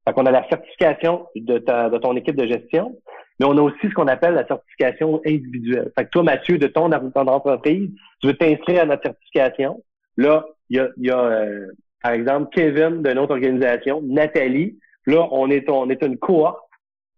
Fait 0.07 0.13
qu'on 0.13 0.25
a 0.25 0.31
la 0.31 0.47
certification 0.47 1.27
de, 1.35 1.57
ta, 1.57 1.89
de 1.89 1.97
ton 1.97 2.15
équipe 2.15 2.37
de 2.37 2.47
gestion, 2.47 2.95
mais 3.39 3.45
on 3.45 3.57
a 3.57 3.61
aussi 3.61 3.77
ce 3.83 3.93
qu'on 3.93 4.07
appelle 4.07 4.35
la 4.35 4.47
certification 4.47 5.21
individuelle. 5.25 5.91
Fait 5.97 6.05
que 6.05 6.09
toi, 6.09 6.23
Mathieu, 6.23 6.57
de 6.57 6.67
ton, 6.67 6.89
ton 6.89 7.27
entreprise, 7.27 7.89
tu 8.21 8.27
veux 8.27 8.37
t'inscrire 8.37 8.83
à 8.83 8.85
notre 8.85 9.03
certification. 9.03 9.83
Là, 10.15 10.45
il 10.69 10.77
y 10.77 10.79
a, 10.79 10.89
y 10.97 11.09
a 11.09 11.19
euh, 11.19 11.67
par 12.01 12.11
exemple, 12.11 12.49
Kevin 12.53 13.01
de 13.01 13.11
notre 13.13 13.31
organisation, 13.31 14.01
Nathalie. 14.03 14.77
Là, 15.05 15.27
on 15.31 15.49
est, 15.49 15.69
on 15.69 15.89
est 15.89 16.03
une 16.03 16.17
cohorte 16.17 16.59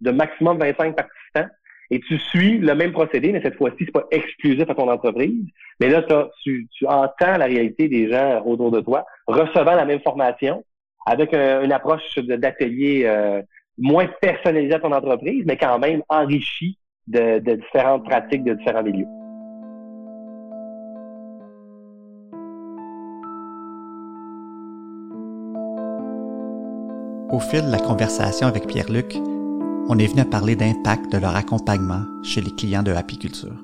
de 0.01 0.11
maximum 0.11 0.57
25 0.59 0.95
participants 0.95 1.53
et 1.91 1.99
tu 2.01 2.17
suis 2.19 2.59
le 2.59 2.75
même 2.75 2.91
procédé, 2.91 3.31
mais 3.31 3.41
cette 3.41 3.55
fois-ci, 3.55 3.77
c'est 3.79 3.91
pas 3.91 4.05
exclusif 4.11 4.69
à 4.69 4.75
ton 4.75 4.89
entreprise. 4.89 5.45
Mais 5.79 5.89
là, 5.89 6.03
tu, 6.43 6.67
tu 6.71 6.85
entends 6.85 7.37
la 7.37 7.45
réalité 7.45 7.87
des 7.87 8.11
gens 8.11 8.43
autour 8.45 8.71
de 8.71 8.79
toi, 8.79 9.05
recevant 9.27 9.75
la 9.75 9.85
même 9.85 10.01
formation 10.01 10.63
avec 11.05 11.33
une 11.33 11.71
approche 11.71 12.17
d'atelier 12.17 13.03
euh, 13.05 13.41
moins 13.77 14.07
personnalisée 14.21 14.75
à 14.75 14.79
ton 14.79 14.91
entreprise, 14.91 15.43
mais 15.47 15.57
quand 15.57 15.79
même 15.79 16.03
enrichie 16.09 16.77
de, 17.07 17.39
de 17.39 17.55
différentes 17.55 18.05
pratiques 18.05 18.43
de 18.43 18.53
différents 18.53 18.83
milieux. 18.83 19.07
Au 27.39 27.41
fil 27.41 27.65
de 27.65 27.71
la 27.71 27.79
conversation 27.79 28.47
avec 28.47 28.67
Pierre-Luc, 28.67 29.15
on 29.87 29.97
est 29.97 30.07
venu 30.07 30.19
à 30.19 30.25
parler 30.25 30.57
d'impact 30.57 31.09
de 31.09 31.19
leur 31.19 31.37
accompagnement 31.37 32.03
chez 32.21 32.41
les 32.41 32.51
clients 32.51 32.83
de 32.83 32.91
Apiculture. 32.91 33.55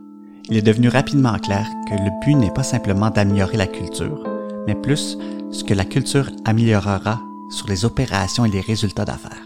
Il 0.49 0.55
est 0.55 0.65
devenu 0.65 0.87
rapidement 0.87 1.37
clair 1.39 1.65
que 1.89 1.95
le 1.95 2.09
but 2.23 2.35
n'est 2.35 2.53
pas 2.53 2.63
simplement 2.63 3.09
d'améliorer 3.09 3.57
la 3.57 3.67
culture, 3.67 4.23
mais 4.65 4.75
plus 4.75 5.17
ce 5.51 5.65
que 5.65 5.73
la 5.73 5.83
culture 5.83 6.27
améliorera 6.45 7.19
sur 7.49 7.67
les 7.67 7.83
opérations 7.83 8.45
et 8.45 8.49
les 8.49 8.61
résultats 8.61 9.03
d'affaires. 9.03 9.43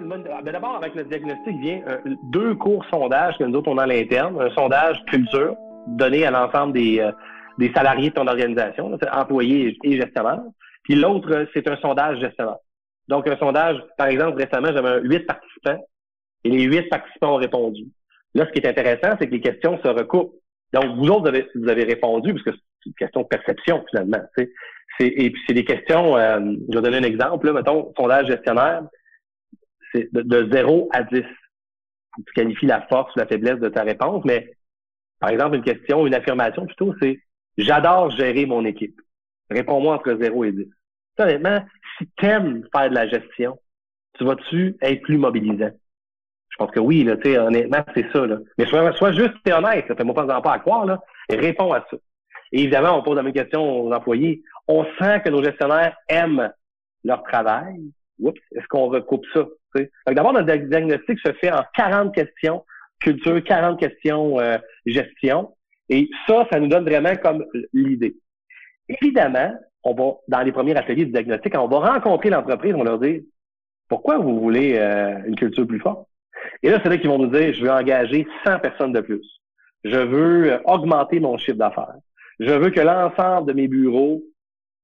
Ben, 0.00 0.52
d'abord, 0.52 0.76
avec 0.76 0.94
le 0.94 1.02
diagnostic 1.02 1.58
vient 1.58 1.80
euh, 1.88 1.98
deux 2.30 2.54
cours 2.54 2.84
sondages 2.92 3.38
que 3.38 3.44
nous 3.44 3.58
autres 3.58 3.72
on 3.72 3.78
a 3.78 3.82
à 3.82 3.86
l'interne. 3.88 4.40
Un 4.40 4.50
sondage 4.50 5.04
culture 5.06 5.56
donné 5.88 6.24
à 6.26 6.30
l'ensemble 6.30 6.74
des, 6.74 7.00
euh, 7.00 7.10
des 7.58 7.72
salariés 7.72 8.10
de 8.10 8.14
ton 8.14 8.28
organisation, 8.28 8.96
employés 9.12 9.76
et 9.82 10.00
gestionnaires. 10.00 10.42
Puis 10.86 10.94
l'autre, 10.94 11.48
c'est 11.52 11.68
un 11.68 11.76
sondage 11.78 12.20
gestionnaire. 12.20 12.58
Donc, 13.08 13.26
un 13.28 13.36
sondage, 13.38 13.76
par 13.98 14.06
exemple, 14.06 14.40
récemment, 14.40 14.68
j'avais 14.72 15.00
huit 15.02 15.26
participants 15.26 15.84
et 16.44 16.48
les 16.48 16.62
huit 16.62 16.88
participants 16.88 17.34
ont 17.34 17.38
répondu. 17.38 17.86
Là, 18.34 18.46
ce 18.46 18.52
qui 18.52 18.60
est 18.60 18.68
intéressant, 18.68 19.16
c'est 19.18 19.26
que 19.26 19.32
les 19.32 19.40
questions 19.40 19.80
se 19.82 19.88
recoupent. 19.88 20.34
Donc, 20.72 20.96
vous 20.96 21.08
autres, 21.08 21.22
vous 21.22 21.28
avez, 21.28 21.48
vous 21.56 21.68
avez 21.68 21.82
répondu, 21.82 22.34
parce 22.34 22.44
que 22.44 22.50
c'est 22.52 22.90
une 22.90 22.94
question 22.94 23.22
de 23.22 23.26
perception, 23.26 23.84
finalement. 23.90 24.20
C'est, 24.36 24.48
et 25.00 25.30
puis, 25.30 25.42
c'est 25.44 25.54
des 25.54 25.64
questions, 25.64 26.16
euh, 26.16 26.38
je 26.68 26.78
vais 26.78 26.82
donner 26.82 26.98
un 26.98 27.02
exemple, 27.02 27.46
là, 27.46 27.52
mettons, 27.52 27.92
sondage 27.96 28.28
gestionnaire, 28.28 28.82
c'est 29.92 30.08
de, 30.12 30.22
de 30.22 30.52
0 30.52 30.88
à 30.92 31.02
10. 31.02 31.22
Tu 32.16 32.32
qualifies 32.32 32.66
la 32.66 32.82
force 32.82 33.12
ou 33.16 33.18
la 33.18 33.26
faiblesse 33.26 33.58
de 33.58 33.68
ta 33.68 33.82
réponse, 33.82 34.24
mais 34.24 34.52
par 35.18 35.30
exemple, 35.30 35.56
une 35.56 35.64
question, 35.64 36.06
une 36.06 36.14
affirmation 36.14 36.64
plutôt, 36.64 36.94
c'est 37.02 37.18
j'adore 37.58 38.10
gérer 38.10 38.46
mon 38.46 38.64
équipe. 38.64 39.00
Réponds-moi 39.50 39.94
entre 39.94 40.16
0 40.18 40.44
et 40.44 40.52
10 40.52 40.66
honnêtement, 41.18 41.64
si 41.98 42.06
t'aimes 42.18 42.66
faire 42.72 42.90
de 42.90 42.94
la 42.94 43.08
gestion, 43.08 43.58
tu 44.18 44.24
vas-tu 44.24 44.76
être 44.80 45.02
plus 45.02 45.18
mobilisant? 45.18 45.70
Je 46.48 46.56
pense 46.56 46.70
que 46.70 46.80
oui, 46.80 47.04
là, 47.04 47.16
tu 47.16 47.36
honnêtement, 47.36 47.84
c'est 47.94 48.10
ça, 48.12 48.26
là. 48.26 48.38
Mais 48.58 48.66
sois, 48.66 48.92
sois 48.92 49.12
juste 49.12 49.34
et 49.46 49.52
honnête, 49.52 49.86
fais-moi 49.86 50.14
pas, 50.14 50.40
pas 50.40 50.52
à 50.52 50.58
croire, 50.58 50.86
là, 50.86 51.00
réponds 51.28 51.72
à 51.72 51.84
ça. 51.90 51.96
Et 52.52 52.62
évidemment, 52.62 52.98
on 52.98 53.02
pose 53.02 53.16
la 53.16 53.22
même 53.22 53.32
question 53.32 53.84
aux 53.84 53.92
employés. 53.92 54.42
On 54.68 54.84
sent 54.98 55.20
que 55.24 55.30
nos 55.30 55.42
gestionnaires 55.42 55.96
aiment 56.08 56.52
leur 57.04 57.22
travail. 57.24 57.92
Oups, 58.20 58.40
est-ce 58.54 58.66
qu'on 58.68 58.86
recoupe 58.86 59.26
ça? 59.34 59.46
D'abord, 60.06 60.32
notre 60.32 60.46
diagnostic 60.46 61.18
se 61.18 61.32
fait 61.34 61.52
en 61.52 61.62
40 61.74 62.14
questions, 62.14 62.64
culture, 63.00 63.42
40 63.44 63.78
questions 63.78 64.40
euh, 64.40 64.56
gestion. 64.86 65.54
Et 65.90 66.08
ça, 66.26 66.46
ça 66.50 66.58
nous 66.58 66.68
donne 66.68 66.84
vraiment 66.84 67.14
comme 67.16 67.44
l'idée. 67.74 68.16
Évidemment, 68.88 69.52
on 69.82 69.94
va, 69.94 70.14
dans 70.28 70.42
les 70.42 70.52
premiers 70.52 70.76
ateliers 70.76 71.06
de 71.06 71.12
diagnostic, 71.12 71.54
on 71.56 71.68
va 71.68 71.92
rencontrer 71.94 72.30
l'entreprise, 72.30 72.74
on 72.74 72.78
va 72.78 72.84
leur 72.84 72.98
dire 72.98 73.20
pourquoi 73.88 74.18
vous 74.18 74.40
voulez 74.40 74.76
euh, 74.76 75.18
une 75.26 75.36
culture 75.36 75.66
plus 75.66 75.80
forte? 75.80 76.08
Et 76.62 76.70
là, 76.70 76.80
c'est 76.82 76.88
là 76.88 76.98
qu'ils 76.98 77.08
vont 77.08 77.18
nous 77.18 77.30
dire, 77.30 77.52
je 77.52 77.62
veux 77.62 77.70
engager 77.70 78.26
100 78.44 78.58
personnes 78.60 78.92
de 78.92 79.00
plus. 79.00 79.24
Je 79.84 79.96
veux 79.96 80.52
euh, 80.52 80.58
augmenter 80.64 81.20
mon 81.20 81.38
chiffre 81.38 81.58
d'affaires. 81.58 81.94
Je 82.40 82.52
veux 82.52 82.70
que 82.70 82.80
l'ensemble 82.80 83.48
de 83.48 83.52
mes 83.52 83.68
bureaux, 83.68 84.22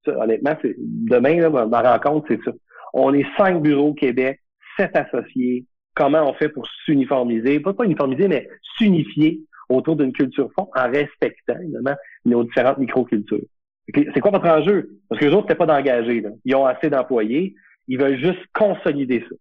honnêtement, 0.07 0.57
c'est 0.62 0.75
demain, 0.79 1.41
là, 1.41 1.67
ma 1.67 1.83
rencontre, 1.83 2.27
c'est 2.29 2.41
ça. 2.45 2.53
On 2.95 3.12
est 3.12 3.27
cinq 3.37 3.62
bureaux 3.62 3.88
au 3.88 3.95
Québec, 3.95 4.41
sept 4.77 4.95
associés. 4.97 5.67
Comment 5.95 6.29
on 6.29 6.35
fait 6.35 6.49
pour 6.49 6.67
s'uniformiser? 6.85 7.61
Pas 7.61 7.75
pas 7.75 7.85
uniformiser, 7.85 8.29
mais 8.29 8.49
s'unifier 8.79 9.41
autour 9.69 9.97
d'une 9.97 10.12
culture 10.12 10.51
forte 10.55 10.71
en 10.75 10.91
respectant, 10.91 11.59
évidemment, 11.61 11.95
nos 12.25 12.45
différentes 12.45 12.79
microcultures. 12.79 13.45
C'est 13.88 14.21
quoi 14.21 14.31
votre 14.31 14.49
enjeu? 14.49 14.90
Parce 15.09 15.21
que 15.21 15.27
les 15.27 15.33
autres, 15.33 15.42
n'étaient 15.42 15.55
pas 15.55 15.66
d'engager. 15.66 16.25
Ils 16.45 16.55
ont 16.55 16.66
assez 16.66 16.88
d'employés. 16.88 17.55
Ils 17.88 17.99
veulent 17.99 18.18
juste 18.18 18.40
consolider 18.53 19.25
ça. 19.29 19.35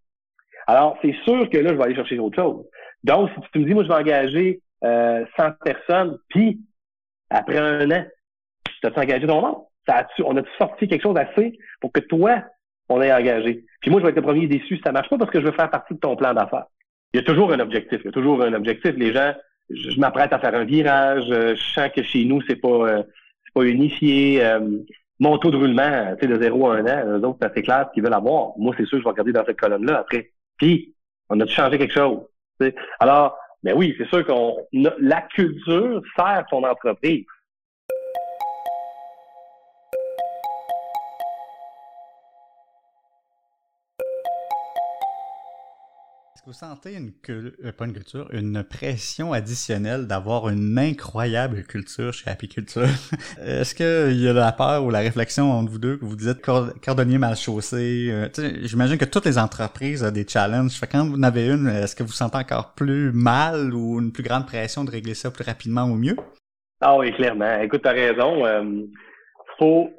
Alors, 0.67 0.97
c'est 1.01 1.15
sûr 1.23 1.49
que 1.49 1.58
là, 1.58 1.69
je 1.69 1.75
vais 1.75 1.84
aller 1.84 1.95
chercher 1.95 2.19
autre 2.19 2.41
chose. 2.41 2.65
Donc, 3.04 3.30
si 3.30 3.41
tu 3.51 3.60
me 3.60 3.65
dis, 3.65 3.73
moi, 3.73 3.84
je 3.84 3.88
vais 3.88 3.95
engager 3.95 4.62
euh, 4.84 5.25
100 5.38 5.51
personnes, 5.63 6.17
puis 6.30 6.62
après 7.30 7.58
un 7.58 7.89
an, 7.91 8.06
tu 8.82 8.88
as 8.88 8.99
engagé 8.99 9.27
ton 9.27 9.41
nom? 9.41 9.67
Ça 9.88 10.08
on 10.25 10.38
a 10.38 10.41
sorti 10.58 10.88
quelque 10.88 11.01
chose 11.01 11.17
assez 11.17 11.58
pour 11.80 11.91
que 11.91 12.01
toi, 12.01 12.43
on 12.89 13.01
ait 13.01 13.12
engagé? 13.12 13.65
Puis 13.82 13.89
moi, 13.89 13.99
je 13.99 14.06
vais 14.06 14.12
être 14.12 14.17
le 14.17 14.21
premier 14.21 14.47
déçu 14.47 14.77
si 14.77 14.82
ça 14.84 14.91
marche 14.91 15.10
pas 15.10 15.17
parce 15.17 15.32
que 15.32 15.39
je 15.39 15.45
veux 15.45 15.54
faire 15.54 15.69
partie 15.69 15.95
de 15.95 15.99
ton 15.99 16.15
plan 16.15 16.34
d'affaires. 16.34 16.65
Il 17.13 17.17
y 17.17 17.19
a 17.19 17.23
toujours 17.23 17.51
un 17.51 17.60
objectif. 17.60 17.99
Il 18.04 18.06
y 18.06 18.10
a 18.10 18.12
toujours 18.12 18.43
un 18.43 18.54
objectif. 18.54 18.93
Les 18.95 19.13
gens, 19.13 19.34
je, 19.69 19.99
m'apprête 19.99 20.34
à 20.34 20.39
faire 20.39 20.56
un 20.56 20.65
virage. 20.65 21.25
Je 21.27 21.56
sens 21.56 21.89
que 21.95 22.04
chez 22.04 22.25
nous, 22.25 22.41
c'est 22.47 22.56
pas 22.56 22.69
euh, 22.69 23.04
pas 23.54 23.64
unifié. 23.64 24.44
Euh, 24.44 24.60
mon 25.20 25.38
taux 25.38 25.52
de 25.52 25.58
roulement, 25.58 26.16
tu 26.16 26.22
sais, 26.22 26.34
de 26.34 26.42
0 26.42 26.70
à 26.70 26.78
1 26.78 26.86
an, 26.86 27.20
eux 27.20 27.26
autres, 27.28 27.38
c'est 27.42 27.52
assez 27.52 27.62
clair 27.62 27.86
ce 27.88 27.94
qu'ils 27.94 28.04
veulent 28.04 28.14
avoir. 28.14 28.58
Moi, 28.58 28.74
c'est 28.78 28.86
sûr, 28.86 28.98
je 28.98 29.04
vais 29.04 29.10
regarder 29.10 29.32
dans 29.32 29.46
cette 29.46 29.60
colonne-là 29.60 30.00
après. 30.00 30.32
Puis, 30.58 30.96
on 31.30 31.40
a 31.40 31.46
changé 31.46 31.78
quelque 31.78 31.94
chose. 31.94 32.20
Alors, 33.00 33.38
ben 33.64 33.76
oui, 33.78 33.96
c'est 33.98 34.08
sûr 34.08 34.26
qu'on 34.26 34.58
la 34.72 35.22
culture 35.22 36.02
sert 36.16 36.46
son 36.50 36.64
entreprise. 36.64 37.26
Est-ce 46.41 46.45
que 46.45 46.65
vous 46.65 46.73
sentez 46.73 46.95
une, 46.95 47.12
euh, 47.30 47.71
pas 47.71 47.86
une 47.86 47.93
culture, 47.93 48.27
une 48.34 48.63
pression 48.63 49.32
additionnelle 49.32 50.08
d'avoir 50.08 50.49
une 50.49 50.75
incroyable 50.80 51.62
culture 51.65 52.13
chez 52.13 52.32
Apiculture? 52.32 52.88
Est-ce 53.45 53.75
qu'il 53.75 54.19
y 54.19 54.27
a 54.27 54.34
la 54.34 54.51
peur 54.51 54.84
ou 54.84 54.89
la 54.89 55.01
réflexion 55.01 55.51
entre 55.51 55.71
vous 55.71 55.77
deux 55.77 55.97
que 55.97 56.06
vous 56.06 56.15
dites 56.15 56.41
cordonnier 56.41 57.19
mal 57.19 57.36
chaussé? 57.36 58.08
Euh, 58.10 58.27
j'imagine 58.63 58.97
que 58.97 59.06
toutes 59.06 59.25
les 59.25 59.38
entreprises 59.38 60.04
ont 60.04 60.10
des 60.10 60.27
challenges. 60.27 60.71
Fait 60.71 60.88
quand 60.88 61.06
vous 61.06 61.15
en 61.15 61.21
avez 61.21 61.47
une, 61.47 61.67
est-ce 61.67 61.95
que 61.95 62.01
vous 62.01 62.12
sentez 62.12 62.38
encore 62.38 62.73
plus 62.73 63.12
mal 63.13 63.71
ou 63.75 63.99
une 63.99 64.12
plus 64.12 64.23
grande 64.23 64.47
pression 64.47 64.84
de 64.84 64.89
régler 64.89 65.13
ça 65.13 65.30
plus 65.30 65.43
rapidement 65.43 65.84
ou 65.84 65.95
mieux? 65.95 66.15
Ah 66.82 66.97
oui, 66.97 67.13
clairement. 67.13 67.62
Écoute, 67.62 67.82
t'as 67.84 67.91
raison. 67.91 68.43
Euh, 68.47 68.63
faut, 69.60 69.91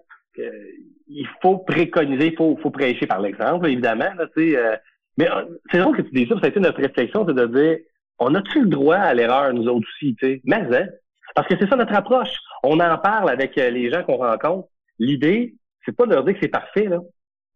il 1.07 1.29
faut 1.41 1.59
préconiser, 1.59 2.33
il 2.33 2.37
faut, 2.37 2.59
faut 2.61 2.71
prêcher 2.71 3.07
par 3.07 3.21
l'exemple, 3.21 3.69
évidemment. 3.69 4.13
Là, 4.17 4.27
euh, 4.37 4.77
mais 5.19 5.31
euh, 5.31 5.45
c'est 5.71 5.79
drôle 5.79 5.97
que 5.97 6.03
tu 6.03 6.13
dis 6.13 6.27
ça, 6.29 6.37
ça 6.37 6.47
a 6.47 6.49
été 6.49 6.61
notre 6.61 6.81
réflexion, 6.81 7.25
c'est 7.27 7.35
de 7.35 7.47
dire, 7.47 7.79
on 8.19 8.35
a-tu 8.35 8.63
le 8.63 8.69
droit 8.69 8.97
à 8.97 9.15
l'erreur, 9.15 9.53
nous 9.53 9.67
autres 9.67 9.87
aussi, 9.95 10.15
tu 10.17 10.27
sais? 10.27 10.41
Mais, 10.45 10.67
hein? 10.77 10.89
Parce 11.35 11.49
que 11.49 11.55
c'est 11.59 11.69
ça 11.69 11.77
notre 11.77 11.95
approche. 11.95 12.35
On 12.63 12.79
en 12.81 12.99
parle 12.99 13.31
avec 13.31 13.57
euh, 13.59 13.71
les 13.71 13.91
gens 13.91 14.03
qu'on 14.05 14.19
rencontre. 14.19 14.69
L'idée, 14.99 15.55
c'est 15.85 15.97
pas 15.97 16.07
de 16.07 16.15
leur 16.15 16.25
dire 16.25 16.35
que 16.35 16.41
c'est 16.43 16.49
parfait, 16.49 16.87
là. 16.87 17.01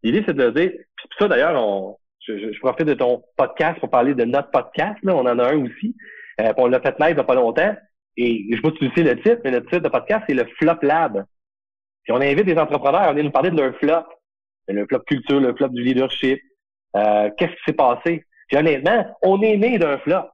L'idée, 0.03 0.23
c'est 0.25 0.33
de 0.33 0.41
leur 0.41 0.51
dire, 0.51 0.71
puis 0.71 1.07
ça, 1.19 1.27
d'ailleurs, 1.27 1.61
on, 1.61 1.97
je, 2.27 2.51
je, 2.51 2.59
profite 2.59 2.87
de 2.87 2.93
ton 2.93 3.23
podcast 3.37 3.79
pour 3.79 3.89
parler 3.89 4.13
de 4.13 4.25
notre 4.25 4.51
podcast, 4.51 4.97
là. 5.03 5.15
On 5.15 5.21
en 5.21 5.39
a 5.39 5.53
un 5.53 5.63
aussi. 5.63 5.95
Euh, 6.41 6.53
on 6.57 6.67
l'a 6.67 6.81
fait 6.81 6.99
live 6.99 7.11
il 7.11 7.15
n'y 7.15 7.21
a 7.21 7.23
pas 7.23 7.35
longtemps. 7.35 7.75
Et 8.17 8.45
je 8.49 8.55
sais 8.55 8.61
pas 8.61 8.71
si 8.71 8.77
tu 8.79 8.91
sais 8.95 9.03
le 9.03 9.21
titre, 9.21 9.41
mais 9.43 9.51
le 9.51 9.63
titre 9.63 9.79
de 9.79 9.89
podcast, 9.89 10.23
c'est 10.27 10.33
le 10.33 10.45
Flop 10.59 10.79
Lab. 10.81 11.23
Puis 12.03 12.13
on 12.13 12.21
invite 12.21 12.45
des 12.45 12.57
entrepreneurs 12.57 13.01
à 13.01 13.11
venir 13.11 13.25
nous 13.25 13.31
parler 13.31 13.51
de 13.51 13.61
leur 13.61 13.75
flop. 13.77 14.05
Le 14.69 14.85
flop 14.87 14.99
culture, 15.01 15.39
le 15.39 15.55
flop 15.55 15.69
du 15.69 15.83
leadership. 15.83 16.39
Euh, 16.95 17.29
qu'est-ce 17.37 17.51
qui 17.51 17.63
s'est 17.65 17.73
passé? 17.73 18.25
Puis 18.47 18.57
honnêtement, 18.57 19.05
on 19.21 19.41
est 19.41 19.57
né 19.57 19.77
d'un 19.77 19.97
flop. 19.99 20.29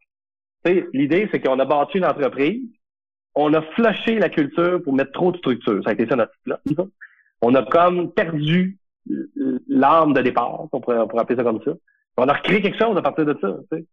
L'idée, 0.94 1.28
c'est 1.32 1.42
qu'on 1.42 1.60
a 1.60 1.66
bâti 1.66 1.98
une 1.98 2.06
entreprise, 2.06 2.62
on 3.36 3.54
a 3.54 3.62
flushé 3.74 4.20
la 4.20 4.30
culture 4.30 4.82
pour 4.84 4.94
mettre 4.94 5.12
trop 5.12 5.32
de 5.32 5.38
structure. 5.38 5.84
Ça 5.84 5.90
a 5.90 5.94
été 5.94 6.08
ça 6.08 6.16
notre 6.16 6.34
flop. 6.44 6.90
On 7.42 7.54
a 7.56 7.64
comme 7.64 8.14
perdu 8.14 8.78
l'âme 9.68 10.14
de 10.14 10.22
départ, 10.22 10.62
on 10.72 10.80
pourrait, 10.80 11.00
appeler 11.00 11.38
ça 11.38 11.44
comme 11.44 11.62
ça. 11.64 11.72
On 12.18 12.28
a 12.28 12.34
recréé 12.34 12.62
quelque 12.62 12.78
chose 12.78 12.96
à 12.96 13.02
partir 13.02 13.26
de 13.26 13.38
ça. 13.42 13.50
T'sais. 13.72 13.86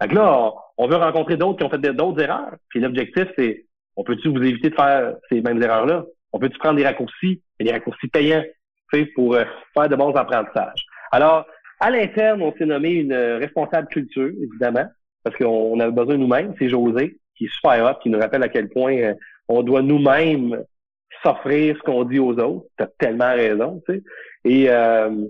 Fait 0.00 0.08
que 0.08 0.14
là, 0.14 0.52
on, 0.76 0.86
veut 0.86 0.96
rencontrer 0.96 1.36
d'autres 1.36 1.58
qui 1.58 1.64
ont 1.64 1.70
fait 1.70 1.78
d'autres 1.78 2.22
erreurs. 2.22 2.54
Puis 2.68 2.80
l'objectif, 2.80 3.26
c'est 3.36 3.66
on 3.96 4.04
peut-tu 4.04 4.28
vous 4.28 4.42
éviter 4.42 4.70
de 4.70 4.74
faire 4.74 5.14
ces 5.28 5.40
mêmes 5.40 5.62
erreurs-là? 5.62 6.04
On 6.32 6.38
peut-tu 6.38 6.58
prendre 6.58 6.76
des 6.76 6.84
raccourcis, 6.84 7.42
des 7.58 7.72
raccourcis 7.72 8.08
payants, 8.08 8.44
pour 9.14 9.34
euh, 9.34 9.44
faire 9.74 9.88
de 9.88 9.96
bons 9.96 10.14
apprentissages? 10.14 10.84
Alors, 11.12 11.46
à 11.80 11.90
l'interne, 11.90 12.42
on 12.42 12.54
s'est 12.56 12.66
nommé 12.66 12.90
une 12.90 13.14
responsable 13.14 13.88
culture, 13.88 14.30
évidemment, 14.42 14.86
parce 15.22 15.36
qu'on 15.36 15.78
avait 15.80 15.92
besoin 15.92 16.16
nous-mêmes. 16.16 16.54
C'est 16.58 16.68
José, 16.68 17.18
qui 17.36 17.46
est 17.46 17.52
super 17.52 17.84
hot, 17.84 17.98
qui 18.02 18.10
nous 18.10 18.18
rappelle 18.18 18.42
à 18.42 18.48
quel 18.48 18.68
point 18.68 18.96
euh, 18.96 19.14
on 19.48 19.62
doit 19.62 19.82
nous-mêmes 19.82 20.62
s'offrir 21.22 21.76
ce 21.76 21.82
qu'on 21.82 22.04
dit 22.04 22.18
aux 22.18 22.38
autres. 22.38 22.66
Tu 22.78 22.84
as 22.84 22.90
tellement 22.98 23.32
raison, 23.34 23.82
tu 23.86 23.94
sais. 23.94 24.02
Et, 24.44 24.70
euh, 24.70 25.26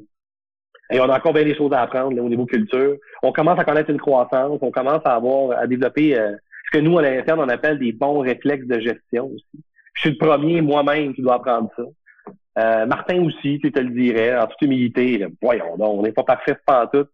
et 0.91 1.01
on 1.01 1.09
a 1.09 1.17
encore 1.17 1.33
bien 1.33 1.45
des 1.45 1.57
choses 1.57 1.73
à 1.73 1.83
apprendre 1.83 2.23
au 2.23 2.29
niveau 2.29 2.47
culture. 2.47 2.97
On 3.23 3.33
commence 3.33 3.59
à 3.59 3.65
connaître 3.65 3.91
une 3.91 4.01
croissance, 4.01 4.59
on 4.61 4.71
commence 4.71 5.03
à 5.05 5.15
avoir, 5.15 5.59
à 5.59 5.67
développer 5.67 6.15
ce 6.15 6.79
que 6.79 6.83
nous, 6.83 6.99
à 6.99 7.03
l'interne, 7.03 7.41
on 7.41 7.49
appelle 7.49 7.79
des 7.79 7.93
bons 7.93 8.21
réflexes 8.21 8.67
de 8.67 8.79
gestion 8.79 9.27
aussi. 9.27 9.65
Je 9.95 10.01
suis 10.03 10.11
le 10.11 10.19
premier 10.19 10.61
moi-même 10.61 11.15
qui 11.15 11.23
doit 11.23 11.37
apprendre 11.37 11.71
ça. 11.77 11.83
Euh, 12.59 12.87
Martin 12.87 13.23
aussi, 13.23 13.59
tu 13.63 13.71
te 13.71 13.81
le 13.81 13.91
dirais, 13.91 14.37
en 14.37 14.47
toute 14.47 14.63
humilité. 14.63 15.27
voyons 15.43 15.77
on 15.79 16.03
n'est 16.03 16.13
pas 16.13 16.25
parfait 16.25 16.57
pas 16.67 16.87
tout. 16.87 17.07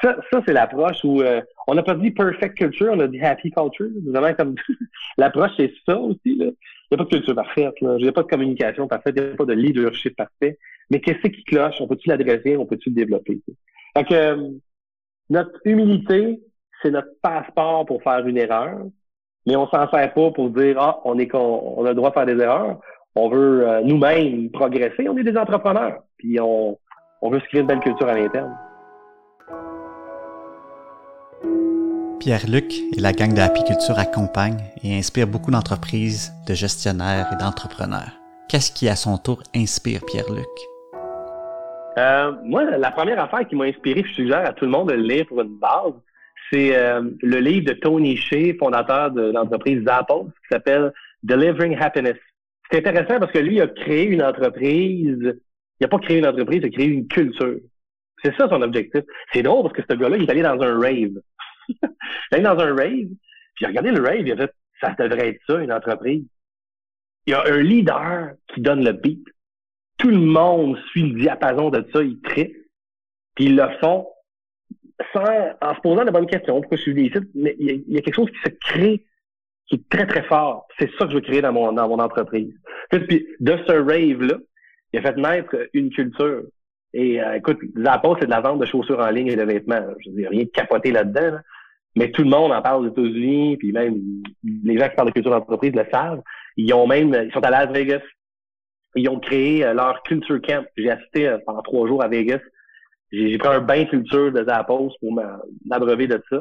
Ça, 0.00 0.16
ça 0.30 0.40
c'est 0.46 0.52
l'approche 0.52 1.02
où 1.02 1.20
euh, 1.20 1.40
on 1.66 1.74
n'a 1.74 1.82
pas 1.82 1.94
dit 1.94 2.12
perfect 2.12 2.56
culture, 2.56 2.92
on 2.92 3.00
a 3.00 3.08
dit 3.08 3.20
happy 3.20 3.50
culture. 3.50 3.88
Vraiment 4.06 4.32
comme 4.34 4.54
l'approche, 5.18 5.50
c'est 5.56 5.72
ça 5.86 5.98
aussi. 5.98 6.20
Il 6.26 6.36
n'y 6.36 6.94
a 6.94 6.96
pas 6.96 7.04
de 7.04 7.08
culture 7.08 7.34
parfaite, 7.34 7.74
il 7.80 7.88
n'y 7.88 8.08
a 8.08 8.12
pas 8.12 8.22
de 8.22 8.28
communication 8.28 8.86
parfaite, 8.86 9.14
il 9.16 9.22
n'y 9.24 9.30
a 9.30 9.36
pas 9.36 9.44
de 9.44 9.54
leadership 9.54 10.16
parfait. 10.16 10.58
Mais 10.90 11.00
qu'est-ce 11.00 11.26
qui 11.26 11.42
cloche? 11.44 11.80
On 11.80 11.88
peut-tu 11.88 12.08
l'adresser? 12.08 12.56
On 12.56 12.66
peut-tu 12.66 12.90
le 12.90 12.94
développer? 12.94 13.40
Donc, 13.96 14.12
euh, 14.12 14.50
notre 15.28 15.60
humilité, 15.64 16.40
c'est 16.80 16.90
notre 16.90 17.10
passeport 17.20 17.84
pour 17.84 18.02
faire 18.02 18.26
une 18.26 18.38
erreur 18.38 18.78
mais 19.48 19.56
on 19.56 19.66
s'en 19.68 19.88
sert 19.90 20.12
pas 20.12 20.30
pour 20.30 20.50
dire 20.50 20.76
ah 20.78 21.00
on 21.04 21.18
est 21.18 21.34
on, 21.34 21.84
a 21.84 21.88
le 21.88 21.94
droit 21.94 22.10
de 22.10 22.14
faire 22.14 22.26
des 22.26 22.38
erreurs. 22.38 22.80
On 23.20 23.28
veut 23.28 23.68
euh, 23.68 23.80
nous-mêmes 23.82 24.48
progresser. 24.50 25.08
On 25.08 25.16
est 25.16 25.24
des 25.24 25.36
entrepreneurs, 25.36 26.04
puis 26.18 26.38
on, 26.40 26.78
on 27.20 27.30
veut 27.30 27.40
se 27.40 27.46
créer 27.46 27.62
une 27.62 27.66
belle 27.66 27.80
culture 27.80 28.06
à 28.06 28.14
l'interne. 28.14 28.56
Pierre-Luc 32.20 32.72
et 32.96 33.00
la 33.00 33.12
gang 33.12 33.34
de 33.34 33.40
Apiculture 33.40 33.98
accompagnent 33.98 34.62
et 34.84 34.96
inspirent 34.96 35.26
beaucoup 35.26 35.50
d'entreprises, 35.50 36.32
de 36.46 36.54
gestionnaires 36.54 37.26
et 37.32 37.42
d'entrepreneurs. 37.42 38.12
Qu'est-ce 38.48 38.70
qui, 38.70 38.88
à 38.88 38.94
son 38.94 39.18
tour, 39.18 39.42
inspire 39.54 40.00
Pierre-Luc? 40.06 40.46
Euh, 41.98 42.32
moi, 42.44 42.62
la 42.64 42.92
première 42.92 43.20
affaire 43.20 43.48
qui 43.48 43.56
m'a 43.56 43.64
inspiré, 43.64 44.04
je 44.06 44.14
suggère 44.14 44.46
à 44.46 44.52
tout 44.52 44.64
le 44.64 44.70
monde 44.70 44.90
de 44.90 44.94
le 44.94 45.02
lire 45.02 45.26
pour 45.26 45.40
une 45.40 45.58
base, 45.58 45.94
c'est 46.52 46.76
euh, 46.76 47.02
le 47.20 47.38
livre 47.40 47.66
de 47.66 47.72
Tony 47.72 48.16
Shea, 48.16 48.54
fondateur 48.60 49.10
de 49.10 49.32
l'entreprise 49.32 49.84
Zappos, 49.84 50.26
qui 50.26 50.48
s'appelle 50.52 50.92
Delivering 51.24 51.76
Happiness. 51.80 52.16
C'est 52.70 52.86
intéressant 52.86 53.18
parce 53.18 53.32
que 53.32 53.38
lui 53.38 53.60
a 53.60 53.66
créé 53.66 54.04
une 54.04 54.22
entreprise. 54.22 55.18
Il 55.80 55.82
n'a 55.82 55.88
pas 55.88 55.98
créé 55.98 56.18
une 56.18 56.26
entreprise, 56.26 56.60
il 56.62 56.66
a 56.66 56.70
créé 56.70 56.86
une 56.86 57.08
culture. 57.08 57.58
C'est 58.22 58.34
ça 58.36 58.48
son 58.48 58.62
objectif. 58.62 59.02
C'est 59.32 59.42
drôle 59.42 59.62
parce 59.62 59.74
que 59.74 59.82
ce 59.88 59.96
gars-là, 59.96 60.16
il 60.16 60.24
est 60.24 60.30
allé 60.30 60.42
dans 60.42 60.60
un 60.60 60.78
rave. 60.78 61.20
il 61.68 61.74
est 62.32 62.34
allé 62.34 62.42
dans 62.42 62.58
un 62.58 62.74
rave, 62.74 63.08
puis 63.54 63.60
il 63.60 63.64
a 63.64 63.68
regardé 63.68 63.90
le 63.92 64.02
rave, 64.02 64.26
il 64.26 64.32
a 64.32 64.36
fait 64.36 64.52
ça 64.80 64.94
devrait 64.98 65.30
être 65.30 65.40
ça, 65.46 65.60
une 65.60 65.72
entreprise. 65.72 66.24
Il 67.26 67.30
y 67.30 67.34
a 67.34 67.44
un 67.46 67.60
leader 67.60 68.32
qui 68.54 68.60
donne 68.60 68.84
le 68.84 68.92
beat. 68.92 69.24
Tout 69.98 70.10
le 70.10 70.18
monde 70.18 70.78
suit 70.90 71.10
le 71.10 71.18
diapason 71.18 71.70
de 71.70 71.84
ça, 71.92 72.02
ils 72.02 72.20
trippent. 72.20 72.56
Puis 73.34 73.46
ils 73.46 73.56
le 73.56 73.68
font 73.80 74.06
en 75.14 75.74
se 75.74 75.80
posant 75.80 76.04
de 76.04 76.10
bonnes 76.10 76.26
questions, 76.26 76.60
pourquoi 76.60 76.76
je 76.76 76.82
suis 76.82 77.06
ici, 77.06 77.18
mais 77.34 77.56
il 77.58 77.84
y, 77.88 77.98
a, 77.98 78.00
quelque 78.00 78.14
chose 78.14 78.30
qui 78.30 78.50
se 78.50 78.56
crée 78.60 79.04
qui 79.68 79.76
est 79.76 79.88
très, 79.88 80.06
très 80.06 80.22
fort. 80.24 80.66
C'est 80.78 80.90
ça 80.98 81.04
que 81.04 81.10
je 81.10 81.16
veux 81.16 81.20
créer 81.20 81.42
dans 81.42 81.52
mon, 81.52 81.72
dans 81.72 81.88
mon 81.88 81.98
entreprise. 81.98 82.52
Puis, 82.90 83.26
de 83.40 83.56
ce 83.66 83.72
rave-là, 83.72 84.36
il 84.92 84.98
a 84.98 85.02
fait 85.02 85.16
naître 85.16 85.54
une 85.74 85.90
culture. 85.90 86.42
Et 86.94 87.22
euh, 87.22 87.34
écoute, 87.34 87.58
Zappos, 87.76 88.16
c'est 88.18 88.26
de 88.26 88.30
la 88.30 88.40
vente 88.40 88.60
de 88.60 88.66
chaussures 88.66 88.98
en 88.98 89.10
ligne 89.10 89.28
et 89.28 89.36
de 89.36 89.44
vêtements. 89.44 89.84
Je 90.04 90.10
veux 90.10 90.28
rien 90.28 90.44
de 90.44 90.48
capoté 90.48 90.90
là-dedans. 90.90 91.38
Mais 91.96 92.10
tout 92.10 92.22
le 92.22 92.30
monde 92.30 92.52
en 92.52 92.62
parle 92.62 92.86
aux 92.86 92.90
États-Unis, 92.90 93.56
puis 93.56 93.72
même 93.72 93.96
les 94.64 94.78
gens 94.78 94.88
qui 94.88 94.94
parlent 94.94 95.08
de 95.08 95.14
culture 95.14 95.32
d'entreprise 95.32 95.74
le 95.74 95.84
savent. 95.90 96.22
Ils 96.56 96.72
ont 96.72 96.86
même, 96.86 97.14
ils 97.14 97.32
sont 97.32 97.44
à 97.44 97.50
Las 97.50 97.70
Vegas. 97.70 98.02
Ils 98.94 99.08
ont 99.08 99.20
créé 99.20 99.64
euh, 99.64 99.74
leur 99.74 100.02
culture 100.02 100.40
camp. 100.40 100.64
J'ai 100.76 100.90
assisté 100.90 101.28
euh, 101.28 101.38
pendant 101.44 101.62
trois 101.62 101.86
jours 101.86 102.02
à 102.02 102.08
Vegas 102.08 102.40
j'ai 103.10 103.38
pris 103.38 103.48
un 103.48 103.60
bain 103.60 103.84
culture 103.86 104.32
de 104.32 104.44
Zappos 104.44 104.92
pour 105.00 105.12
m'abreuver 105.64 106.06
de 106.06 106.22
ça. 106.28 106.38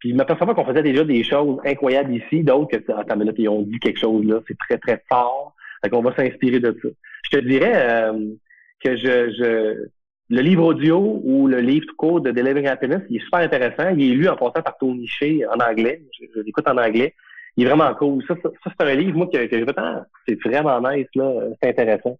Puis 0.00 0.10
je 0.10 0.14
m'aperçois 0.16 0.54
qu'on 0.54 0.64
faisait 0.64 0.82
déjà 0.82 1.04
des 1.04 1.22
choses 1.22 1.58
incroyables 1.64 2.14
ici, 2.14 2.42
d'autres 2.42 2.78
que 2.78 2.92
attends 2.92 3.16
minute, 3.16 3.36
ils 3.38 3.48
ont 3.48 3.62
dit 3.62 3.78
quelque 3.78 4.00
chose 4.00 4.24
là, 4.26 4.40
c'est 4.48 4.56
très, 4.58 4.78
très 4.78 5.02
fort. 5.08 5.54
Fait 5.82 5.90
qu'on 5.90 6.02
va 6.02 6.14
s'inspirer 6.16 6.58
de 6.58 6.76
ça. 6.82 6.88
Je 7.24 7.38
te 7.38 7.44
dirais 7.44 7.72
euh, 7.74 8.34
que 8.82 8.96
je, 8.96 9.30
je 9.32 9.88
le 10.30 10.40
livre 10.42 10.64
audio 10.64 11.20
ou 11.24 11.46
le 11.46 11.60
livre 11.60 11.86
tout 11.86 11.96
court 11.96 12.20
de 12.20 12.30
Delivering 12.30 12.68
Happiness, 12.68 13.02
il 13.10 13.16
est 13.16 13.24
super 13.24 13.40
intéressant. 13.40 13.94
Il 13.96 14.12
est 14.12 14.14
lu 14.14 14.28
en 14.28 14.36
passant 14.36 14.62
par 14.62 14.76
Tony 14.78 15.06
Shea 15.06 15.46
en 15.52 15.58
anglais. 15.60 16.02
Je, 16.18 16.40
l'écoute 16.40 16.68
en 16.68 16.76
anglais. 16.76 17.14
Il 17.56 17.66
est 17.66 17.68
vraiment 17.68 17.92
cool. 17.94 18.24
Ça, 18.26 18.34
ça, 18.42 18.50
c'est 18.64 18.86
un 18.86 18.94
livre, 18.94 19.16
moi, 19.16 19.26
que, 19.26 19.46
que 19.46 19.58
j'ai 19.58 19.64
fait, 19.64 19.74
ah, 19.76 20.06
c'est 20.26 20.38
vraiment 20.44 20.80
nice, 20.88 21.08
là. 21.14 21.32
C'est 21.60 21.70
intéressant. 21.70 22.18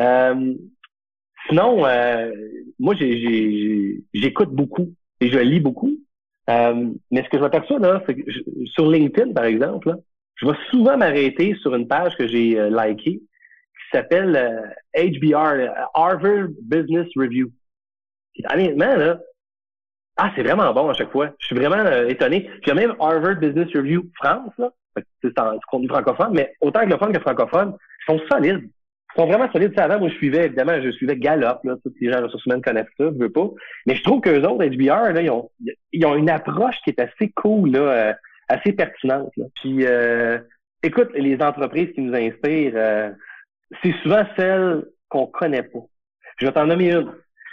Euh, 0.00 0.54
Sinon, 1.48 1.86
euh, 1.86 2.32
moi, 2.78 2.94
j'écoute 2.94 4.50
beaucoup 4.50 4.92
et 5.20 5.28
je 5.28 5.38
lis 5.38 5.60
beaucoup. 5.60 5.96
Euh, 6.48 6.90
mais 7.10 7.24
ce 7.24 7.28
que 7.28 7.38
je 7.38 7.42
m'aperçois, 7.42 7.78
là, 7.78 8.02
c'est 8.06 8.14
que 8.14 8.22
sur 8.66 8.90
LinkedIn, 8.90 9.32
par 9.32 9.44
exemple, 9.44 9.96
je 10.36 10.46
vais 10.46 10.56
souvent 10.70 10.96
m'arrêter 10.96 11.54
sur 11.60 11.74
une 11.74 11.88
page 11.88 12.16
que 12.16 12.26
j'ai 12.28 12.58
euh, 12.58 12.70
likée 12.70 13.20
qui 13.20 13.96
s'appelle 13.96 14.74
HBR, 14.96 15.70
Harvard 15.94 16.48
Business 16.62 17.06
Review. 17.16 17.50
honnêtement, 18.52 18.96
là, 18.96 19.18
ah, 20.16 20.32
c'est 20.34 20.42
vraiment 20.42 20.72
bon 20.72 20.88
à 20.88 20.94
chaque 20.94 21.12
fois. 21.12 21.30
Je 21.38 21.46
suis 21.46 21.56
vraiment 21.56 21.84
étonné. 22.08 22.40
Puis 22.40 22.60
il 22.64 22.68
y 22.68 22.70
a 22.70 22.74
même 22.74 22.96
Harvard 22.98 23.36
Business 23.36 23.68
Review 23.74 24.10
France, 24.16 24.52
là. 24.58 24.70
C'est 25.22 25.38
en 25.38 25.58
contenu 25.68 25.88
francophone, 25.88 26.32
mais 26.32 26.54
autant 26.62 26.80
anglophone 26.80 27.12
que 27.12 27.20
francophone, 27.20 27.76
ils 27.76 28.12
sont 28.12 28.20
solides 28.30 28.66
sont 29.16 29.26
vraiment 29.26 29.50
solides. 29.52 29.72
Ça, 29.76 29.84
avant, 29.84 29.98
moi, 29.98 30.08
je 30.08 30.14
suivais, 30.14 30.46
évidemment, 30.46 30.80
je 30.82 30.90
suivais 30.90 31.16
Gallup, 31.16 31.58
là. 31.64 31.76
Tous 31.82 31.92
les 32.00 32.12
gens 32.12 32.22
ressources 32.22 32.44
humaines 32.46 32.62
connaissent 32.62 32.86
ça, 32.98 33.04
je 33.04 33.18
veux 33.18 33.32
pas. 33.32 33.48
Mais 33.86 33.94
je 33.94 34.02
trouve 34.02 34.20
qu'eux 34.20 34.42
autres, 34.42 34.64
HBR, 34.64 35.12
là, 35.12 35.22
ils 35.22 35.30
ont, 35.30 35.50
ils 35.92 36.06
ont 36.06 36.16
une 36.16 36.30
approche 36.30 36.76
qui 36.84 36.90
est 36.90 37.00
assez 37.00 37.30
cool, 37.34 37.70
là, 37.72 37.80
euh, 37.80 38.12
assez 38.48 38.72
pertinente, 38.72 39.32
là. 39.36 39.46
Puis, 39.56 39.86
euh, 39.86 40.38
écoute, 40.82 41.10
les 41.14 41.40
entreprises 41.40 41.92
qui 41.94 42.02
nous 42.02 42.14
inspirent, 42.14 42.74
euh, 42.74 43.10
c'est 43.82 43.94
souvent 44.02 44.24
celles 44.36 44.84
qu'on 45.08 45.26
connaît 45.26 45.62
pas. 45.62 45.84
Je 46.38 46.46
vais 46.46 46.52
t'en 46.52 46.66
nommer 46.66 46.92
une. 46.92 47.12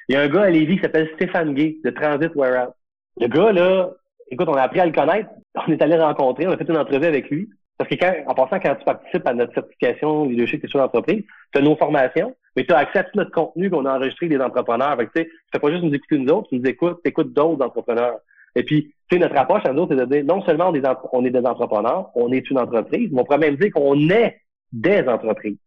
Il 0.09 0.16
y 0.16 0.18
a 0.18 0.22
un 0.22 0.28
gars 0.28 0.43
à 0.43 0.49
Lévis 0.49 0.76
qui 0.76 0.82
s'appelle 0.82 1.09
Stéphane 1.16 1.53
Gay, 1.53 1.78
de 1.84 1.89
Transit 1.89 2.36
Warehouse. 2.36 2.74
Le 3.20 3.28
gars, 3.28 3.51
là, 3.51 3.91
écoute, 4.30 4.49
on 4.49 4.55
a 4.55 4.64
appris 4.64 4.80
à 4.80 4.86
le 4.86 4.91
connaître. 4.91 5.30
On 5.68 5.72
est 5.72 5.82
allé 5.82 5.97
rencontrer, 5.97 6.47
on 6.47 6.51
a 6.51 6.57
fait 6.57 6.68
une 6.68 6.78
entrevue 6.78 7.05
avec 7.05 7.30
lui. 7.30 7.49
Parce 7.78 7.89
que 7.89 7.95
quand, 7.95 8.13
en 8.28 8.34
passant, 8.36 8.59
quand 8.59 8.76
tu 8.76 8.86
participes 8.86 9.28
à 9.28 9.34
notre 9.34 9.53
certification 9.53 10.26
leadership 10.26 10.63
et 10.63 10.67
sur 10.67 10.80
l'entreprise, 10.80 11.24
tu 11.51 11.59
as 11.59 11.61
nos 11.61 11.76
formations, 11.76 12.36
mais 12.55 12.65
tu 12.65 12.74
as 12.74 12.78
accès 12.78 12.99
à 12.99 13.03
tout 13.03 13.17
notre 13.17 13.32
contenu 13.32 13.69
qu'on 13.69 13.86
a 13.86 13.97
enregistré 13.97 14.28
des 14.28 14.39
entrepreneurs. 14.39 14.95
Fait 14.97 15.07
que, 15.07 15.19
tu 15.19 15.30
sais, 15.51 15.59
pas 15.59 15.71
juste 15.71 15.84
nous 15.84 15.93
écouter 15.93 16.17
nous 16.19 16.32
autres, 16.32 16.49
tu 16.49 16.59
nous 16.59 16.65
écoutes, 16.65 16.99
tu 17.03 17.09
écoutes 17.09 17.34
d'autres 17.34 17.65
entrepreneurs. 17.65 18.19
Et 18.55 18.63
puis, 18.63 18.93
tu 19.09 19.15
sais, 19.15 19.19
notre 19.19 19.38
approche 19.38 19.65
à 19.65 19.74
nous 19.74 19.88
c'est 19.89 19.95
de 19.95 20.05
dire, 20.05 20.24
non 20.24 20.43
seulement 20.43 20.69
on 20.69 20.76
est, 20.76 20.84
on 21.11 21.26
est 21.26 21.32
des 21.32 21.45
entrepreneurs, 21.45 22.11
on 22.15 22.32
est 22.32 22.47
une 22.49 22.59
entreprise, 22.59 23.09
mais 23.11 23.21
on 23.21 23.24
pourrait 23.26 23.39
même 23.39 23.55
dire 23.55 23.71
qu'on 23.74 24.09
est 24.09 24.39
des 24.71 25.01
entreprises. 25.07 25.57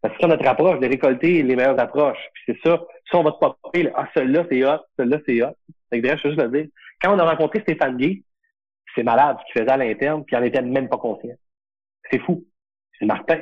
Parce 0.00 0.14
que 0.14 0.20
c'est 0.22 0.28
notre 0.28 0.46
approche 0.46 0.80
de 0.80 0.88
récolter 0.88 1.42
les 1.42 1.54
meilleures 1.54 1.78
approches. 1.78 2.18
Puis 2.34 2.44
c'est 2.46 2.68
ça. 2.68 2.82
Si 3.08 3.14
on 3.14 3.22
va 3.22 3.32
te 3.32 3.38
popper, 3.38 3.90
ah, 3.94 4.08
celui-là, 4.14 4.44
c'est 4.50 4.64
hot, 4.64 4.80
celui-là, 4.98 5.18
c'est 5.26 5.42
hot. 5.42 5.54
Fait 5.90 6.00
que 6.00 6.08
je 6.08 6.12
veux 6.12 6.34
juste 6.34 6.42
le 6.42 6.48
dire. 6.48 6.66
Quand 7.00 7.14
on 7.14 7.18
a 7.18 7.30
rencontré 7.30 7.60
Stéphane 7.60 7.96
Gay, 7.96 8.22
c'est 8.94 9.02
malade 9.02 9.36
ce 9.40 9.52
qu'il 9.52 9.62
faisait 9.62 9.72
à 9.72 9.76
l'interne, 9.76 10.24
puis 10.24 10.36
il 10.36 10.38
en 10.38 10.42
était 10.44 10.62
même 10.62 10.88
pas 10.88 10.98
conscient. 10.98 11.34
C'est 12.10 12.20
fou. 12.20 12.44
Martin, 13.00 13.38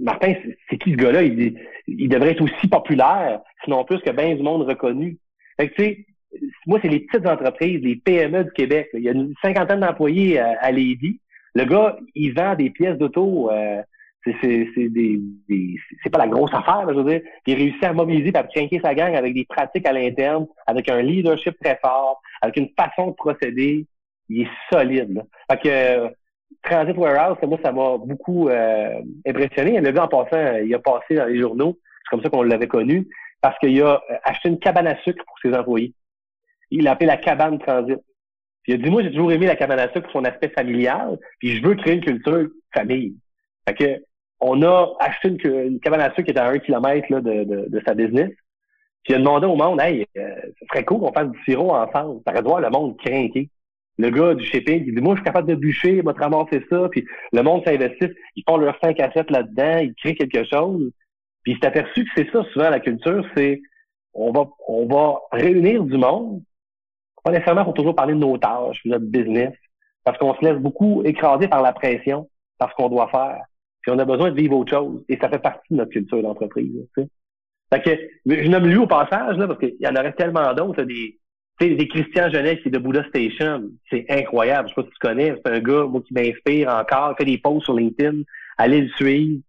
Martin 0.00 0.34
c'est 0.68 0.78
qui 0.78 0.92
ce 0.92 0.96
gars-là? 0.96 1.22
Il, 1.22 1.56
il, 1.86 2.08
devrait 2.08 2.32
être 2.32 2.42
aussi 2.42 2.68
populaire, 2.68 3.40
sinon 3.62 3.84
plus 3.84 4.00
que 4.00 4.10
bien 4.10 4.34
du 4.34 4.42
monde 4.42 4.62
reconnu. 4.62 5.18
Fait 5.56 5.68
que, 5.68 5.74
tu 5.74 5.84
sais, 5.84 6.06
moi, 6.66 6.80
c'est 6.82 6.88
les 6.88 7.00
petites 7.00 7.26
entreprises, 7.26 7.80
les 7.82 7.96
PME 7.96 8.44
du 8.44 8.52
Québec. 8.52 8.88
Il 8.94 9.00
y 9.00 9.08
a 9.08 9.12
une 9.12 9.34
cinquantaine 9.42 9.80
d'employés 9.80 10.38
à, 10.38 10.58
à. 10.60 10.72
Le 10.72 11.64
gars, 11.64 11.96
il 12.14 12.34
vend 12.34 12.56
des 12.56 12.70
pièces 12.70 12.98
d'auto. 12.98 13.50
Euh, 13.50 13.82
c'est 14.24 14.88
des, 14.88 15.20
c'est 16.02 16.10
pas 16.10 16.18
la 16.18 16.28
grosse 16.28 16.52
affaire, 16.54 16.86
je 16.88 16.94
veux 16.94 17.04
dire. 17.04 17.20
Il 17.46 17.54
réussit 17.54 17.84
à 17.84 17.92
mobiliser 17.92 18.34
à 18.34 18.44
trinquer 18.44 18.80
sa 18.82 18.94
gang 18.94 19.14
avec 19.14 19.34
des 19.34 19.44
pratiques 19.44 19.86
à 19.86 19.92
l'interne, 19.92 20.46
avec 20.66 20.88
un 20.88 21.02
leadership 21.02 21.54
très 21.62 21.78
fort, 21.82 22.20
avec 22.40 22.56
une 22.56 22.70
façon 22.76 23.10
de 23.10 23.14
procéder. 23.14 23.86
Il 24.34 24.42
est 24.42 24.50
solide. 24.72 25.14
Là. 25.14 25.22
Fait 25.50 25.62
que 25.62 25.68
euh, 25.68 26.08
Transit 26.62 26.96
Warehouse, 26.96 27.36
moi, 27.42 27.58
ça 27.62 27.72
m'a 27.72 27.98
beaucoup 27.98 28.48
euh, 28.48 29.00
impressionné. 29.26 29.80
Le 29.80 29.90
gars, 29.92 30.04
en 30.04 30.08
passant, 30.08 30.56
il 30.56 30.74
a 30.74 30.78
passé 30.78 31.14
dans 31.14 31.26
les 31.26 31.40
journaux. 31.40 31.78
C'est 32.02 32.10
comme 32.10 32.22
ça 32.22 32.30
qu'on 32.30 32.42
l'avait 32.42 32.66
connu. 32.66 33.06
Parce 33.40 33.58
qu'il 33.58 33.80
a 33.82 34.02
euh, 34.10 34.16
acheté 34.24 34.48
une 34.48 34.58
cabane 34.58 34.86
à 34.86 34.96
sucre 35.02 35.24
pour 35.24 35.38
ses 35.40 35.56
employés. 35.56 35.92
Il 36.70 36.84
l'a 36.84 36.92
appelé 36.92 37.06
la 37.06 37.16
cabane 37.16 37.58
Transit. 37.58 37.98
Il 38.66 38.74
a 38.74 38.76
dit, 38.78 38.90
moi, 38.90 39.02
j'ai 39.02 39.12
toujours 39.12 39.30
aimé 39.30 39.46
la 39.46 39.56
cabane 39.56 39.78
à 39.78 39.92
sucre 39.92 40.10
pour 40.10 40.12
son 40.12 40.24
aspect 40.24 40.48
familial. 40.48 41.18
Puis 41.38 41.56
je 41.56 41.62
veux 41.62 41.74
créer 41.74 41.94
une 41.94 42.04
culture 42.04 42.48
famille. 42.74 43.14
Fait 43.68 43.74
que 43.74 44.02
on 44.40 44.62
a 44.62 44.94
acheté 45.00 45.28
une, 45.28 45.80
cabane 45.80 46.00
à 46.00 46.10
sucre 46.10 46.24
qui 46.24 46.30
était 46.32 46.40
à 46.40 46.48
un 46.48 46.58
kilomètre 46.58 47.20
de, 47.20 47.82
sa 47.86 47.94
business. 47.94 48.30
Puis 49.04 49.12
il 49.12 49.16
a 49.16 49.18
demandé 49.18 49.46
au 49.46 49.54
monde, 49.54 49.80
hey, 49.80 50.06
euh, 50.16 50.34
ce 50.58 50.66
serait 50.66 50.84
cool 50.84 51.00
qu'on 51.00 51.12
fasse 51.12 51.30
du 51.30 51.38
sirop 51.44 51.72
ensemble. 51.72 52.22
Ça 52.26 52.40
voir 52.40 52.60
le 52.60 52.70
monde 52.70 52.96
craquer. 52.98 53.48
Le 53.98 54.10
gars 54.10 54.34
du 54.34 54.44
shipping, 54.44 54.84
il 54.86 54.94
dit, 54.94 55.00
moi, 55.00 55.14
je 55.14 55.20
suis 55.20 55.24
capable 55.24 55.48
de 55.48 55.54
bûcher, 55.54 56.02
moi, 56.02 56.14
ramasser 56.16 56.64
ça. 56.70 56.88
Puis 56.90 57.04
le 57.32 57.42
monde 57.42 57.62
s'investit, 57.64 58.08
ils 58.36 58.44
font 58.48 58.56
leurs 58.56 58.78
cinq 58.82 58.98
assiettes 59.00 59.30
là-dedans, 59.30 59.78
ils 59.78 59.94
créent 59.94 60.16
quelque 60.16 60.44
chose. 60.44 60.90
Puis 61.42 61.52
il 61.52 61.58
s'est 61.58 61.66
aperçu 61.66 62.04
que 62.04 62.10
c'est 62.16 62.30
ça, 62.32 62.44
souvent, 62.52 62.70
la 62.70 62.80
culture, 62.80 63.24
c'est 63.36 63.60
on 64.14 64.32
va, 64.32 64.48
on 64.68 64.86
va 64.86 65.18
réunir 65.32 65.84
du 65.84 65.96
monde, 65.96 66.42
pas 67.22 67.30
nécessairement 67.30 67.64
pour 67.64 67.74
toujours 67.74 67.94
parler 67.94 68.14
de 68.14 68.18
nos 68.18 68.38
tâches, 68.38 68.80
notre 68.84 69.06
business, 69.06 69.52
parce 70.04 70.18
qu'on 70.18 70.34
se 70.34 70.44
laisse 70.44 70.58
beaucoup 70.58 71.02
écraser 71.04 71.48
par 71.48 71.62
la 71.62 71.72
pression, 71.72 72.28
par 72.58 72.70
ce 72.70 72.74
qu'on 72.76 72.88
doit 72.88 73.08
faire. 73.08 73.40
Puis 73.82 73.92
on 73.92 73.98
a 73.98 74.04
besoin 74.04 74.30
de 74.30 74.36
vivre 74.36 74.56
autre 74.56 74.72
chose. 74.72 75.04
Et 75.08 75.18
ça 75.20 75.28
fait 75.28 75.38
partie 75.38 75.66
de 75.70 75.76
notre 75.76 75.90
culture 75.90 76.22
d'entreprise. 76.22 76.86
Fait 76.96 77.82
que, 77.82 77.90
je 78.26 78.48
nomme 78.48 78.66
lui 78.66 78.76
au 78.76 78.86
passage, 78.86 79.36
là, 79.36 79.46
parce 79.46 79.58
qu'il 79.58 79.76
y 79.80 79.88
en 79.88 79.96
aurait 79.96 80.12
tellement 80.12 80.52
d'autres, 80.54 80.82
des, 80.84 81.18
des 81.60 81.88
Christian 81.88 82.30
Jeunesse 82.30 82.60
qui 82.62 82.68
est 82.68 82.72
de 82.72 82.78
Buddha 82.78 83.04
Station. 83.08 83.70
C'est 83.90 84.06
incroyable. 84.08 84.68
Je 84.68 84.74
sais 84.74 84.82
pas 84.82 84.88
si 84.88 84.94
tu 84.94 85.06
connais. 85.06 85.34
C'est 85.44 85.52
un 85.52 85.60
gars, 85.60 85.84
moi, 85.84 86.02
qui 86.06 86.14
m'inspire 86.14 86.68
encore. 86.68 87.16
Fait 87.16 87.24
des 87.24 87.38
posts 87.38 87.64
sur 87.64 87.74
LinkedIn. 87.74 88.22
Allez 88.58 88.82
le 88.82 88.88
suivre. 88.90 89.40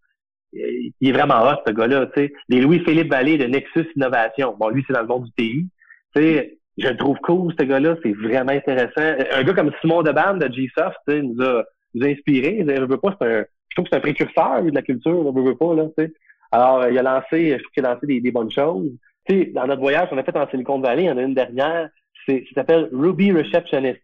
Il 0.54 0.94
est 1.02 1.12
vraiment 1.12 1.44
hot, 1.44 1.62
ce 1.68 1.74
gars-là. 1.74 2.08
Des 2.16 2.62
Louis-Philippe 2.62 3.10
Vallée 3.10 3.38
de 3.38 3.46
Nexus 3.46 3.88
Innovation. 3.96 4.56
Bon, 4.58 4.70
lui, 4.70 4.84
c'est 4.88 4.94
dans 4.94 5.02
le 5.02 5.08
monde 5.08 5.26
du 5.26 5.32
TI. 5.32 5.70
sais, 6.16 6.58
je 6.78 6.88
le 6.88 6.98
trouve 6.98 7.18
cool, 7.24 7.54
ce 7.60 7.66
gars-là. 7.66 7.96
C'est 8.04 8.14
vraiment 8.14 8.52
intéressant. 8.52 9.26
Un 9.34 9.44
gars 9.44 9.54
comme 9.54 9.72
Simon 9.82 10.04
Debam 10.04 10.40
de 10.40 10.52
G-Soft 10.54 10.98
nous 11.08 11.42
a, 11.44 11.64
nous 11.94 12.06
a 12.06 12.10
inspiré. 12.10 12.64
Je 12.66 12.82
veux 12.82 12.98
pas, 12.98 13.18
c'est 13.20 13.28
un, 13.28 13.46
je 13.76 13.76
trouve 13.76 13.86
que 13.86 13.90
c'est 13.92 13.98
un 13.98 14.02
précurseur 14.02 14.64
de 14.64 14.72
la 14.72 14.82
culture, 14.82 15.26
on 15.26 15.32
veut, 15.32 15.56
pas, 15.56 15.74
là, 15.74 15.86
tu 15.98 16.06
sais. 16.06 16.14
Alors, 16.52 16.88
il 16.88 16.98
a 16.98 17.02
lancé, 17.02 17.52
je 17.52 17.58
trouve 17.58 17.72
qu'il 17.74 17.86
a 17.86 17.94
lancé 17.94 18.08
des 18.08 18.32
bonnes 18.32 18.52
choses. 18.52 18.92
Tu 19.28 19.40
sais, 19.40 19.46
dans 19.48 19.68
notre 19.68 19.82
voyage 19.82 20.10
qu'on 20.10 20.18
a 20.18 20.24
fait 20.24 20.36
en 20.36 20.48
Silicon 20.50 20.80
Valley, 20.80 21.04
il 21.04 21.08
y 21.08 21.12
en 21.12 21.18
a 21.18 21.22
une 21.22 21.34
dernière, 21.34 21.90
c'est, 22.26 22.44
ça 22.50 22.62
s'appelle 22.62 22.90
Ruby 22.92 23.32
Receptionist. 23.32 24.02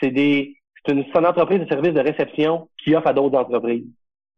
C'est 0.00 0.10
des, 0.10 0.56
c'est 0.84 0.92
une, 0.92 1.04
une 1.04 1.26
entreprise 1.26 1.60
de 1.60 1.66
services 1.66 1.94
de 1.94 2.00
réception 2.00 2.68
qui 2.82 2.94
offre 2.94 3.08
à 3.08 3.12
d'autres 3.12 3.38
entreprises. 3.38 3.86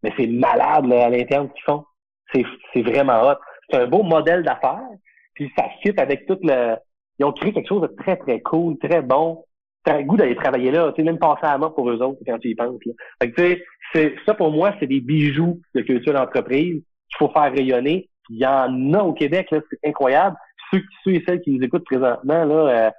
Mais 0.03 0.12
c'est 0.17 0.27
malade, 0.27 0.87
là, 0.87 1.07
à 1.07 1.11
l'interne 1.11 1.49
qu'ils 1.51 1.65
font. 1.65 1.85
C'est, 2.33 2.45
c'est 2.73 2.83
vraiment 2.83 3.23
hot. 3.23 3.39
C'est 3.71 3.79
un 3.79 3.87
beau 3.87 4.03
modèle 4.03 4.43
d'affaires. 4.43 4.89
Puis 5.35 5.51
ça 5.57 5.65
fit 5.83 5.99
avec 5.99 6.27
toute 6.27 6.45
le, 6.45 6.77
ils 7.19 7.25
ont 7.25 7.33
créé 7.33 7.53
quelque 7.53 7.69
chose 7.69 7.83
de 7.83 7.95
très, 8.03 8.17
très 8.17 8.41
cool, 8.41 8.79
très 8.79 9.03
bon 9.03 9.45
t'as 9.85 9.99
le 9.99 10.05
goût 10.05 10.17
d'aller 10.17 10.35
travailler 10.35 10.71
là, 10.71 10.91
tu 10.93 10.97
sais, 10.97 11.03
même 11.05 11.19
passer 11.19 11.45
à 11.45 11.59
main 11.59 11.71
pour 11.71 11.89
eux 11.91 12.03
autres 12.03 12.21
quand 12.27 12.39
tu 12.39 12.49
y 12.49 12.55
penses. 12.55 12.81
Là. 12.87 12.93
Fait 13.23 13.31
que, 13.31 13.41
tu 13.41 13.43
sais, 13.43 13.65
c'est, 13.93 14.15
ça 14.27 14.35
pour 14.35 14.51
moi, 14.51 14.75
c'est 14.81 14.87
des 14.87 15.01
bijoux 15.01 15.61
de 15.75 15.83
culture 15.83 16.15
d'entreprise 16.15 16.83
qu'il 16.83 17.19
faut 17.19 17.29
faire 17.29 17.53
rayonner. 17.53 18.09
Il 18.31 18.39
y 18.39 18.47
en 18.47 18.95
a 18.95 19.03
au 19.03 19.12
Québec, 19.12 19.51
là, 19.51 19.61
c'est 19.70 19.89
incroyable. 19.89 20.37
Ceux, 20.70 20.83
ceux 21.05 21.12
et 21.12 21.22
celles 21.27 21.41
qui 21.41 21.51
nous 21.51 21.62
écoutent 21.62 21.85
présentement, 21.85 22.45
là, 22.45 22.91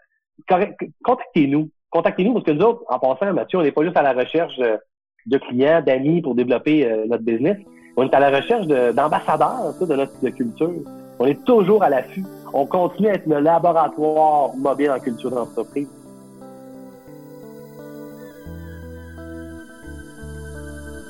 euh, 0.49 0.65
contactez-nous. 1.03 1.69
Contactez-nous 1.89 2.33
parce 2.33 2.45
que 2.45 2.51
nous 2.51 2.65
autres, 2.65 2.83
en 2.87 2.99
passant, 2.99 3.33
Mathieu, 3.33 3.59
on 3.59 3.63
n'est 3.63 3.71
pas 3.71 3.83
juste 3.83 3.97
à 3.97 4.01
la 4.01 4.13
recherche 4.13 4.57
de, 4.57 5.37
clients, 5.37 5.81
d'amis 5.81 6.21
pour 6.21 6.35
développer 6.35 6.85
euh, 6.85 7.05
notre 7.07 7.23
business. 7.23 7.57
On 7.97 8.03
est 8.03 8.13
à 8.13 8.19
la 8.19 8.29
recherche 8.29 8.67
d'ambassadeurs 8.67 9.73
de 9.79 9.95
notre 9.95 10.29
culture. 10.29 10.73
On 11.19 11.25
est 11.25 11.41
toujours 11.45 11.81
à 11.81 11.89
l'affût. 11.89 12.25
On 12.53 12.65
continue 12.65 13.07
à 13.07 13.13
être 13.13 13.25
le 13.25 13.39
laboratoire 13.39 14.55
mobile 14.57 14.91
en 14.91 14.99
culture 14.99 15.31
d'entreprise. 15.31 15.87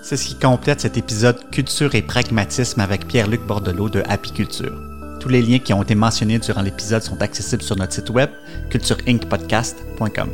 C'est 0.08 0.18
ce 0.18 0.28
qui 0.28 0.36
complète 0.36 0.82
cet 0.82 0.97
épisode 0.97 1.49
Culture 1.49 1.95
et 1.95 2.03
pragmatisme 2.03 2.80
avec 2.80 3.08
Pierre-Luc 3.08 3.41
Bordelot 3.41 3.89
de 3.89 4.03
Apiculture. 4.08 4.80
Tous 5.20 5.30
les 5.30 5.41
liens 5.41 5.58
qui 5.58 5.74
ont 5.74 5.82
été 5.82 5.95
mentionnés 5.95 6.38
durant 6.38 6.62
l'épisode 6.62 7.01
sont 7.01 7.20
accessibles 7.24 7.64
sur 7.64 7.76
notre 7.76 7.93
site 7.93 8.12
web 8.12 8.30
cultureincpodcast.com. 8.70 10.30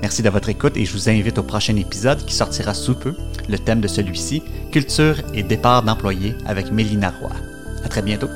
Merci 0.00 0.22
de 0.22 0.30
votre 0.30 0.48
écoute 0.48 0.78
et 0.78 0.86
je 0.86 0.92
vous 0.94 1.10
invite 1.10 1.36
au 1.36 1.42
prochain 1.42 1.76
épisode 1.76 2.24
qui 2.24 2.32
sortira 2.32 2.72
sous 2.72 2.94
peu. 2.94 3.14
Le 3.50 3.58
thème 3.58 3.82
de 3.82 3.88
celui-ci, 3.88 4.42
Culture 4.72 5.16
et 5.34 5.42
départ 5.42 5.82
d'employés 5.82 6.34
avec 6.46 6.72
Mélina 6.72 7.12
Roy. 7.20 7.32
À 7.84 7.88
très 7.90 8.00
bientôt. 8.00 8.30